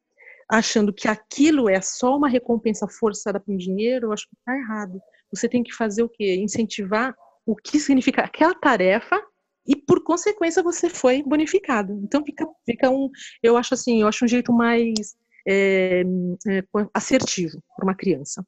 achando 0.49 0.93
que 0.93 1.07
aquilo 1.07 1.69
é 1.69 1.81
só 1.81 2.15
uma 2.15 2.27
recompensa 2.27 2.87
forçada 2.87 3.39
com 3.39 3.55
dinheiro, 3.55 4.07
eu 4.07 4.13
acho 4.13 4.27
que 4.27 4.35
está 4.35 4.55
errado. 4.55 5.01
Você 5.31 5.47
tem 5.47 5.63
que 5.63 5.73
fazer 5.73 6.03
o 6.03 6.09
quê? 6.09 6.35
Incentivar 6.35 7.15
o 7.45 7.55
que 7.55 7.79
significa 7.79 8.21
aquela 8.21 8.53
tarefa 8.53 9.19
e 9.65 9.75
por 9.75 10.03
consequência 10.03 10.63
você 10.63 10.89
foi 10.89 11.23
bonificado. 11.23 11.93
Então 12.03 12.23
fica, 12.23 12.47
fica 12.65 12.89
um, 12.89 13.09
eu 13.41 13.57
acho 13.57 13.73
assim, 13.73 14.01
eu 14.01 14.07
acho 14.07 14.25
um 14.25 14.27
jeito 14.27 14.51
mais 14.51 15.15
é, 15.47 16.03
é, 16.47 16.63
assertivo 16.93 17.61
para 17.75 17.85
uma 17.85 17.95
criança. 17.95 18.45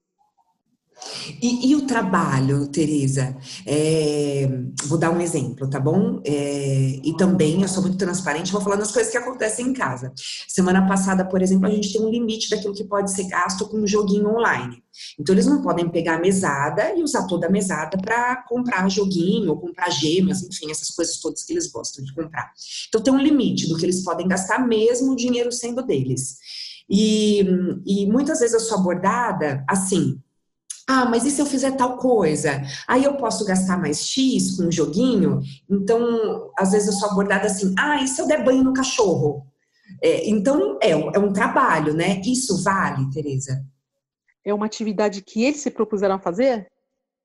E, 1.41 1.70
e, 1.70 1.76
o 1.76 1.86
trabalho, 1.86 2.68
Tereza? 2.68 3.36
É, 3.66 4.48
vou 4.86 4.98
dar 4.98 5.12
um 5.12 5.20
exemplo, 5.20 5.70
tá 5.70 5.80
bom? 5.80 6.22
É, 6.26 7.00
e 7.04 7.16
também, 7.18 7.62
eu 7.62 7.68
sou 7.68 7.82
muito 7.82 7.98
transparente, 7.98 8.52
vou 8.52 8.62
falando 8.62 8.82
as 8.82 8.91
coisas 8.91 9.12
que 9.12 9.18
acontecem 9.18 9.68
em 9.68 9.74
casa. 9.74 10.14
Semana 10.48 10.88
passada, 10.88 11.26
por 11.26 11.41
exemplo, 11.41 11.68
a 11.68 11.72
gente 11.72 11.91
tem 11.91 12.02
um 12.02 12.10
limite 12.10 12.50
daquilo 12.50 12.74
que 12.74 12.84
pode 12.84 13.12
ser 13.12 13.26
gasto 13.26 13.68
com 13.68 13.78
um 13.78 13.88
joguinho 13.88 14.30
online. 14.30 14.84
Então, 15.20 15.34
eles 15.34 15.46
não 15.46 15.62
podem 15.62 15.89
pegar 15.89 16.16
a 16.16 16.22
mesada 16.22 16.94
e 16.96 17.04
usar 17.04 17.26
toda 17.28 17.48
a 17.48 17.52
mesada 17.52 17.98
para 17.98 18.44
comprar 18.48 18.88
joguinho, 18.89 19.50
ou 19.50 19.60
comprar 19.60 19.89
gemas, 19.89 20.44
enfim, 20.44 20.72
essas 20.72 20.89
coisas 20.89 21.18
todas 21.20 21.44
que 21.44 21.54
eles 21.54 21.72
gostam 21.72 22.04
de 22.04 22.14
comprar. 22.14 22.52
Então, 22.88 23.02
tem 23.02 23.14
um 23.14 23.18
limite 23.18 23.68
do 23.68 23.78
que 23.78 23.86
eles 23.86 24.04
podem 24.04 24.28
gastar, 24.28 24.60
mesmo 24.60 25.14
o 25.14 25.16
dinheiro 25.16 25.52
sendo 25.52 25.82
deles. 25.82 26.38
E, 26.89 27.41
e 27.86 28.06
muitas 28.08 28.39
vezes 28.39 28.54
eu 28.54 28.60
sou 28.60 28.78
abordada 28.78 29.64
assim, 29.68 30.20
ah, 30.88 31.05
mas 31.05 31.25
e 31.25 31.31
se 31.31 31.41
eu 31.41 31.45
fizer 31.45 31.71
tal 31.71 31.97
coisa? 31.97 32.61
Aí 32.88 33.03
eu 33.03 33.15
posso 33.15 33.45
gastar 33.45 33.77
mais 33.79 34.05
X 34.05 34.57
com 34.57 34.63
um 34.63 34.71
joguinho? 34.71 35.41
Então, 35.69 36.51
às 36.57 36.71
vezes 36.71 36.88
eu 36.88 36.93
sou 36.93 37.09
abordada 37.09 37.47
assim, 37.47 37.73
ah, 37.79 38.01
e 38.03 38.07
se 38.07 38.21
eu 38.21 38.27
der 38.27 38.43
banho 38.43 38.63
no 38.63 38.73
cachorro? 38.73 39.45
É, 40.01 40.27
então, 40.29 40.77
é, 40.81 40.91
é 40.91 41.19
um 41.19 41.31
trabalho, 41.31 41.93
né? 41.93 42.21
Isso 42.25 42.61
vale, 42.63 43.09
Tereza? 43.11 43.65
É 44.45 44.53
uma 44.53 44.65
atividade 44.65 45.21
que 45.21 45.43
eles 45.43 45.61
se 45.61 45.71
propuseram 45.71 46.15
a 46.15 46.19
fazer? 46.19 46.69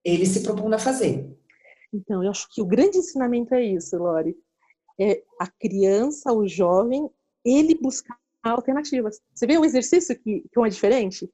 Eles 0.04 0.28
se 0.28 0.42
propondo 0.42 0.74
a 0.74 0.78
fazer. 0.78 1.28
Então, 1.92 2.22
eu 2.22 2.30
acho 2.30 2.46
que 2.50 2.62
o 2.62 2.66
grande 2.66 2.98
ensinamento 2.98 3.54
é 3.54 3.64
isso, 3.64 3.96
Lori. 3.96 4.36
É 5.00 5.22
a 5.40 5.46
criança, 5.46 6.32
o 6.32 6.46
jovem, 6.46 7.08
ele 7.44 7.74
buscar 7.74 8.16
alternativas. 8.44 9.20
Você 9.34 9.46
vê 9.46 9.58
um 9.58 9.64
exercício 9.64 10.16
que, 10.16 10.44
que 10.52 10.60
é 10.60 10.68
diferente? 10.68 11.28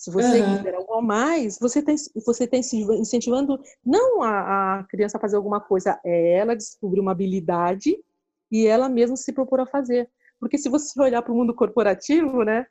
Se 0.00 0.10
você 0.10 0.40
uhum. 0.40 0.56
quiser 0.56 0.74
algo 0.76 0.94
a 0.94 1.02
mais, 1.02 1.58
você 1.58 1.82
tem 1.82 1.94
você 2.24 2.46
tem 2.46 2.62
incentivando 2.98 3.60
não 3.84 4.22
a, 4.22 4.78
a, 4.78 4.84
criança 4.84 5.18
a 5.18 5.20
fazer 5.20 5.36
alguma 5.36 5.60
coisa, 5.60 6.00
é 6.02 6.38
ela 6.38 6.56
descobrir 6.56 7.00
uma 7.00 7.12
habilidade 7.12 7.94
e 8.50 8.66
ela 8.66 8.88
mesma 8.88 9.14
se 9.14 9.30
propor 9.30 9.60
a 9.60 9.66
fazer. 9.66 10.08
Porque 10.38 10.56
se 10.56 10.70
você 10.70 10.98
olhar 11.02 11.20
para 11.20 11.34
o 11.34 11.36
mundo 11.36 11.54
corporativo, 11.54 12.42
né, 12.44 12.64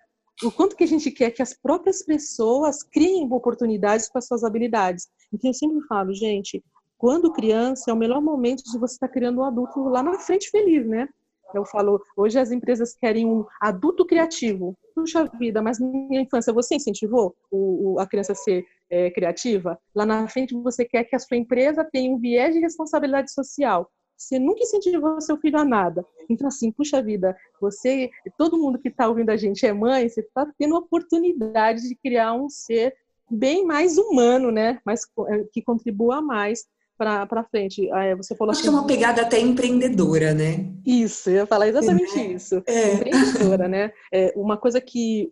o 0.44 0.52
quanto 0.52 0.76
que 0.76 0.84
a 0.84 0.88
gente 0.88 1.12
quer 1.12 1.30
que 1.30 1.44
as 1.44 1.54
próprias 1.54 2.04
pessoas 2.04 2.82
criem 2.82 3.32
oportunidades 3.32 4.10
as 4.16 4.26
suas 4.26 4.44
habilidades. 4.44 5.08
Então 5.32 5.52
eu 5.52 5.54
sempre 5.54 5.86
falo, 5.86 6.12
gente, 6.16 6.64
quando 6.98 7.32
criança 7.32 7.92
é 7.92 7.94
o 7.94 7.98
melhor 7.98 8.24
momento 8.24 8.64
de 8.64 8.80
você 8.80 8.96
estar 8.96 9.08
criando 9.08 9.42
um 9.42 9.44
adulto 9.44 9.82
lá 9.82 10.02
na 10.02 10.18
frente 10.18 10.50
feliz, 10.50 10.84
né? 10.88 11.08
Eu 11.54 11.66
falo, 11.66 12.02
hoje 12.16 12.40
as 12.40 12.52
empresas 12.52 12.94
querem 12.94 13.26
um 13.26 13.46
adulto 13.60 14.06
criativo. 14.06 14.78
Puxa 14.94 15.26
vida, 15.40 15.62
mas 15.62 15.80
na 15.80 15.88
minha 15.88 16.22
infância 16.22 16.54
você 16.54 16.76
incentivou 16.76 17.36
o, 17.50 17.94
o, 17.94 18.00
a 18.00 18.08
criança 18.08 18.34
a 18.34 18.36
ser 18.36 18.66
é, 18.90 19.10
criativa? 19.12 19.80
Lá 19.96 20.06
na 20.06 20.28
frente 20.28 20.54
você 20.56 20.86
quer 20.86 21.04
que 21.04 21.16
a 21.16 21.20
sua 21.20 21.38
empresa 21.38 21.84
tenha 21.84 22.14
um 22.14 22.20
viés 22.20 22.54
de 22.54 22.60
responsabilidade 22.60 23.32
social. 23.32 23.90
Você 24.16 24.38
nunca 24.38 24.62
incentivou 24.62 25.22
seu 25.22 25.38
filho 25.38 25.58
a 25.58 25.64
nada. 25.64 26.06
Então, 26.30 26.48
assim, 26.48 26.72
puxa 26.72 27.02
vida, 27.02 27.36
você, 27.62 28.10
todo 28.38 28.58
mundo 28.58 28.78
que 28.78 28.90
está 28.90 29.08
ouvindo 29.08 29.30
a 29.30 29.38
gente 29.38 29.66
é 29.66 29.72
mãe, 29.72 30.10
você 30.10 30.20
está 30.20 30.46
tendo 30.58 30.76
a 30.76 30.80
oportunidade 30.80 31.88
de 31.88 31.96
criar 31.96 32.34
um 32.34 32.50
ser 32.50 32.94
bem 33.32 33.66
mais 33.66 33.98
humano, 33.98 34.52
né? 34.52 34.82
Mas 34.86 35.04
é, 35.30 35.46
que 35.54 35.62
contribua 35.62 36.22
mais 36.22 36.68
para 37.00 37.46
frente. 37.50 37.90
Ah, 37.94 38.04
é, 38.04 38.16
você 38.16 38.36
falou 38.36 38.52
Acho 38.52 38.60
assim, 38.60 38.70
que 38.70 38.76
é 38.76 38.78
uma 38.78 38.86
pegada 38.86 39.22
até 39.22 39.40
empreendedora, 39.40 40.34
né? 40.34 40.70
Isso, 40.86 41.30
eu 41.30 41.36
ia 41.36 41.46
falar 41.46 41.70
exatamente 41.70 42.20
é. 42.20 42.26
isso. 42.34 42.62
É. 42.68 42.94
Empreendedora, 42.96 43.68
né? 43.70 43.92
É 44.14 44.34
uma 44.36 44.58
coisa 44.58 44.82
que 44.82 45.30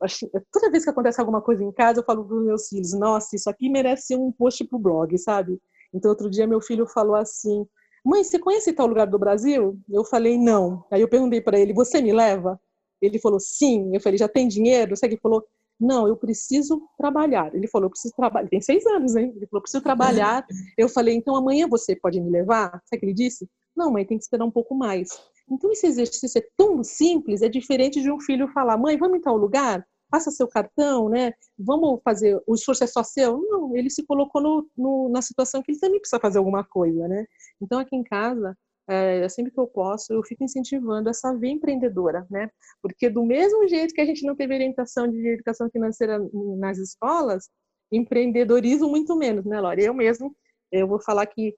toda 0.51 0.71
vez 0.71 0.85
que 0.85 0.89
acontece 0.89 1.19
alguma 1.19 1.41
coisa 1.41 1.61
em 1.63 1.71
casa, 1.73 1.99
eu 1.99 2.05
falo 2.05 2.23
para 2.23 2.37
os 2.37 2.45
meus 2.45 2.69
filhos: 2.69 2.97
nossa, 2.97 3.35
isso 3.35 3.49
aqui 3.49 3.69
merece 3.69 4.15
um 4.15 4.31
post 4.31 4.63
pro 4.63 4.79
blog, 4.79 5.17
sabe? 5.17 5.59
Então, 5.93 6.09
outro 6.09 6.29
dia, 6.29 6.47
meu 6.47 6.61
filho 6.61 6.87
falou 6.87 7.15
assim: 7.15 7.65
mãe, 8.05 8.23
você 8.23 8.39
conhece 8.39 8.71
tal 8.71 8.87
lugar 8.87 9.07
do 9.07 9.19
Brasil? 9.19 9.77
Eu 9.89 10.05
falei: 10.05 10.37
não. 10.37 10.85
Aí 10.89 11.01
eu 11.01 11.09
perguntei 11.09 11.41
para 11.41 11.59
ele: 11.59 11.73
você 11.73 12.01
me 12.01 12.13
leva? 12.13 12.57
Ele 13.01 13.19
falou: 13.19 13.41
sim. 13.41 13.93
Eu 13.93 13.99
falei: 13.99 14.17
já 14.17 14.29
tem 14.29 14.47
dinheiro? 14.47 14.95
Você 14.95 15.09
que 15.09 15.17
falou: 15.17 15.43
não, 15.79 16.07
eu 16.07 16.17
preciso 16.17 16.81
trabalhar. 16.97 17.53
Ele 17.53 17.67
falou, 17.67 17.85
eu 17.85 17.91
preciso 17.91 18.13
trabalhar. 18.15 18.49
Tem 18.49 18.61
seis 18.61 18.85
anos, 18.87 19.15
hein? 19.15 19.31
Ele 19.35 19.45
falou, 19.47 19.61
preciso 19.61 19.83
trabalhar. 19.83 20.45
Eu 20.77 20.89
falei, 20.89 21.15
então 21.15 21.35
amanhã 21.35 21.67
você 21.67 21.95
pode 21.95 22.19
me 22.19 22.29
levar? 22.29 22.71
Sabe 22.85 22.97
o 22.97 22.99
que 22.99 23.05
ele 23.05 23.13
disse? 23.13 23.47
Não, 23.75 23.91
mãe, 23.91 24.05
tem 24.05 24.17
que 24.17 24.23
esperar 24.23 24.43
um 24.43 24.51
pouco 24.51 24.73
mais. 24.73 25.09
Então 25.49 25.71
esse 25.71 25.85
exercício 25.85 26.39
é 26.39 26.47
tão 26.57 26.83
simples, 26.83 27.41
é 27.41 27.49
diferente 27.49 28.01
de 28.01 28.11
um 28.11 28.19
filho 28.19 28.47
falar, 28.49 28.77
mãe, 28.77 28.97
vamos 28.97 29.17
em 29.17 29.21
tal 29.21 29.37
lugar? 29.37 29.85
Passa 30.09 30.31
seu 30.31 30.47
cartão, 30.47 31.09
né? 31.09 31.33
Vamos 31.57 32.01
fazer, 32.03 32.41
o 32.47 32.55
esforço 32.55 32.83
é 32.83 32.87
só 32.87 33.03
seu? 33.03 33.37
Não, 33.37 33.75
ele 33.75 33.89
se 33.89 34.03
colocou 34.05 34.41
no, 34.41 34.67
no, 34.75 35.09
na 35.09 35.21
situação 35.21 35.61
que 35.61 35.71
ele 35.71 35.79
também 35.79 35.99
precisa 35.99 36.19
fazer 36.19 36.39
alguma 36.39 36.63
coisa, 36.63 37.07
né? 37.07 37.25
Então 37.61 37.79
aqui 37.79 37.95
em 37.95 38.03
casa, 38.03 38.57
é, 38.87 39.27
sempre 39.27 39.51
que 39.51 39.59
eu 39.59 39.67
posso, 39.67 40.13
eu 40.13 40.23
fico 40.23 40.43
incentivando 40.43 41.09
essa 41.09 41.33
veia 41.35 41.51
empreendedora, 41.51 42.25
né? 42.29 42.49
Porque 42.81 43.09
do 43.09 43.23
mesmo 43.23 43.67
jeito 43.67 43.93
que 43.93 44.01
a 44.01 44.05
gente 44.05 44.25
não 44.25 44.35
teve 44.35 44.53
orientação 44.53 45.07
de 45.07 45.27
educação 45.27 45.69
financeira 45.69 46.19
nas 46.57 46.77
escolas, 46.77 47.49
empreendedorismo 47.91 48.87
muito 48.87 49.15
menos, 49.15 49.45
né, 49.45 49.59
Laura? 49.59 49.81
Eu 49.81 49.93
mesmo, 49.93 50.35
eu 50.71 50.87
vou 50.87 51.01
falar 51.01 51.25
que 51.25 51.53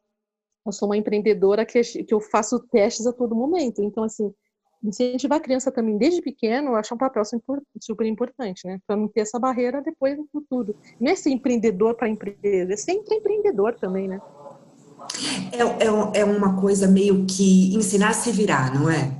eu 0.65 0.71
sou 0.71 0.87
uma 0.87 0.97
empreendedora 0.97 1.65
que, 1.65 1.81
que 1.81 2.13
eu 2.13 2.19
faço 2.19 2.59
testes 2.67 3.05
a 3.05 3.13
todo 3.13 3.35
momento. 3.35 3.81
Então, 3.81 4.03
assim, 4.03 4.33
incentivar 4.83 5.37
a 5.37 5.41
criança 5.41 5.71
também 5.71 5.97
desde 5.97 6.21
pequeno, 6.21 6.69
eu 6.69 6.75
acho 6.75 6.93
um 6.93 6.97
papel 6.97 7.23
super 7.81 8.05
importante, 8.05 8.65
né? 8.65 8.79
Para 8.87 8.95
não 8.95 9.07
ter 9.07 9.21
essa 9.21 9.39
barreira 9.39 9.81
depois 9.81 10.17
no 10.17 10.27
futuro. 10.31 10.75
Não 10.99 11.11
é 11.11 11.15
ser 11.15 11.31
empreendedor 11.31 11.95
para 11.95 12.09
empresa, 12.09 12.73
é 12.73 12.77
ser 12.77 12.93
empreendedor 12.93 13.75
também, 13.75 14.07
né? 14.07 14.19
É, 15.51 15.85
é, 15.85 16.21
é 16.21 16.25
uma 16.25 16.59
coisa 16.59 16.87
meio 16.87 17.25
que 17.25 17.75
ensinar 17.75 18.09
a 18.09 18.13
se 18.13 18.31
virar, 18.31 18.73
não 18.73 18.89
é? 18.89 19.19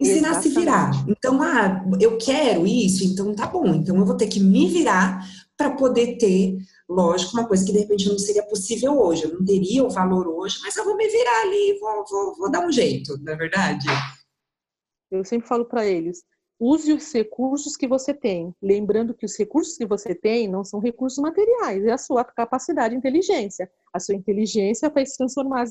Ensinar 0.00 0.30
Exatamente. 0.30 0.38
a 0.38 0.42
se 0.42 0.48
virar. 0.48 0.90
Então, 1.08 1.42
ah, 1.42 1.84
eu 2.00 2.16
quero 2.16 2.66
isso, 2.66 3.04
então 3.04 3.34
tá 3.34 3.46
bom. 3.46 3.66
Então 3.66 3.96
eu 3.96 4.04
vou 4.04 4.16
ter 4.16 4.28
que 4.28 4.40
me 4.40 4.66
virar 4.66 5.24
para 5.56 5.70
poder 5.70 6.16
ter, 6.16 6.56
lógico, 6.88 7.36
uma 7.36 7.46
coisa 7.46 7.64
que 7.64 7.72
de 7.72 7.80
repente 7.80 8.08
não 8.08 8.18
seria 8.18 8.42
possível 8.44 8.98
hoje. 8.98 9.24
Eu 9.24 9.34
não 9.34 9.44
teria 9.44 9.84
o 9.84 9.90
valor 9.90 10.26
hoje, 10.26 10.58
mas 10.62 10.74
eu 10.76 10.84
vou 10.84 10.96
me 10.96 11.06
virar 11.06 11.42
ali, 11.42 11.78
vou, 11.78 12.04
vou, 12.08 12.36
vou 12.36 12.50
dar 12.50 12.66
um 12.66 12.72
jeito, 12.72 13.18
não 13.22 13.32
é 13.32 13.36
verdade? 13.36 13.86
Eu 15.10 15.24
sempre 15.24 15.46
falo 15.46 15.66
para 15.66 15.84
eles, 15.84 16.22
use 16.60 16.92
os 16.92 17.10
recursos 17.12 17.74
que 17.74 17.88
você 17.88 18.12
tem. 18.12 18.54
Lembrando 18.62 19.14
que 19.14 19.24
os 19.24 19.36
recursos 19.36 19.78
que 19.78 19.86
você 19.86 20.14
tem 20.14 20.46
não 20.46 20.62
são 20.62 20.78
recursos 20.78 21.18
materiais, 21.18 21.84
é 21.84 21.92
a 21.92 21.98
sua 21.98 22.22
capacidade 22.22 22.92
de 22.92 22.98
inteligência. 22.98 23.70
A 23.94 23.98
sua 23.98 24.14
inteligência 24.14 24.90
faz 24.90 25.16
transformar, 25.16 25.66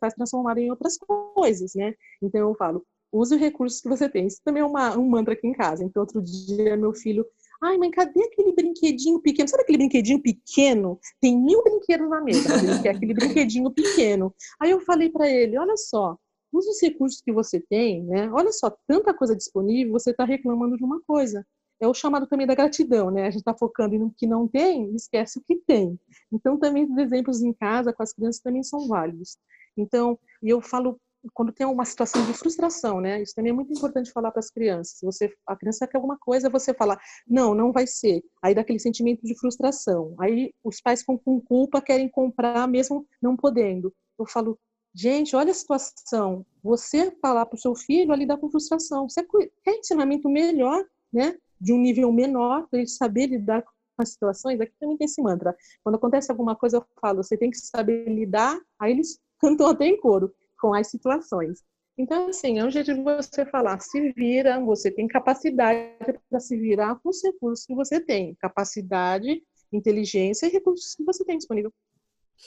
faz 0.00 0.14
transformar 0.14 0.58
em 0.58 0.68
outras 0.70 0.98
coisas, 0.98 1.74
né? 1.76 1.94
Então 2.20 2.40
eu 2.40 2.54
falo, 2.56 2.84
use 3.12 3.36
os 3.36 3.40
recursos 3.40 3.80
que 3.80 3.88
você 3.88 4.08
tem. 4.08 4.26
Isso 4.26 4.40
também 4.44 4.62
é 4.62 4.66
uma, 4.66 4.98
um 4.98 5.08
mantra 5.08 5.34
aqui 5.34 5.46
em 5.46 5.52
casa. 5.52 5.84
Então 5.84 6.02
outro 6.02 6.20
dia 6.20 6.76
meu 6.76 6.92
filho, 6.92 7.24
ai 7.62 7.78
mãe, 7.78 7.90
cadê 7.92 8.24
aquele 8.24 8.52
brinquedinho 8.52 9.20
pequeno? 9.20 9.48
Sabe 9.48 9.62
aquele 9.62 9.78
brinquedinho 9.78 10.20
pequeno? 10.20 10.98
Tem 11.20 11.38
mil 11.38 11.62
brinquedos 11.62 12.10
na 12.10 12.20
mesa, 12.20 12.48
mas 12.48 12.64
ele 12.64 12.82
quer 12.82 12.96
aquele 12.96 13.14
brinquedinho 13.14 13.70
pequeno. 13.70 14.34
Aí 14.60 14.72
eu 14.72 14.80
falei 14.80 15.08
para 15.08 15.30
ele, 15.30 15.56
olha 15.56 15.76
só, 15.76 16.18
use 16.52 16.68
os 16.68 16.80
recursos 16.82 17.20
que 17.20 17.32
você 17.32 17.60
tem, 17.60 18.04
né? 18.04 18.30
Olha 18.30 18.52
só, 18.52 18.70
tanta 18.86 19.14
coisa 19.14 19.34
disponível, 19.34 19.92
você 19.92 20.10
está 20.10 20.24
reclamando 20.24 20.76
de 20.76 20.84
uma 20.84 21.00
coisa. 21.02 21.46
É 21.80 21.88
o 21.88 21.94
chamado 21.94 22.26
também 22.26 22.46
da 22.46 22.54
gratidão, 22.54 23.10
né? 23.10 23.22
A 23.22 23.30
gente 23.30 23.40
está 23.40 23.54
focando 23.54 23.98
no 23.98 24.12
que 24.12 24.26
não 24.26 24.46
tem, 24.46 24.94
esquece 24.94 25.38
o 25.38 25.42
que 25.42 25.56
tem. 25.56 25.98
Então, 26.30 26.58
também 26.58 26.84
os 26.84 26.96
exemplos 26.96 27.42
em 27.42 27.52
casa 27.52 27.92
com 27.92 28.02
as 28.02 28.12
crianças 28.12 28.40
também 28.40 28.62
são 28.62 28.86
válidos. 28.86 29.36
Então, 29.76 30.18
e 30.42 30.50
eu 30.50 30.60
falo 30.60 31.00
quando 31.34 31.52
tem 31.52 31.66
uma 31.66 31.84
situação 31.84 32.24
de 32.26 32.34
frustração, 32.34 33.00
né? 33.00 33.22
Isso 33.22 33.34
também 33.34 33.50
é 33.50 33.54
muito 33.54 33.72
importante 33.72 34.10
falar 34.10 34.30
para 34.30 34.40
as 34.40 34.50
crianças. 34.50 34.98
Você, 35.02 35.32
a 35.46 35.56
criança 35.56 35.86
quer 35.86 35.96
alguma 35.96 36.18
coisa, 36.18 36.50
você 36.50 36.74
fala, 36.74 36.98
não, 37.26 37.54
não 37.54 37.72
vai 37.72 37.86
ser. 37.86 38.22
Aí 38.42 38.54
dá 38.54 38.62
aquele 38.62 38.78
sentimento 38.78 39.22
de 39.22 39.38
frustração. 39.38 40.14
Aí 40.18 40.52
os 40.64 40.80
pais 40.80 41.00
ficam 41.00 41.16
com 41.18 41.40
culpa, 41.40 41.80
querem 41.80 42.08
comprar 42.08 42.66
mesmo 42.66 43.06
não 43.20 43.36
podendo. 43.36 43.94
Eu 44.18 44.26
falo, 44.26 44.58
Gente, 44.94 45.34
olha 45.34 45.50
a 45.50 45.54
situação. 45.54 46.44
Você 46.62 47.10
falar 47.22 47.46
para 47.46 47.56
o 47.56 47.60
seu 47.60 47.74
filho 47.74 48.12
a 48.12 48.16
lidar 48.16 48.36
com 48.36 48.50
frustração. 48.50 49.08
Você 49.08 49.26
quer 49.64 49.76
ensinamento 49.76 50.28
melhor, 50.28 50.84
né? 51.12 51.36
De 51.60 51.72
um 51.72 51.78
nível 51.78 52.12
menor, 52.12 52.68
para 52.68 52.80
ele 52.80 52.88
saber 52.88 53.26
lidar 53.26 53.62
com 53.62 53.72
as 53.98 54.10
situações. 54.10 54.60
Aqui 54.60 54.72
também 54.78 54.96
tem 54.96 55.06
esse 55.06 55.22
mantra. 55.22 55.56
Quando 55.82 55.96
acontece 55.96 56.30
alguma 56.30 56.54
coisa, 56.54 56.76
eu 56.78 56.84
falo, 57.00 57.22
você 57.22 57.36
tem 57.36 57.50
que 57.50 57.56
saber 57.56 58.06
lidar. 58.06 58.60
Aí 58.78 58.92
eles 58.92 59.18
cantam 59.40 59.68
até 59.68 59.86
em 59.86 59.98
coro 59.98 60.32
com 60.60 60.74
as 60.74 60.88
situações. 60.88 61.62
Então, 61.96 62.28
assim, 62.28 62.58
é 62.58 62.64
um 62.64 62.70
jeito 62.70 62.94
de 62.94 63.02
você 63.02 63.44
falar, 63.46 63.78
se 63.80 64.12
vira, 64.12 64.58
você 64.60 64.90
tem 64.90 65.06
capacidade 65.06 65.94
para 66.28 66.40
se 66.40 66.56
virar 66.56 66.96
com 66.96 67.10
os 67.10 67.22
recursos 67.22 67.66
que 67.66 67.74
você 67.74 68.00
tem. 68.00 68.34
Capacidade, 68.36 69.42
inteligência 69.72 70.46
e 70.46 70.50
recursos 70.50 70.94
que 70.94 71.04
você 71.04 71.24
tem 71.24 71.36
disponível. 71.36 71.72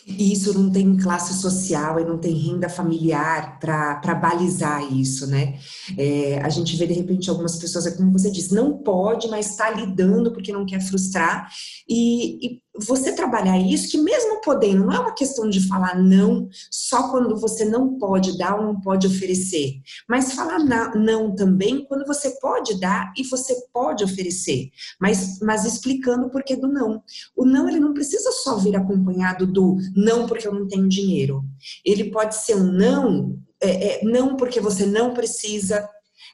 Isso 0.07 0.53
não 0.53 0.69
tem 0.69 0.95
classe 0.97 1.33
social 1.41 1.99
e 1.99 2.05
não 2.05 2.19
tem 2.19 2.33
renda 2.33 2.69
familiar 2.69 3.59
para 3.59 4.13
balizar 4.13 4.93
isso, 4.93 5.25
né? 5.25 5.57
É, 5.97 6.39
a 6.43 6.49
gente 6.49 6.75
vê 6.75 6.85
de 6.85 6.93
repente 6.93 7.27
algumas 7.27 7.55
pessoas, 7.55 7.87
é 7.87 7.91
como 7.91 8.11
você 8.11 8.29
disse, 8.29 8.53
não 8.53 8.77
pode, 8.77 9.27
mas 9.27 9.49
está 9.49 9.71
lidando 9.71 10.31
porque 10.31 10.51
não 10.51 10.65
quer 10.65 10.79
frustrar. 10.79 11.49
E, 11.89 12.45
e 12.45 12.61
você 12.77 13.13
trabalhar 13.13 13.57
isso, 13.57 13.89
que 13.89 13.97
mesmo 13.97 14.41
podendo, 14.41 14.85
não 14.85 14.93
é 14.93 14.99
uma 14.99 15.13
questão 15.13 15.49
de 15.49 15.65
falar 15.67 15.97
não 15.97 16.49
só 16.69 17.09
quando 17.09 17.35
você 17.37 17.63
não 17.65 17.97
pode 17.97 18.37
dar 18.37 18.59
ou 18.59 18.65
não 18.65 18.81
pode 18.81 19.07
oferecer, 19.07 19.75
mas 20.07 20.33
falar 20.33 20.59
não 20.95 21.33
também 21.35 21.85
quando 21.85 22.05
você 22.05 22.31
pode 22.39 22.79
dar 22.79 23.13
e 23.17 23.23
você 23.23 23.55
pode 23.73 24.03
oferecer, 24.03 24.69
mas, 24.99 25.39
mas 25.39 25.65
explicando 25.65 26.27
o 26.27 26.29
porquê 26.29 26.55
do 26.55 26.67
não. 26.67 27.01
O 27.35 27.45
não, 27.45 27.69
ele 27.69 27.79
não 27.79 27.93
precisa 27.93 28.31
só 28.31 28.57
vir 28.57 28.75
acompanhado 28.75 29.47
do 29.47 29.77
não 29.95 30.25
porque 30.25 30.47
eu 30.47 30.53
não 30.53 30.67
tenho 30.67 30.87
dinheiro. 30.87 31.43
Ele 31.85 32.11
pode 32.11 32.35
ser 32.35 32.55
um 32.55 32.71
não, 32.71 33.39
é, 33.61 34.01
é, 34.01 34.03
não 34.03 34.35
porque 34.35 34.59
você 34.59 34.85
não 34.85 35.13
precisa, 35.13 35.87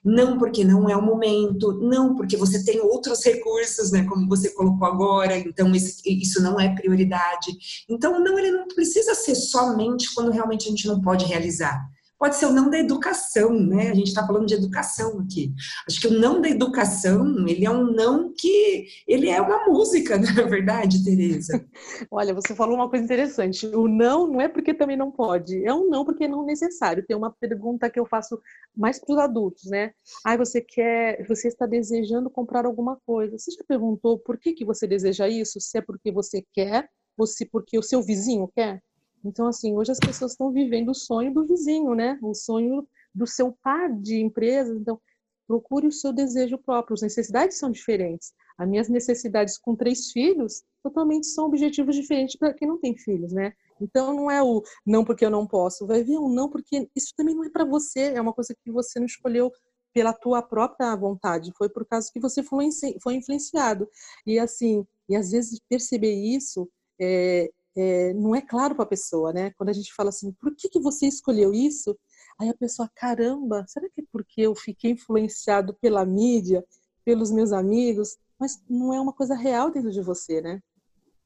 não 0.04 0.38
porque 0.38 0.64
não 0.64 0.90
é 0.90 0.96
o 0.96 1.02
momento, 1.02 1.74
não 1.74 2.16
porque 2.16 2.36
você 2.36 2.64
tem 2.66 2.80
outros 2.82 3.24
recursos, 3.24 3.92
né, 3.92 4.06
como 4.10 4.28
você 4.28 4.50
colocou 4.52 4.88
agora, 4.88 5.38
então 5.38 5.72
isso 5.74 6.42
não 6.42 6.60
é 6.60 6.74
prioridade. 6.74 7.52
Então, 7.88 8.20
não, 8.20 8.38
ele 8.38 8.52
não 8.52 8.68
precisa 8.68 9.14
ser 9.14 9.36
somente 9.36 10.14
quando 10.14 10.32
realmente 10.32 10.68
a 10.68 10.70
gente 10.70 10.88
não 10.88 11.02
pode 11.02 11.26
realizar 11.26 11.80
pode 12.22 12.36
ser 12.36 12.46
o 12.46 12.54
não 12.54 12.70
da 12.70 12.78
educação, 12.78 13.52
né? 13.52 13.90
A 13.90 13.96
gente 13.96 14.10
está 14.10 14.24
falando 14.24 14.46
de 14.46 14.54
educação 14.54 15.20
aqui. 15.22 15.52
Acho 15.88 16.00
que 16.00 16.06
o 16.08 16.20
não 16.20 16.40
da 16.40 16.48
educação, 16.48 17.48
ele 17.48 17.66
é 17.66 17.72
um 17.72 17.92
não 17.92 18.32
que 18.32 18.86
ele 19.08 19.28
é 19.28 19.42
uma 19.42 19.66
música, 19.66 20.20
não 20.22 20.30
é 20.30 20.48
verdade, 20.48 21.04
Tereza? 21.04 21.66
Olha, 22.12 22.32
você 22.32 22.54
falou 22.54 22.76
uma 22.76 22.88
coisa 22.88 23.04
interessante. 23.04 23.66
O 23.66 23.88
não 23.88 24.28
não 24.28 24.40
é 24.40 24.48
porque 24.48 24.72
também 24.72 24.96
não 24.96 25.10
pode, 25.10 25.66
é 25.66 25.74
um 25.74 25.90
não 25.90 26.06
porque 26.06 26.28
não 26.28 26.44
é 26.44 26.46
necessário. 26.46 27.04
Tem 27.04 27.18
uma 27.18 27.32
pergunta 27.32 27.90
que 27.90 28.00
eu 28.00 28.06
faço 28.06 28.40
mais 28.78 29.00
para 29.00 29.14
os 29.16 29.20
adultos, 29.20 29.64
né? 29.72 29.92
Ah, 30.24 30.38
você 30.38 30.62
quer, 30.62 31.26
você 31.28 31.48
está 31.48 31.66
desejando 31.66 32.30
comprar 32.30 32.68
alguma 32.68 33.00
coisa. 33.04 33.36
Você 33.36 33.50
já 33.50 33.64
perguntou 33.68 34.20
por 34.20 34.38
que 34.38 34.54
que 34.54 34.64
você 34.64 34.86
deseja 34.86 35.28
isso? 35.28 35.60
Se 35.60 35.80
é 35.80 35.82
porque 35.82 36.12
você 36.12 36.46
quer 36.54 36.88
ou 37.18 37.26
se 37.26 37.48
porque 37.48 37.80
o 37.80 37.84
seu 37.84 38.04
vizinho 38.04 38.48
quer? 38.56 38.80
Então, 39.24 39.48
assim, 39.48 39.76
hoje 39.76 39.92
as 39.92 40.00
pessoas 40.00 40.32
estão 40.32 40.52
vivendo 40.52 40.90
o 40.90 40.96
sonho 40.96 41.34
do 41.34 41.46
vizinho, 41.46 41.94
né? 41.94 42.18
O 42.22 42.34
sonho 42.34 42.88
do 43.14 43.28
seu 43.28 43.52
par 43.64 43.92
de 43.92 44.20
empresas. 44.20 44.78
Então, 44.78 45.00
procure 45.48 45.88
o 45.88 45.92
seu 45.92 46.14
desejo 46.14 46.58
próprio. 46.58 46.94
As 46.96 47.02
necessidades 47.02 47.58
são 47.58 47.70
diferentes. 47.70 48.34
As 48.58 48.68
minhas 48.68 48.90
necessidades 48.90 49.58
com 49.58 49.76
três 49.76 50.12
filhos 50.12 50.64
totalmente 50.84 51.28
são 51.28 51.46
objetivos 51.46 51.96
diferentes 51.96 52.36
para 52.36 52.54
quem 52.54 52.68
não 52.68 52.80
tem 52.80 52.98
filhos, 52.98 53.34
né? 53.34 53.54
Então, 53.80 54.14
não 54.14 54.30
é 54.30 54.42
o 54.42 54.64
não 54.86 55.04
porque 55.04 55.26
eu 55.26 55.30
não 55.30 55.46
posso. 55.48 55.88
Vai 55.88 56.04
ver 56.04 56.18
um 56.18 56.30
não 56.30 56.50
porque 56.50 56.90
isso 56.96 57.14
também 57.16 57.36
não 57.36 57.44
é 57.44 57.50
para 57.50 57.66
você. 57.66 58.14
É 58.14 58.22
uma 58.22 58.34
coisa 58.34 58.56
que 58.64 58.72
você 58.72 59.00
não 59.00 59.06
escolheu 59.06 59.52
pela 59.94 60.14
tua 60.14 60.42
própria 60.42 60.96
vontade. 60.96 61.52
Foi 61.58 61.70
por 61.70 61.86
causa 61.86 62.10
que 62.12 62.20
você 62.20 62.42
foi 62.44 63.16
influenciado. 63.16 63.88
E 64.26 64.40
assim, 64.40 64.86
e 65.10 65.16
às 65.16 65.32
vezes 65.32 65.60
perceber 65.70 66.14
isso 66.14 66.70
é, 67.00 67.50
é, 67.76 68.14
não 68.14 68.36
é 68.36 68.42
claro 68.42 68.76
para 68.76 68.84
a 68.84 68.88
pessoa, 68.88 69.32
né? 69.32 69.52
Quando 69.52 69.70
a 69.70 69.74
gente 69.74 69.94
fala 69.94 70.10
assim, 70.10 70.32
por 70.34 70.56
que, 70.56 70.70
que 70.70 70.80
você 70.80 71.08
escolheu 71.08 71.54
isso? 71.54 71.98
Aí 72.40 72.50
a 72.50 72.54
pessoa, 72.54 72.90
caramba, 72.96 73.66
será 73.68 73.88
que 73.90 74.02
é 74.02 74.04
porque 74.12 74.42
eu 74.42 74.56
fiquei 74.56 74.92
influenciado 74.92 75.74
pela 75.82 76.06
mídia, 76.06 76.66
pelos 77.06 77.32
meus 77.32 77.52
amigos? 77.52 78.18
Mas 78.40 78.62
não 78.70 78.94
é 78.94 79.00
uma 79.00 79.14
coisa 79.14 79.36
real 79.36 79.72
dentro 79.72 79.92
de 79.92 80.02
você, 80.02 80.42
né? 80.42 80.62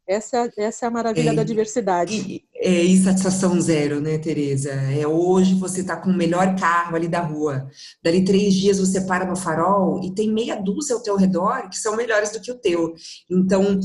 Essa, 0.08 0.52
essa 0.56 0.86
é 0.86 0.88
a 0.88 0.92
maravilha 0.92 1.32
é, 1.32 1.34
da 1.34 1.44
diversidade. 1.44 2.44
É 2.54 2.86
insatisfação 2.86 3.60
zero, 3.60 4.00
né, 4.00 4.20
Tereza? 4.20 4.70
É 4.72 5.08
hoje 5.08 5.56
você 5.56 5.84
tá 5.84 5.98
com 5.98 6.12
o 6.12 6.16
melhor 6.16 6.56
carro 6.56 6.96
ali 6.96 7.08
da 7.08 7.22
rua. 7.22 7.68
Dali 8.04 8.24
três 8.24 8.54
dias 8.54 8.80
você 8.80 9.02
para 9.02 9.26
no 9.26 9.36
farol 9.36 10.00
e 10.04 10.14
tem 10.14 10.32
meia 10.32 10.56
dúzia 10.56 10.96
ao 10.96 11.02
teu 11.02 11.16
redor 11.16 11.70
que 11.70 11.78
são 11.78 11.96
melhores 11.96 12.32
do 12.32 12.40
que 12.40 12.52
o 12.52 12.60
teu. 12.60 12.94
Então, 13.30 13.80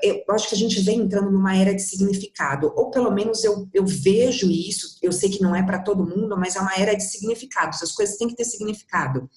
eu 0.00 0.22
acho 0.30 0.48
que 0.48 0.54
a 0.54 0.58
gente 0.58 0.80
vem 0.80 1.00
entrando 1.00 1.30
numa 1.30 1.56
era 1.56 1.74
de 1.74 1.82
significado. 1.82 2.72
Ou 2.76 2.90
pelo 2.90 3.10
menos 3.10 3.42
eu, 3.42 3.68
eu 3.74 3.84
vejo 3.84 4.48
isso, 4.48 4.96
eu 5.02 5.10
sei 5.10 5.28
que 5.28 5.42
não 5.42 5.56
é 5.56 5.62
para 5.62 5.80
todo 5.80 6.06
mundo, 6.06 6.36
mas 6.38 6.54
é 6.54 6.60
uma 6.60 6.74
era 6.76 6.94
de 6.94 7.02
significado. 7.02 7.76
As 7.82 7.92
coisas 7.92 8.16
têm 8.16 8.28
que 8.28 8.36
ter 8.36 8.44
significado. 8.44 9.28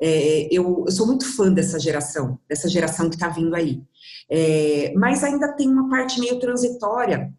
É, 0.00 0.48
eu, 0.50 0.84
eu 0.86 0.92
sou 0.92 1.06
muito 1.06 1.24
fã 1.36 1.52
dessa 1.52 1.78
geração, 1.78 2.38
dessa 2.48 2.68
geração 2.68 3.08
que 3.08 3.16
está 3.16 3.28
vindo 3.28 3.54
aí. 3.54 3.82
É, 4.30 4.92
mas 4.96 5.24
ainda 5.24 5.52
tem 5.52 5.68
uma 5.68 5.88
parte 5.88 6.20
meio 6.20 6.38
transitória. 6.38 7.32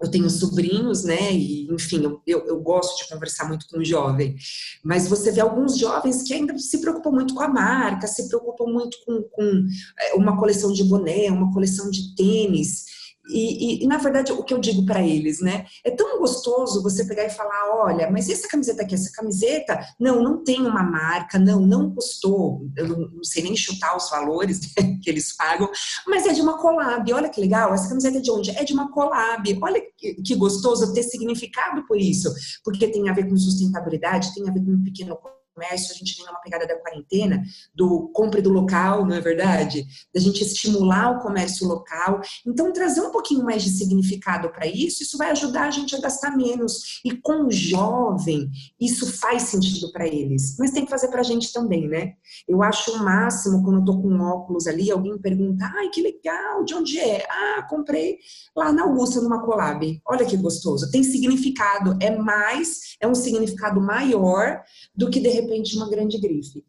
Eu 0.00 0.10
tenho 0.10 0.28
sobrinhos, 0.28 1.04
né? 1.04 1.32
E, 1.32 1.72
enfim, 1.72 2.02
eu, 2.02 2.20
eu, 2.26 2.46
eu, 2.46 2.60
gosto 2.60 3.02
de 3.02 3.08
conversar 3.08 3.48
muito 3.48 3.66
com 3.68 3.78
o 3.78 3.84
jovem. 3.84 4.36
Mas 4.82 5.08
você 5.08 5.30
vê 5.30 5.40
alguns 5.40 5.78
jovens 5.78 6.22
que 6.22 6.34
ainda 6.34 6.58
se 6.58 6.80
preocupam 6.80 7.10
muito 7.10 7.34
com 7.34 7.40
a 7.40 7.48
marca, 7.48 8.06
se 8.06 8.28
preocupam 8.28 8.66
muito 8.66 8.98
com, 9.06 9.22
com 9.22 9.66
é, 9.98 10.14
uma 10.14 10.36
coleção 10.36 10.72
de 10.72 10.84
boné, 10.84 11.30
uma 11.30 11.52
coleção 11.52 11.90
de 11.90 12.14
tênis. 12.14 12.84
E, 13.28 13.82
e, 13.82 13.84
e, 13.84 13.86
na 13.86 13.96
verdade, 13.96 14.32
o 14.32 14.42
que 14.42 14.52
eu 14.52 14.58
digo 14.58 14.84
para 14.84 15.02
eles, 15.02 15.40
né? 15.40 15.64
É 15.82 15.90
tão 15.90 16.18
gostoso 16.18 16.82
você 16.82 17.04
pegar 17.06 17.24
e 17.24 17.30
falar: 17.30 17.74
olha, 17.74 18.10
mas 18.10 18.28
essa 18.28 18.48
camiseta 18.48 18.82
aqui, 18.82 18.94
essa 18.94 19.10
camiseta, 19.12 19.80
não, 19.98 20.22
não 20.22 20.44
tem 20.44 20.60
uma 20.60 20.82
marca, 20.82 21.38
não, 21.38 21.60
não 21.60 21.94
custou, 21.94 22.68
eu 22.76 22.88
não, 22.88 22.98
não 23.08 23.24
sei 23.24 23.42
nem 23.42 23.56
chutar 23.56 23.96
os 23.96 24.10
valores 24.10 24.60
né, 24.76 24.98
que 25.02 25.08
eles 25.08 25.34
pagam, 25.36 25.70
mas 26.06 26.26
é 26.26 26.32
de 26.32 26.40
uma 26.40 26.58
collab. 26.58 27.12
Olha 27.12 27.28
que 27.28 27.40
legal, 27.40 27.72
essa 27.72 27.88
camiseta 27.88 28.18
é 28.18 28.20
de 28.20 28.30
onde? 28.30 28.50
É 28.50 28.64
de 28.64 28.72
uma 28.72 28.90
collab. 28.90 29.58
Olha 29.62 29.80
que, 29.96 30.14
que 30.14 30.34
gostoso 30.34 30.92
ter 30.92 31.02
significado 31.02 31.86
por 31.86 31.98
isso, 31.98 32.32
porque 32.62 32.88
tem 32.88 33.08
a 33.08 33.14
ver 33.14 33.28
com 33.28 33.36
sustentabilidade, 33.36 34.34
tem 34.34 34.48
a 34.48 34.52
ver 34.52 34.62
com 34.64 34.72
um 34.72 34.84
pequeno 34.84 35.16
comércio, 35.54 35.92
a 35.92 35.96
gente 35.96 36.16
vem 36.16 36.26
numa 36.26 36.40
pegada 36.40 36.66
da 36.66 36.78
quarentena, 36.78 37.42
do 37.74 38.10
compre 38.12 38.42
do 38.42 38.50
local, 38.50 39.06
não 39.06 39.14
é 39.14 39.20
verdade? 39.20 39.86
Da 40.12 40.20
gente 40.20 40.42
estimular 40.42 41.12
o 41.12 41.20
comércio 41.20 41.66
local. 41.66 42.20
Então, 42.46 42.72
trazer 42.72 43.00
um 43.00 43.10
pouquinho 43.10 43.44
mais 43.44 43.62
de 43.62 43.70
significado 43.70 44.50
para 44.50 44.66
isso, 44.66 45.02
isso 45.02 45.16
vai 45.16 45.30
ajudar 45.30 45.68
a 45.68 45.70
gente 45.70 45.94
a 45.94 46.00
gastar 46.00 46.36
menos. 46.36 47.00
E 47.04 47.16
com 47.16 47.46
o 47.46 47.50
jovem, 47.50 48.50
isso 48.80 49.10
faz 49.18 49.44
sentido 49.44 49.90
para 49.92 50.06
eles. 50.06 50.56
Mas 50.58 50.72
tem 50.72 50.84
que 50.84 50.90
fazer 50.90 51.08
para 51.08 51.20
a 51.20 51.24
gente 51.24 51.52
também, 51.52 51.88
né? 51.88 52.14
Eu 52.48 52.62
acho 52.62 52.92
o 52.92 52.98
máximo 52.98 53.62
quando 53.62 53.78
eu 53.78 53.84
tô 53.84 54.02
com 54.02 54.20
óculos 54.20 54.66
ali, 54.66 54.90
alguém 54.90 55.16
pergunta, 55.18 55.70
ai, 55.76 55.88
que 55.88 56.02
legal, 56.02 56.64
de 56.64 56.74
onde 56.74 56.98
é? 56.98 57.26
Ah, 57.28 57.66
comprei 57.68 58.18
lá 58.56 58.72
na 58.72 58.82
Augusta, 58.82 59.20
numa 59.20 59.42
Colab. 59.44 60.00
Olha 60.06 60.26
que 60.26 60.36
gostoso. 60.36 60.90
Tem 60.90 61.02
significado, 61.02 61.96
é 62.00 62.16
mais, 62.16 62.96
é 63.00 63.06
um 63.06 63.14
significado 63.14 63.80
maior 63.80 64.62
do 64.94 65.10
que, 65.10 65.20
de 65.20 65.28
repente, 65.28 65.43
uma 65.76 65.90
grande 65.90 66.18
grife. 66.18 66.64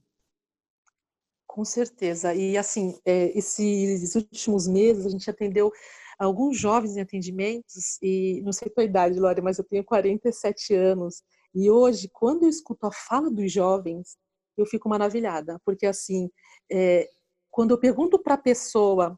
Com 1.48 1.64
certeza. 1.64 2.34
E 2.34 2.58
assim, 2.58 3.00
é, 3.06 3.38
esses 3.38 4.16
últimos 4.16 4.68
meses 4.68 5.06
a 5.06 5.10
gente 5.10 5.30
atendeu 5.30 5.72
alguns 6.20 6.58
jovens 6.58 6.96
em 6.96 7.02
atendimentos 7.02 7.98
e 8.02 8.42
não 8.44 8.52
sei 8.52 8.68
a 8.68 8.74
tua 8.74 8.84
idade, 8.84 9.20
Lore, 9.20 9.42
mas 9.42 9.58
eu 9.58 9.64
tenho 9.64 9.84
47 9.84 10.74
anos. 10.74 11.24
E 11.54 11.70
hoje, 11.70 12.10
quando 12.12 12.44
eu 12.44 12.50
escuto 12.50 12.88
a 12.88 12.92
fala 12.92 13.32
dos 13.32 13.52
jovens, 13.52 14.18
eu 14.58 14.66
fico 14.66 14.90
maravilhada, 14.90 15.60
porque 15.66 15.86
assim, 15.86 16.30
é, 16.72 17.10
quando 17.52 17.72
eu 17.72 17.78
pergunto 17.78 18.20
para 18.20 18.34
a 18.34 18.38
pessoa, 18.38 19.18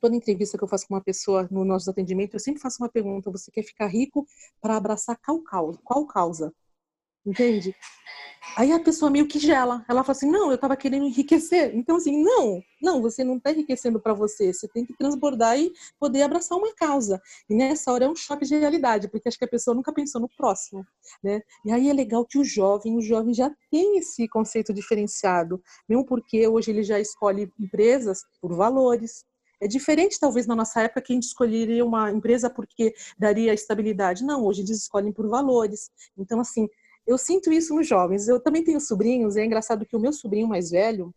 toda 0.00 0.16
entrevista 0.16 0.58
que 0.58 0.64
eu 0.64 0.68
faço 0.68 0.86
com 0.86 0.94
uma 0.94 1.02
pessoa 1.02 1.48
no 1.50 1.64
nosso 1.64 1.90
atendimento, 1.90 2.34
eu 2.34 2.40
sempre 2.40 2.60
faço 2.60 2.82
uma 2.82 2.88
pergunta: 2.88 3.30
você 3.30 3.50
quer 3.50 3.62
ficar 3.62 3.86
rico 3.86 4.26
para 4.60 4.76
abraçar 4.76 5.18
qual 5.24 5.42
causa? 5.42 5.78
Qual 5.84 6.06
causa? 6.06 6.52
Entende? 7.24 7.74
Aí 8.56 8.72
a 8.72 8.80
pessoa 8.80 9.10
meio 9.10 9.28
que 9.28 9.38
gela. 9.38 9.84
Ela 9.88 10.02
fala 10.02 10.16
assim: 10.16 10.30
não, 10.30 10.48
eu 10.48 10.54
estava 10.54 10.76
querendo 10.76 11.04
enriquecer. 11.04 11.74
Então, 11.74 11.96
assim, 11.96 12.22
não, 12.22 12.62
não, 12.82 13.00
você 13.00 13.22
não 13.22 13.36
está 13.36 13.52
enriquecendo 13.52 14.00
para 14.00 14.14
você. 14.14 14.52
Você 14.52 14.66
tem 14.68 14.84
que 14.84 14.96
transbordar 14.96 15.58
e 15.58 15.72
poder 15.98 16.22
abraçar 16.22 16.58
uma 16.58 16.74
causa. 16.74 17.20
E 17.48 17.54
nessa 17.54 17.92
hora 17.92 18.06
é 18.06 18.08
um 18.08 18.16
choque 18.16 18.46
de 18.46 18.56
realidade, 18.56 19.08
porque 19.08 19.28
acho 19.28 19.38
que 19.38 19.44
a 19.44 19.48
pessoa 19.48 19.74
nunca 19.74 19.92
pensou 19.92 20.20
no 20.20 20.28
próximo. 20.28 20.84
Né? 21.22 21.40
E 21.64 21.70
aí 21.70 21.88
é 21.88 21.92
legal 21.92 22.24
que 22.24 22.38
o 22.38 22.44
jovem, 22.44 22.96
o 22.96 23.00
jovem 23.00 23.34
já 23.34 23.50
tem 23.70 23.98
esse 23.98 24.26
conceito 24.28 24.72
diferenciado, 24.72 25.62
mesmo 25.88 26.04
porque 26.04 26.48
hoje 26.48 26.70
ele 26.70 26.82
já 26.82 26.98
escolhe 26.98 27.52
empresas 27.58 28.24
por 28.40 28.54
valores, 28.54 29.24
é 29.62 29.68
diferente, 29.68 30.18
talvez, 30.18 30.46
na 30.46 30.56
nossa 30.56 30.80
época, 30.80 31.02
que 31.02 31.12
a 31.12 31.16
gente 31.16 31.24
escolheria 31.24 31.84
uma 31.84 32.10
empresa 32.10 32.48
porque 32.48 32.94
daria 33.18 33.52
estabilidade. 33.52 34.24
Não, 34.24 34.42
hoje 34.42 34.62
eles 34.62 34.70
escolhem 34.70 35.12
por 35.12 35.28
valores. 35.28 35.90
Então, 36.16 36.40
assim, 36.40 36.66
eu 37.06 37.18
sinto 37.18 37.52
isso 37.52 37.74
nos 37.74 37.86
jovens. 37.86 38.28
Eu 38.28 38.40
também 38.40 38.64
tenho 38.64 38.80
sobrinhos, 38.80 39.36
é 39.36 39.44
engraçado 39.44 39.86
que 39.86 39.96
o 39.96 40.00
meu 40.00 40.12
sobrinho 40.12 40.48
mais 40.48 40.70
velho, 40.70 41.14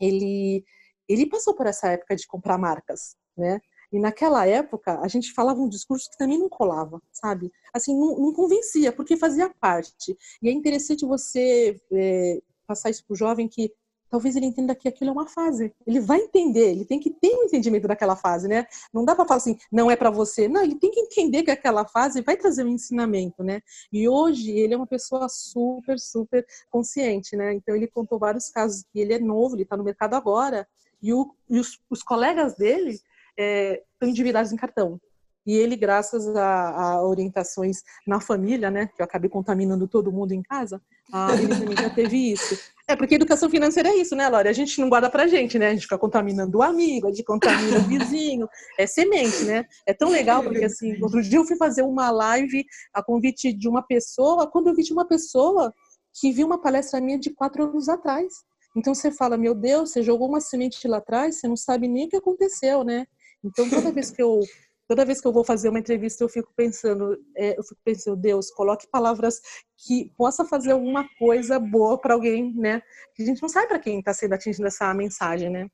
ele, 0.00 0.64
ele 1.08 1.26
passou 1.26 1.54
por 1.54 1.66
essa 1.66 1.88
época 1.88 2.16
de 2.16 2.26
comprar 2.26 2.58
marcas, 2.58 3.16
né? 3.36 3.60
E 3.92 3.98
naquela 3.98 4.46
época, 4.46 4.98
a 5.00 5.08
gente 5.08 5.34
falava 5.34 5.60
um 5.60 5.68
discurso 5.68 6.10
que 6.10 6.16
também 6.16 6.38
não 6.38 6.48
colava, 6.48 7.00
sabe? 7.12 7.52
Assim, 7.74 7.94
não, 7.94 8.18
não 8.18 8.32
convencia, 8.32 8.90
porque 8.90 9.18
fazia 9.18 9.50
parte. 9.60 10.16
E 10.42 10.48
é 10.48 10.52
interessante 10.52 11.04
você 11.04 11.78
é, 11.92 12.40
passar 12.66 12.88
isso 12.88 13.04
para 13.04 13.12
o 13.12 13.16
jovem 13.16 13.46
que 13.46 13.70
talvez 14.12 14.36
ele 14.36 14.44
entenda 14.44 14.74
que 14.74 14.86
aquilo 14.86 15.08
é 15.08 15.12
uma 15.14 15.26
fase. 15.26 15.74
Ele 15.86 15.98
vai 15.98 16.18
entender, 16.18 16.72
ele 16.72 16.84
tem 16.84 17.00
que 17.00 17.08
ter 17.08 17.34
um 17.34 17.44
entendimento 17.44 17.88
daquela 17.88 18.14
fase, 18.14 18.46
né? 18.46 18.66
Não 18.92 19.06
dá 19.06 19.16
para 19.16 19.24
falar 19.24 19.38
assim, 19.38 19.56
não 19.72 19.90
é 19.90 19.96
para 19.96 20.10
você. 20.10 20.46
Não, 20.46 20.62
ele 20.62 20.74
tem 20.74 20.90
que 20.90 21.00
entender 21.00 21.42
que 21.42 21.50
aquela 21.50 21.86
fase 21.86 22.20
vai 22.20 22.36
trazer 22.36 22.62
um 22.62 22.68
ensinamento, 22.68 23.42
né? 23.42 23.62
E 23.90 24.06
hoje 24.06 24.50
ele 24.50 24.74
é 24.74 24.76
uma 24.76 24.86
pessoa 24.86 25.30
super, 25.30 25.98
super 25.98 26.46
consciente, 26.70 27.34
né? 27.34 27.54
Então 27.54 27.74
ele 27.74 27.86
contou 27.86 28.18
vários 28.18 28.50
casos 28.50 28.84
que 28.92 29.00
ele 29.00 29.14
é 29.14 29.18
novo, 29.18 29.54
ele 29.54 29.62
está 29.62 29.78
no 29.78 29.84
mercado 29.84 30.12
agora, 30.12 30.68
e, 31.02 31.14
o, 31.14 31.34
e 31.48 31.58
os, 31.58 31.80
os, 31.88 32.02
colegas 32.02 32.54
dele 32.54 33.00
é, 33.38 33.82
estão 33.94 34.10
endividados 34.10 34.52
em 34.52 34.56
cartão. 34.56 35.00
E 35.46 35.56
ele, 35.56 35.76
graças 35.76 36.34
a, 36.36 36.70
a, 36.70 37.02
orientações 37.02 37.82
na 38.06 38.20
família, 38.20 38.70
né, 38.70 38.88
que 38.94 39.02
eu 39.02 39.04
acabei 39.04 39.28
contaminando 39.28 39.88
todo 39.88 40.12
mundo 40.12 40.32
em 40.32 40.42
casa, 40.42 40.80
ah, 41.12 41.34
ele 41.34 41.48
também 41.48 41.76
já 41.76 41.90
teve 41.90 42.32
isso. 42.32 42.56
É, 42.88 42.96
porque 42.96 43.14
educação 43.14 43.48
financeira 43.50 43.88
é 43.88 43.96
isso, 43.96 44.14
né, 44.14 44.28
Lore? 44.28 44.48
A 44.48 44.52
gente 44.52 44.80
não 44.80 44.88
guarda 44.88 45.10
pra 45.10 45.26
gente, 45.26 45.58
né? 45.58 45.68
A 45.68 45.72
gente 45.72 45.82
fica 45.82 45.98
contaminando 45.98 46.58
o 46.58 46.62
amigo, 46.62 47.06
a 47.06 47.10
gente 47.10 47.24
contamina 47.24 47.78
o 47.78 47.82
vizinho. 47.82 48.48
É 48.78 48.86
semente, 48.86 49.44
né? 49.44 49.64
É 49.86 49.94
tão 49.94 50.10
legal, 50.10 50.42
porque 50.42 50.64
assim, 50.64 51.00
outro 51.02 51.22
dia 51.22 51.38
eu 51.38 51.44
fui 51.44 51.56
fazer 51.56 51.82
uma 51.82 52.10
live 52.10 52.64
a 52.92 53.02
convite 53.02 53.52
de 53.52 53.68
uma 53.68 53.82
pessoa, 53.82 54.50
quando 54.50 54.68
eu 54.68 54.74
vi 54.74 54.82
de 54.82 54.92
uma 54.92 55.06
pessoa 55.06 55.72
que 56.20 56.32
viu 56.32 56.46
uma 56.46 56.60
palestra 56.60 57.00
minha 57.00 57.18
de 57.18 57.30
quatro 57.30 57.64
anos 57.64 57.88
atrás. 57.88 58.32
Então 58.76 58.94
você 58.94 59.10
fala, 59.10 59.36
meu 59.36 59.54
Deus, 59.54 59.90
você 59.90 60.02
jogou 60.02 60.28
uma 60.28 60.40
semente 60.40 60.86
lá 60.88 60.98
atrás, 60.98 61.40
você 61.40 61.48
não 61.48 61.56
sabe 61.56 61.88
nem 61.88 62.06
o 62.06 62.08
que 62.08 62.16
aconteceu, 62.16 62.84
né? 62.84 63.06
Então 63.44 63.68
toda 63.68 63.92
vez 63.92 64.10
que 64.10 64.22
eu 64.22 64.40
toda 64.92 65.06
vez 65.06 65.22
que 65.22 65.26
eu 65.26 65.32
vou 65.32 65.42
fazer 65.42 65.70
uma 65.70 65.78
entrevista, 65.78 66.22
eu 66.22 66.28
fico 66.28 66.52
pensando, 66.54 67.18
é, 67.34 67.58
eu 67.58 67.62
fico 67.62 67.80
pensando, 67.82 68.14
Deus, 68.14 68.50
coloque 68.50 68.86
palavras 68.86 69.40
que 69.74 70.12
possa 70.18 70.44
fazer 70.44 70.72
alguma 70.72 71.08
coisa 71.18 71.58
boa 71.58 71.98
para 71.98 72.12
alguém, 72.12 72.52
né? 72.54 72.82
Que 73.14 73.22
a 73.22 73.26
gente 73.26 73.40
não 73.40 73.48
sabe 73.48 73.68
para 73.68 73.78
quem 73.78 74.00
está 74.00 74.12
sendo 74.12 74.34
atingido 74.34 74.66
essa 74.66 74.92
mensagem, 74.92 75.48
né? 75.48 75.66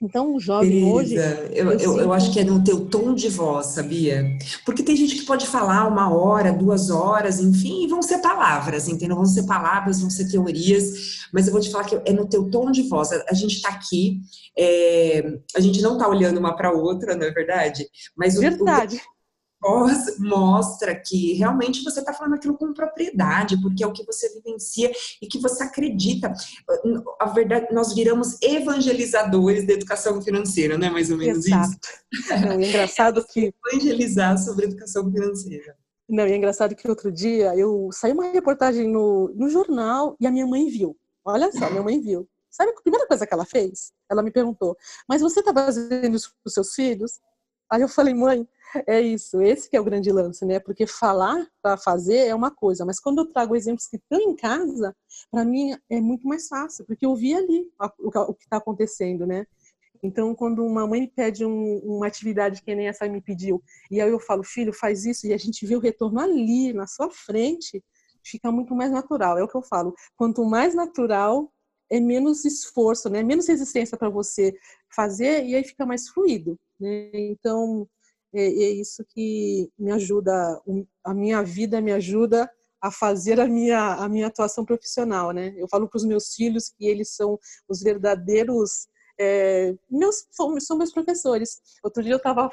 Então, 0.00 0.34
o 0.34 0.40
jovem 0.40 0.84
hoje. 0.84 1.14
Eu, 1.14 1.70
eu, 1.70 1.72
eu, 1.78 2.00
eu, 2.00 2.12
acho 2.12 2.30
que 2.30 2.40
é 2.40 2.44
no 2.44 2.62
teu 2.62 2.84
tom 2.84 3.14
de 3.14 3.30
voz, 3.30 3.68
sabia? 3.68 4.38
Porque 4.64 4.82
tem 4.82 4.94
gente 4.94 5.16
que 5.16 5.24
pode 5.24 5.46
falar 5.46 5.88
uma 5.88 6.14
hora, 6.14 6.52
duas 6.52 6.90
horas, 6.90 7.40
enfim, 7.40 7.84
e 7.84 7.88
vão 7.88 8.02
ser 8.02 8.18
palavras, 8.18 8.88
entendeu? 8.88 9.16
Vão 9.16 9.24
ser 9.24 9.44
palavras, 9.44 10.00
vão 10.00 10.10
ser 10.10 10.30
teorias, 10.30 11.26
mas 11.32 11.46
eu 11.46 11.52
vou 11.52 11.62
te 11.62 11.70
falar 11.70 11.84
que 11.84 11.98
é 12.04 12.12
no 12.12 12.28
teu 12.28 12.50
tom 12.50 12.70
de 12.70 12.82
voz. 12.82 13.10
A, 13.10 13.24
a 13.30 13.34
gente 13.34 13.54
está 13.54 13.70
aqui, 13.70 14.20
é, 14.56 15.38
a 15.56 15.60
gente 15.60 15.80
não 15.80 15.94
está 15.94 16.06
olhando 16.06 16.38
uma 16.38 16.54
para 16.54 16.72
outra, 16.72 17.16
não 17.16 17.26
é 17.26 17.30
verdade? 17.30 17.88
Mas 18.14 18.34
verdade. 18.34 18.96
O, 18.96 19.15
mostra 20.18 20.94
que 20.94 21.32
realmente 21.34 21.82
você 21.82 22.00
está 22.00 22.12
falando 22.12 22.34
aquilo 22.34 22.56
com 22.56 22.72
propriedade, 22.72 23.60
porque 23.60 23.82
é 23.82 23.86
o 23.86 23.92
que 23.92 24.04
você 24.04 24.32
vivencia 24.34 24.90
e 25.20 25.26
que 25.26 25.38
você 25.38 25.64
acredita. 25.64 26.32
A 27.20 27.26
verdade, 27.26 27.72
nós 27.72 27.94
viramos 27.94 28.40
evangelizadores 28.42 29.66
da 29.66 29.72
educação 29.72 30.20
financeira, 30.22 30.78
não 30.78 30.86
é 30.86 30.90
mais 30.90 31.10
ou 31.10 31.16
menos 31.16 31.46
Exato. 31.46 31.70
isso? 31.70 32.44
Não, 32.44 32.52
é 32.52 32.68
engraçado 32.68 33.24
que 33.26 33.52
evangelizar 33.64 34.38
sobre 34.38 34.66
educação 34.66 35.10
financeira. 35.10 35.76
Não, 36.08 36.24
é 36.24 36.36
engraçado 36.36 36.76
que 36.76 36.88
outro 36.88 37.10
dia 37.10 37.56
eu 37.56 37.88
saí 37.92 38.12
uma 38.12 38.30
reportagem 38.30 38.88
no, 38.88 39.32
no 39.34 39.48
jornal 39.48 40.16
e 40.20 40.26
a 40.26 40.30
minha 40.30 40.46
mãe 40.46 40.68
viu. 40.68 40.96
Olha 41.24 41.50
só, 41.50 41.68
minha 41.68 41.82
mãe 41.82 42.00
viu. 42.00 42.28
Sabe 42.48 42.70
a 42.70 42.80
primeira 42.80 43.06
coisa 43.06 43.26
que 43.26 43.34
ela 43.34 43.44
fez? 43.44 43.92
Ela 44.08 44.22
me 44.22 44.30
perguntou: 44.30 44.76
"Mas 45.08 45.20
você 45.20 45.40
está 45.40 45.52
fazendo 45.52 46.16
isso 46.16 46.30
para 46.30 46.48
os 46.48 46.54
seus 46.54 46.72
filhos?" 46.74 47.20
Aí 47.70 47.82
eu 47.82 47.88
falei: 47.88 48.14
"Mãe, 48.14 48.48
é 48.86 49.00
isso, 49.00 49.40
esse 49.40 49.68
que 49.68 49.76
é 49.76 49.80
o 49.80 49.84
grande 49.84 50.10
lance, 50.10 50.44
né? 50.44 50.58
Porque 50.60 50.86
falar 50.86 51.46
para 51.62 51.76
fazer 51.76 52.26
é 52.26 52.34
uma 52.34 52.50
coisa, 52.50 52.84
mas 52.84 53.00
quando 53.00 53.18
eu 53.18 53.26
trago 53.26 53.56
exemplos 53.56 53.86
que 53.86 53.96
estão 53.96 54.20
em 54.20 54.34
casa, 54.34 54.94
para 55.30 55.44
mim 55.44 55.76
é 55.90 56.00
muito 56.00 56.26
mais 56.26 56.48
fácil, 56.48 56.84
porque 56.86 57.06
eu 57.06 57.14
vi 57.14 57.34
ali 57.34 57.70
o 57.98 58.34
que 58.34 58.44
está 58.44 58.56
acontecendo, 58.58 59.26
né? 59.26 59.46
Então, 60.02 60.34
quando 60.34 60.64
uma 60.64 60.86
mãe 60.86 61.06
pede 61.06 61.44
um, 61.44 61.78
uma 61.78 62.06
atividade 62.06 62.62
que 62.62 62.74
nem 62.74 62.88
essa 62.88 63.08
me 63.08 63.20
pediu, 63.20 63.62
e 63.90 64.00
aí 64.00 64.10
eu 64.10 64.20
falo, 64.20 64.44
filho, 64.44 64.72
faz 64.72 65.04
isso, 65.04 65.26
e 65.26 65.32
a 65.32 65.38
gente 65.38 65.66
vê 65.66 65.74
o 65.74 65.80
retorno 65.80 66.20
ali, 66.20 66.72
na 66.72 66.86
sua 66.86 67.10
frente, 67.10 67.82
fica 68.24 68.50
muito 68.52 68.74
mais 68.74 68.90
natural. 68.90 69.38
É 69.38 69.42
o 69.42 69.48
que 69.48 69.56
eu 69.56 69.62
falo. 69.62 69.94
Quanto 70.16 70.44
mais 70.44 70.74
natural, 70.74 71.52
é 71.90 72.00
menos 72.00 72.44
esforço, 72.44 73.08
né? 73.08 73.22
Menos 73.22 73.46
resistência 73.46 73.96
para 73.96 74.08
você 74.08 74.54
fazer, 74.94 75.44
e 75.44 75.54
aí 75.54 75.64
fica 75.64 75.86
mais 75.86 76.08
fluido. 76.08 76.58
Né? 76.78 77.10
Então, 77.12 77.88
é, 78.38 78.44
é 78.44 78.70
isso 78.70 79.04
que 79.08 79.70
me 79.78 79.90
ajuda, 79.92 80.60
a 81.04 81.14
minha 81.14 81.42
vida 81.42 81.80
me 81.80 81.92
ajuda 81.92 82.50
a 82.80 82.90
fazer 82.90 83.40
a 83.40 83.46
minha, 83.46 83.94
a 83.94 84.08
minha 84.08 84.26
atuação 84.26 84.64
profissional, 84.64 85.30
né? 85.32 85.54
Eu 85.56 85.66
falo 85.68 85.88
para 85.88 85.96
os 85.96 86.04
meus 86.04 86.34
filhos 86.34 86.68
que 86.68 86.86
eles 86.86 87.14
são 87.14 87.38
os 87.68 87.80
verdadeiros 87.80 88.88
é, 89.18 89.74
meus 89.90 90.26
são, 90.30 90.76
meus 90.76 90.92
professores. 90.92 91.60
Outro 91.82 92.02
dia 92.02 92.12
eu 92.12 92.18
estava 92.18 92.50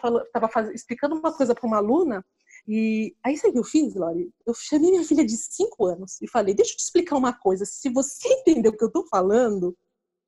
explicando 0.73 1.15
uma 1.15 1.36
coisa 1.36 1.53
para 1.53 1.67
uma 1.67 1.77
aluna 1.77 2.25
e 2.67 3.15
aí 3.23 3.38
sabe 3.38 3.49
o 3.49 3.53
que 3.53 3.59
eu 3.59 3.63
fiz, 3.63 3.93
Lori? 3.95 4.31
Eu 4.45 4.53
chamei 4.53 4.91
minha 4.91 5.03
filha 5.03 5.25
de 5.25 5.36
5 5.36 5.86
anos 5.86 6.21
e 6.21 6.29
falei: 6.29 6.53
deixa 6.53 6.73
eu 6.73 6.77
te 6.77 6.84
explicar 6.84 7.17
uma 7.17 7.34
coisa. 7.34 7.65
Se 7.65 7.89
você 7.89 8.27
entender 8.29 8.69
o 8.69 8.77
que 8.77 8.84
eu 8.84 8.88
estou 8.88 9.05
falando, 9.07 9.75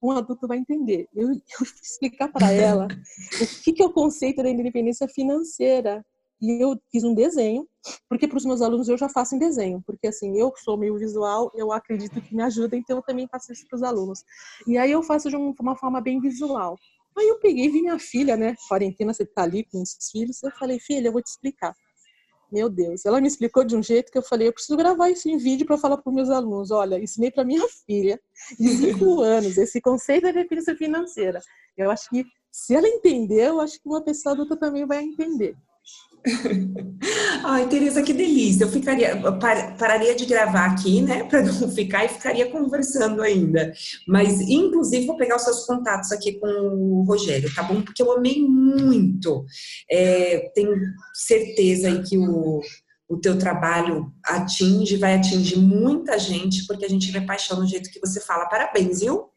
um 0.02 0.12
adulto 0.12 0.48
vai 0.48 0.58
entender. 0.58 1.08
Eu, 1.14 1.30
eu 1.32 1.66
explicar 1.82 2.32
para 2.32 2.52
ela 2.52 2.88
o 3.41 3.64
que, 3.64 3.74
que 3.74 3.82
é 3.82 3.86
o 3.86 3.93
conceito 3.93 4.43
da 4.43 4.50
independência 4.50 5.08
financeira. 5.08 6.06
E 6.41 6.62
eu 6.62 6.78
fiz 6.91 7.04
um 7.04 7.14
desenho, 7.14 7.66
porque 8.10 8.28
para 8.28 8.38
os 8.38 8.46
meus 8.46 8.62
alunos 8.62 8.89
eu 8.89 8.98
já 8.98 9.08
faço 9.08 9.36
em 9.36 9.39
desenho, 9.39 9.82
porque 9.88 10.08
assim, 10.08 10.38
eu 10.38 10.54
sou 10.58 10.78
meio 10.78 10.98
visual, 10.98 11.50
eu 11.56 11.72
acredito 11.72 12.22
que 12.22 12.36
me 12.36 12.43
ajuda, 12.43 12.76
então 12.76 12.98
eu 12.98 13.02
também 13.02 13.26
faço 13.26 13.54
isso 13.54 13.66
para 13.70 13.78
os 13.78 13.84
alunos. 13.84 14.22
E 14.68 14.78
aí 14.78 14.91
eu 14.91 15.02
faço 15.02 15.30
de 15.30 15.36
uma 15.38 15.76
forma 15.78 16.02
bem 16.02 16.20
visual. 16.20 16.78
Aí 17.18 17.30
eu 17.30 17.39
peguei, 17.39 17.70
vi 17.70 17.82
minha 17.82 17.98
filha, 17.98 18.36
né, 18.36 18.54
quarentena, 18.68 19.14
você 19.14 19.26
tá 19.26 19.43
ali 19.43 19.64
com 19.64 19.82
os 19.82 19.98
filhos, 20.12 20.43
eu 20.43 20.52
falei, 20.52 20.78
filha, 20.78 21.08
eu 21.08 21.14
vou 21.14 21.22
te 21.22 21.30
explicar. 21.30 21.74
Meu 22.52 22.70
Deus, 22.70 23.06
ela 23.06 23.20
me 23.20 23.28
explicou 23.28 23.64
de 23.64 23.76
um 23.76 23.84
jeito 23.84 24.12
que 24.12 24.18
eu 24.18 24.24
falei, 24.24 24.48
eu 24.48 24.54
preciso 24.54 24.78
gravar 24.78 25.10
isso 25.10 25.28
em 25.28 25.38
vídeo 25.38 25.66
para 25.66 25.78
falar 25.78 25.98
para 25.98 26.10
os 26.10 26.16
meus 26.16 26.30
alunos. 26.30 26.72
Olha, 26.72 27.00
ensinei 27.00 27.32
para 27.32 27.43
minha 27.43 27.66
filha 27.86 28.20
de 28.60 28.70
cinco 28.70 29.22
anos 29.24 29.58
esse 29.58 29.82
conceito 29.82 30.24
da 30.24 30.32
definição 30.32 30.76
financeira. 30.76 31.39
Eu 31.78 31.91
acho 31.91 32.10
que 32.10 32.26
se 32.52 32.74
ela 32.74 32.88
entender, 32.88 33.48
eu 33.50 33.60
acho 33.60 33.82
que 33.82 33.88
uma 33.88 34.02
pessoa 34.02 34.34
adulta 34.34 34.56
também 34.56 34.86
vai 34.86 35.04
entender. 35.04 35.56
Ai, 37.43 37.67
Tereza, 37.67 38.01
que 38.01 38.13
delícia. 38.13 38.63
Eu 38.63 38.71
ficaria, 38.71 39.17
eu 39.17 39.39
pararia 39.39 40.15
de 40.15 40.26
gravar 40.26 40.65
aqui, 40.65 41.01
né, 41.01 41.23
para 41.23 41.43
não 41.43 41.69
ficar 41.71 42.05
e 42.05 42.09
ficaria 42.09 42.49
conversando 42.49 43.21
ainda. 43.21 43.71
Mas, 44.07 44.41
inclusive, 44.41 45.05
vou 45.05 45.17
pegar 45.17 45.36
os 45.36 45.43
seus 45.43 45.65
contatos 45.65 46.11
aqui 46.11 46.39
com 46.39 46.47
o 46.47 47.03
Rogério, 47.03 47.53
tá 47.53 47.63
bom? 47.63 47.82
Porque 47.82 48.01
eu 48.01 48.11
amei 48.11 48.41
muito. 48.41 49.45
É, 49.89 50.51
tenho 50.55 50.76
certeza 51.13 51.88
aí 51.88 52.01
que 52.01 52.17
o, 52.17 52.61
o 53.07 53.17
teu 53.17 53.38
trabalho 53.38 54.11
atinge, 54.23 54.97
vai 54.97 55.15
atingir 55.15 55.59
muita 55.59 56.17
gente, 56.17 56.65
porque 56.65 56.86
a 56.86 56.89
gente 56.89 57.11
vê 57.11 57.21
paixão 57.21 57.59
no 57.59 57.67
jeito 57.67 57.91
que 57.91 57.99
você 57.99 58.19
fala. 58.19 58.47
Parabéns, 58.47 59.01
viu? 59.01 59.30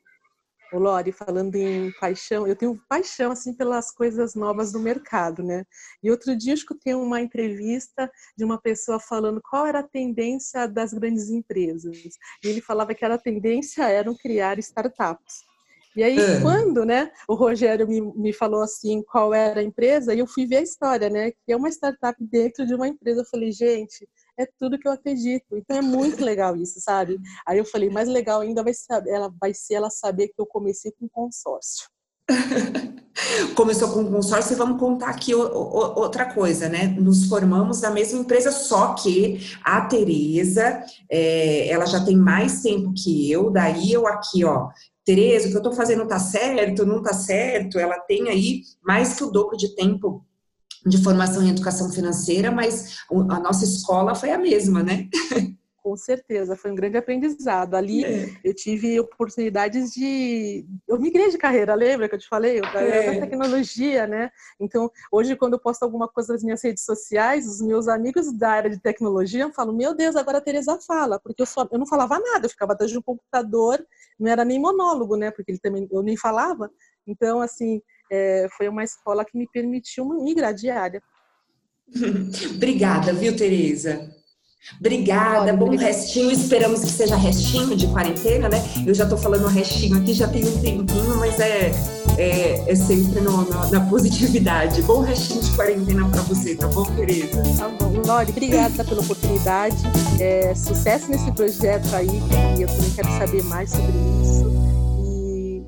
Ô 0.72 0.78
Lori, 0.78 1.12
falando 1.12 1.54
em 1.56 1.90
paixão, 1.92 2.46
eu 2.46 2.54
tenho 2.54 2.78
paixão 2.88 3.30
assim 3.30 3.54
pelas 3.54 3.90
coisas 3.90 4.34
novas 4.34 4.70
do 4.70 4.78
mercado, 4.78 5.42
né? 5.42 5.64
E 6.02 6.10
outro 6.10 6.36
dia 6.36 6.52
eu 6.52 6.56
escutei 6.56 6.94
uma 6.94 7.22
entrevista 7.22 8.10
de 8.36 8.44
uma 8.44 8.60
pessoa 8.60 9.00
falando 9.00 9.40
qual 9.42 9.66
era 9.66 9.78
a 9.78 9.88
tendência 9.88 10.66
das 10.68 10.92
grandes 10.92 11.30
empresas. 11.30 11.96
E 12.44 12.48
ele 12.48 12.60
falava 12.60 12.94
que 12.94 13.04
a 13.04 13.16
tendência 13.16 13.88
era 13.88 14.12
criar 14.14 14.58
startups. 14.58 15.48
E 15.96 16.02
aí, 16.02 16.18
é. 16.18 16.40
quando 16.40 16.84
né, 16.84 17.10
o 17.26 17.34
Rogério 17.34 17.88
me, 17.88 18.00
me 18.00 18.32
falou 18.32 18.62
assim 18.62 19.02
qual 19.02 19.32
era 19.32 19.60
a 19.60 19.64
empresa, 19.64 20.14
eu 20.14 20.26
fui 20.26 20.46
ver 20.46 20.58
a 20.58 20.62
história, 20.62 21.08
né? 21.08 21.30
Que 21.30 21.52
é 21.52 21.56
uma 21.56 21.70
startup 21.70 22.16
dentro 22.22 22.66
de 22.66 22.74
uma 22.74 22.86
empresa. 22.86 23.22
Eu 23.22 23.26
falei, 23.26 23.50
gente, 23.50 24.08
é 24.38 24.46
tudo 24.58 24.78
que 24.78 24.86
eu 24.86 24.92
acredito. 24.92 25.56
Então 25.56 25.76
é 25.76 25.82
muito 25.82 26.24
legal 26.24 26.56
isso, 26.56 26.80
sabe? 26.80 27.18
Aí 27.46 27.58
eu 27.58 27.64
falei, 27.64 27.90
mais 27.90 28.08
legal 28.08 28.40
ainda 28.40 28.62
vai 28.62 28.72
ser 28.72 29.02
ela, 29.08 29.32
vai 29.40 29.52
ser 29.52 29.74
ela 29.74 29.90
saber 29.90 30.28
que 30.28 30.40
eu 30.40 30.46
comecei 30.46 30.92
com 30.92 31.08
consórcio. 31.08 31.88
Começou 33.56 33.88
com 33.92 34.10
consórcio 34.10 34.52
e 34.52 34.56
vamos 34.56 34.78
contar 34.78 35.08
aqui 35.08 35.34
outra 35.34 36.32
coisa, 36.32 36.68
né? 36.68 36.86
Nos 36.86 37.24
formamos 37.24 37.80
na 37.80 37.90
mesma 37.90 38.20
empresa, 38.20 38.52
só 38.52 38.94
que 38.94 39.40
a 39.64 39.80
Tereza, 39.80 40.84
é, 41.10 41.68
ela 41.68 41.84
já 41.84 42.04
tem 42.04 42.16
mais 42.16 42.62
tempo 42.62 42.92
que 42.94 43.30
eu, 43.30 43.50
daí 43.50 43.92
eu 43.92 44.06
aqui, 44.06 44.44
ó, 44.44 44.68
Tereza, 45.04 45.48
o 45.48 45.50
que 45.50 45.56
eu 45.56 45.62
tô 45.62 45.72
fazendo 45.72 46.06
tá 46.06 46.18
certo, 46.18 46.86
não 46.86 47.02
tá 47.02 47.12
certo, 47.12 47.78
ela 47.78 47.98
tem 48.00 48.28
aí 48.28 48.62
mais 48.82 49.14
que 49.14 49.24
o 49.24 49.30
dobro 49.30 49.56
de 49.56 49.74
tempo 49.74 50.24
de 50.88 51.02
formação 51.02 51.42
em 51.42 51.50
educação 51.50 51.90
financeira, 51.90 52.50
mas 52.50 52.98
a 53.10 53.40
nossa 53.40 53.64
escola 53.64 54.14
foi 54.14 54.30
a 54.30 54.38
mesma, 54.38 54.82
né? 54.82 55.08
Com 55.88 55.96
certeza, 55.96 56.54
foi 56.54 56.70
um 56.70 56.74
grande 56.74 56.98
aprendizado. 56.98 57.74
Ali 57.74 58.04
é. 58.04 58.28
eu 58.44 58.52
tive 58.52 59.00
oportunidades 59.00 59.90
de. 59.92 60.66
Eu 60.86 61.00
migrei 61.00 61.30
de 61.30 61.38
carreira, 61.38 61.74
lembra 61.74 62.06
que 62.08 62.14
eu 62.14 62.18
te 62.18 62.28
falei? 62.28 62.58
Eu 62.58 62.64
é. 62.64 63.14
da 63.14 63.20
tecnologia, 63.20 64.06
né? 64.06 64.30
Então, 64.60 64.90
hoje, 65.10 65.34
quando 65.34 65.54
eu 65.54 65.58
posto 65.58 65.84
alguma 65.84 66.06
coisa 66.06 66.34
nas 66.34 66.42
minhas 66.42 66.62
redes 66.62 66.84
sociais, 66.84 67.46
os 67.46 67.62
meus 67.62 67.88
amigos 67.88 68.30
da 68.36 68.50
área 68.50 68.68
de 68.68 68.78
tecnologia 68.78 69.50
falam: 69.50 69.74
Meu 69.74 69.94
Deus, 69.94 70.14
agora 70.14 70.36
a 70.36 70.42
Tereza 70.42 70.78
fala, 70.86 71.18
porque 71.18 71.40
eu, 71.40 71.46
só, 71.46 71.66
eu 71.72 71.78
não 71.78 71.86
falava 71.86 72.18
nada, 72.18 72.44
eu 72.44 72.50
ficava 72.50 72.74
atrás 72.74 72.90
de 72.90 72.98
um 72.98 73.02
computador, 73.02 73.82
não 74.20 74.30
era 74.30 74.44
nem 74.44 74.60
monólogo, 74.60 75.16
né? 75.16 75.30
Porque 75.30 75.52
ele 75.52 75.58
também, 75.58 75.88
eu 75.90 76.02
nem 76.02 76.18
falava. 76.18 76.70
Então, 77.06 77.40
assim, 77.40 77.80
é, 78.10 78.46
foi 78.56 78.68
uma 78.68 78.84
escola 78.84 79.24
que 79.24 79.36
me 79.36 79.48
permitiu 79.48 80.06
migrar 80.22 80.54
de 80.54 80.70
área. 80.70 81.02
Obrigada, 82.54 83.12
viu, 83.12 83.36
Tereza? 83.36 84.18
Obrigada, 84.78 85.52
bom 85.52 85.74
restinho. 85.76 86.30
Esperamos 86.30 86.80
que 86.80 86.90
seja 86.90 87.16
restinho 87.16 87.74
de 87.76 87.86
quarentena, 87.86 88.48
né? 88.48 88.62
Eu 88.86 88.92
já 88.92 89.08
tô 89.08 89.16
falando 89.16 89.46
restinho 89.46 89.96
aqui, 89.96 90.12
já 90.12 90.28
tem 90.28 90.46
um 90.46 90.60
tempinho, 90.60 91.16
mas 91.16 91.40
é, 91.40 91.70
é, 92.18 92.70
é 92.70 92.74
sempre 92.74 93.20
no, 93.20 93.44
no, 93.44 93.70
na 93.70 93.80
positividade. 93.88 94.82
Bom 94.82 95.00
restinho 95.00 95.40
de 95.40 95.50
quarentena 95.52 96.08
para 96.10 96.20
você, 96.22 96.54
tá 96.54 96.66
bom, 96.68 96.84
Tereza? 96.84 97.42
Tá 97.56 97.68
bom. 97.68 98.02
Lori, 98.04 98.30
obrigada 98.30 98.84
pela 98.84 99.00
oportunidade. 99.00 99.76
É, 100.20 100.54
sucesso 100.54 101.10
nesse 101.10 101.32
projeto 101.32 101.94
aí, 101.94 102.20
e 102.58 102.62
eu 102.62 102.68
também 102.68 102.90
quero 102.90 103.08
saber 103.18 103.42
mais 103.44 103.70
sobre 103.70 103.92
isso 104.22 104.57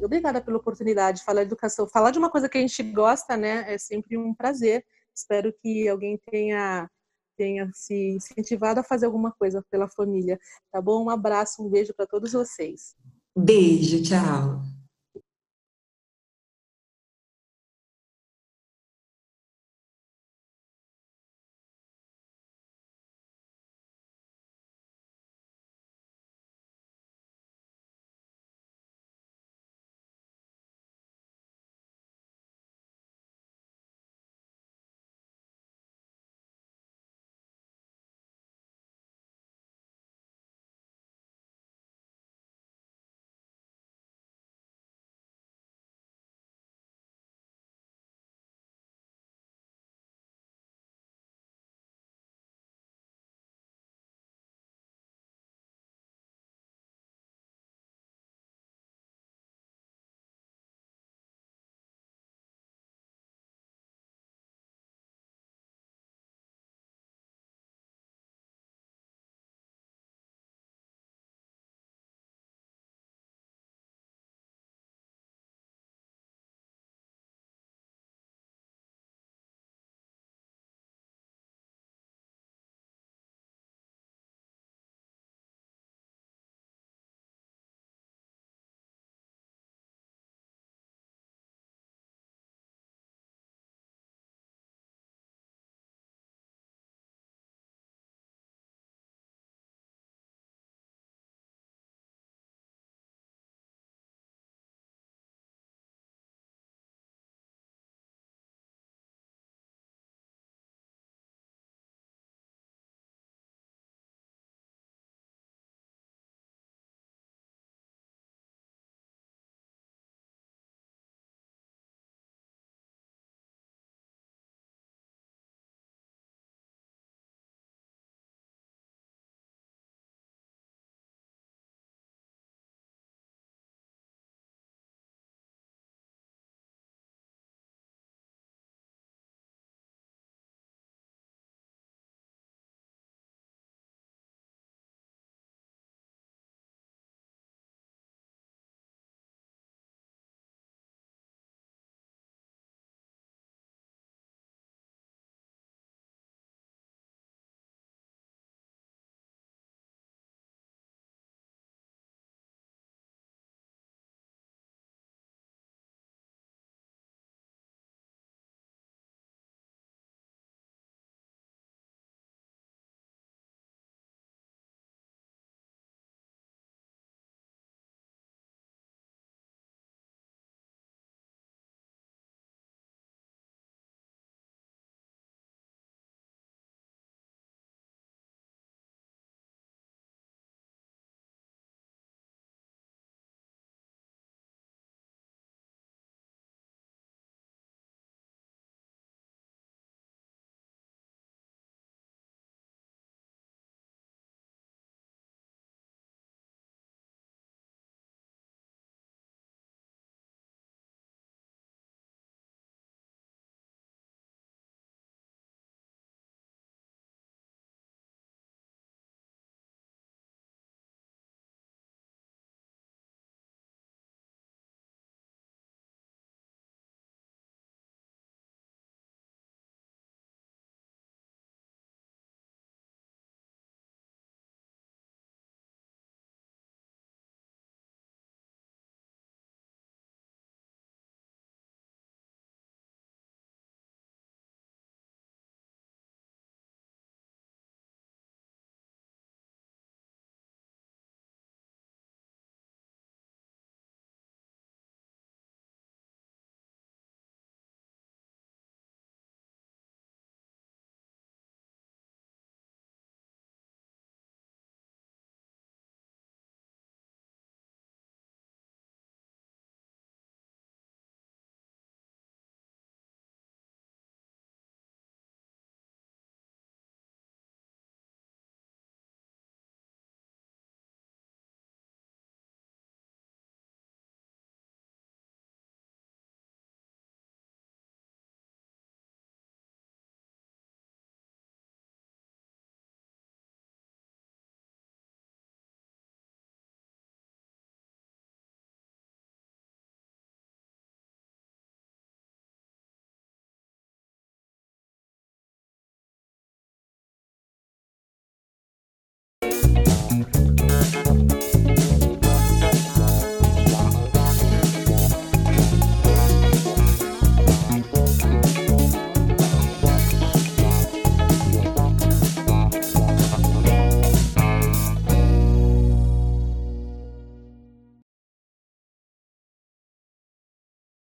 obrigada 0.04 0.40
pela 0.40 0.58
oportunidade 0.58 1.18
de 1.18 1.24
falar 1.24 1.42
de 1.42 1.48
educação. 1.48 1.88
Falar 1.88 2.10
de 2.10 2.18
uma 2.18 2.30
coisa 2.30 2.48
que 2.48 2.58
a 2.58 2.60
gente 2.60 2.82
gosta, 2.82 3.36
né, 3.36 3.72
é 3.72 3.78
sempre 3.78 4.16
um 4.16 4.34
prazer. 4.34 4.84
Espero 5.14 5.52
que 5.62 5.88
alguém 5.88 6.18
tenha 6.30 6.88
tenha 7.36 7.70
se 7.72 8.16
incentivado 8.16 8.80
a 8.80 8.84
fazer 8.84 9.06
alguma 9.06 9.32
coisa 9.32 9.64
pela 9.70 9.88
família, 9.88 10.38
tá 10.70 10.78
bom? 10.82 11.04
Um 11.04 11.10
abraço, 11.10 11.64
um 11.64 11.70
beijo 11.70 11.94
para 11.94 12.06
todos 12.06 12.32
vocês. 12.32 12.94
Beijo, 13.34 14.02
tchau. 14.02 14.60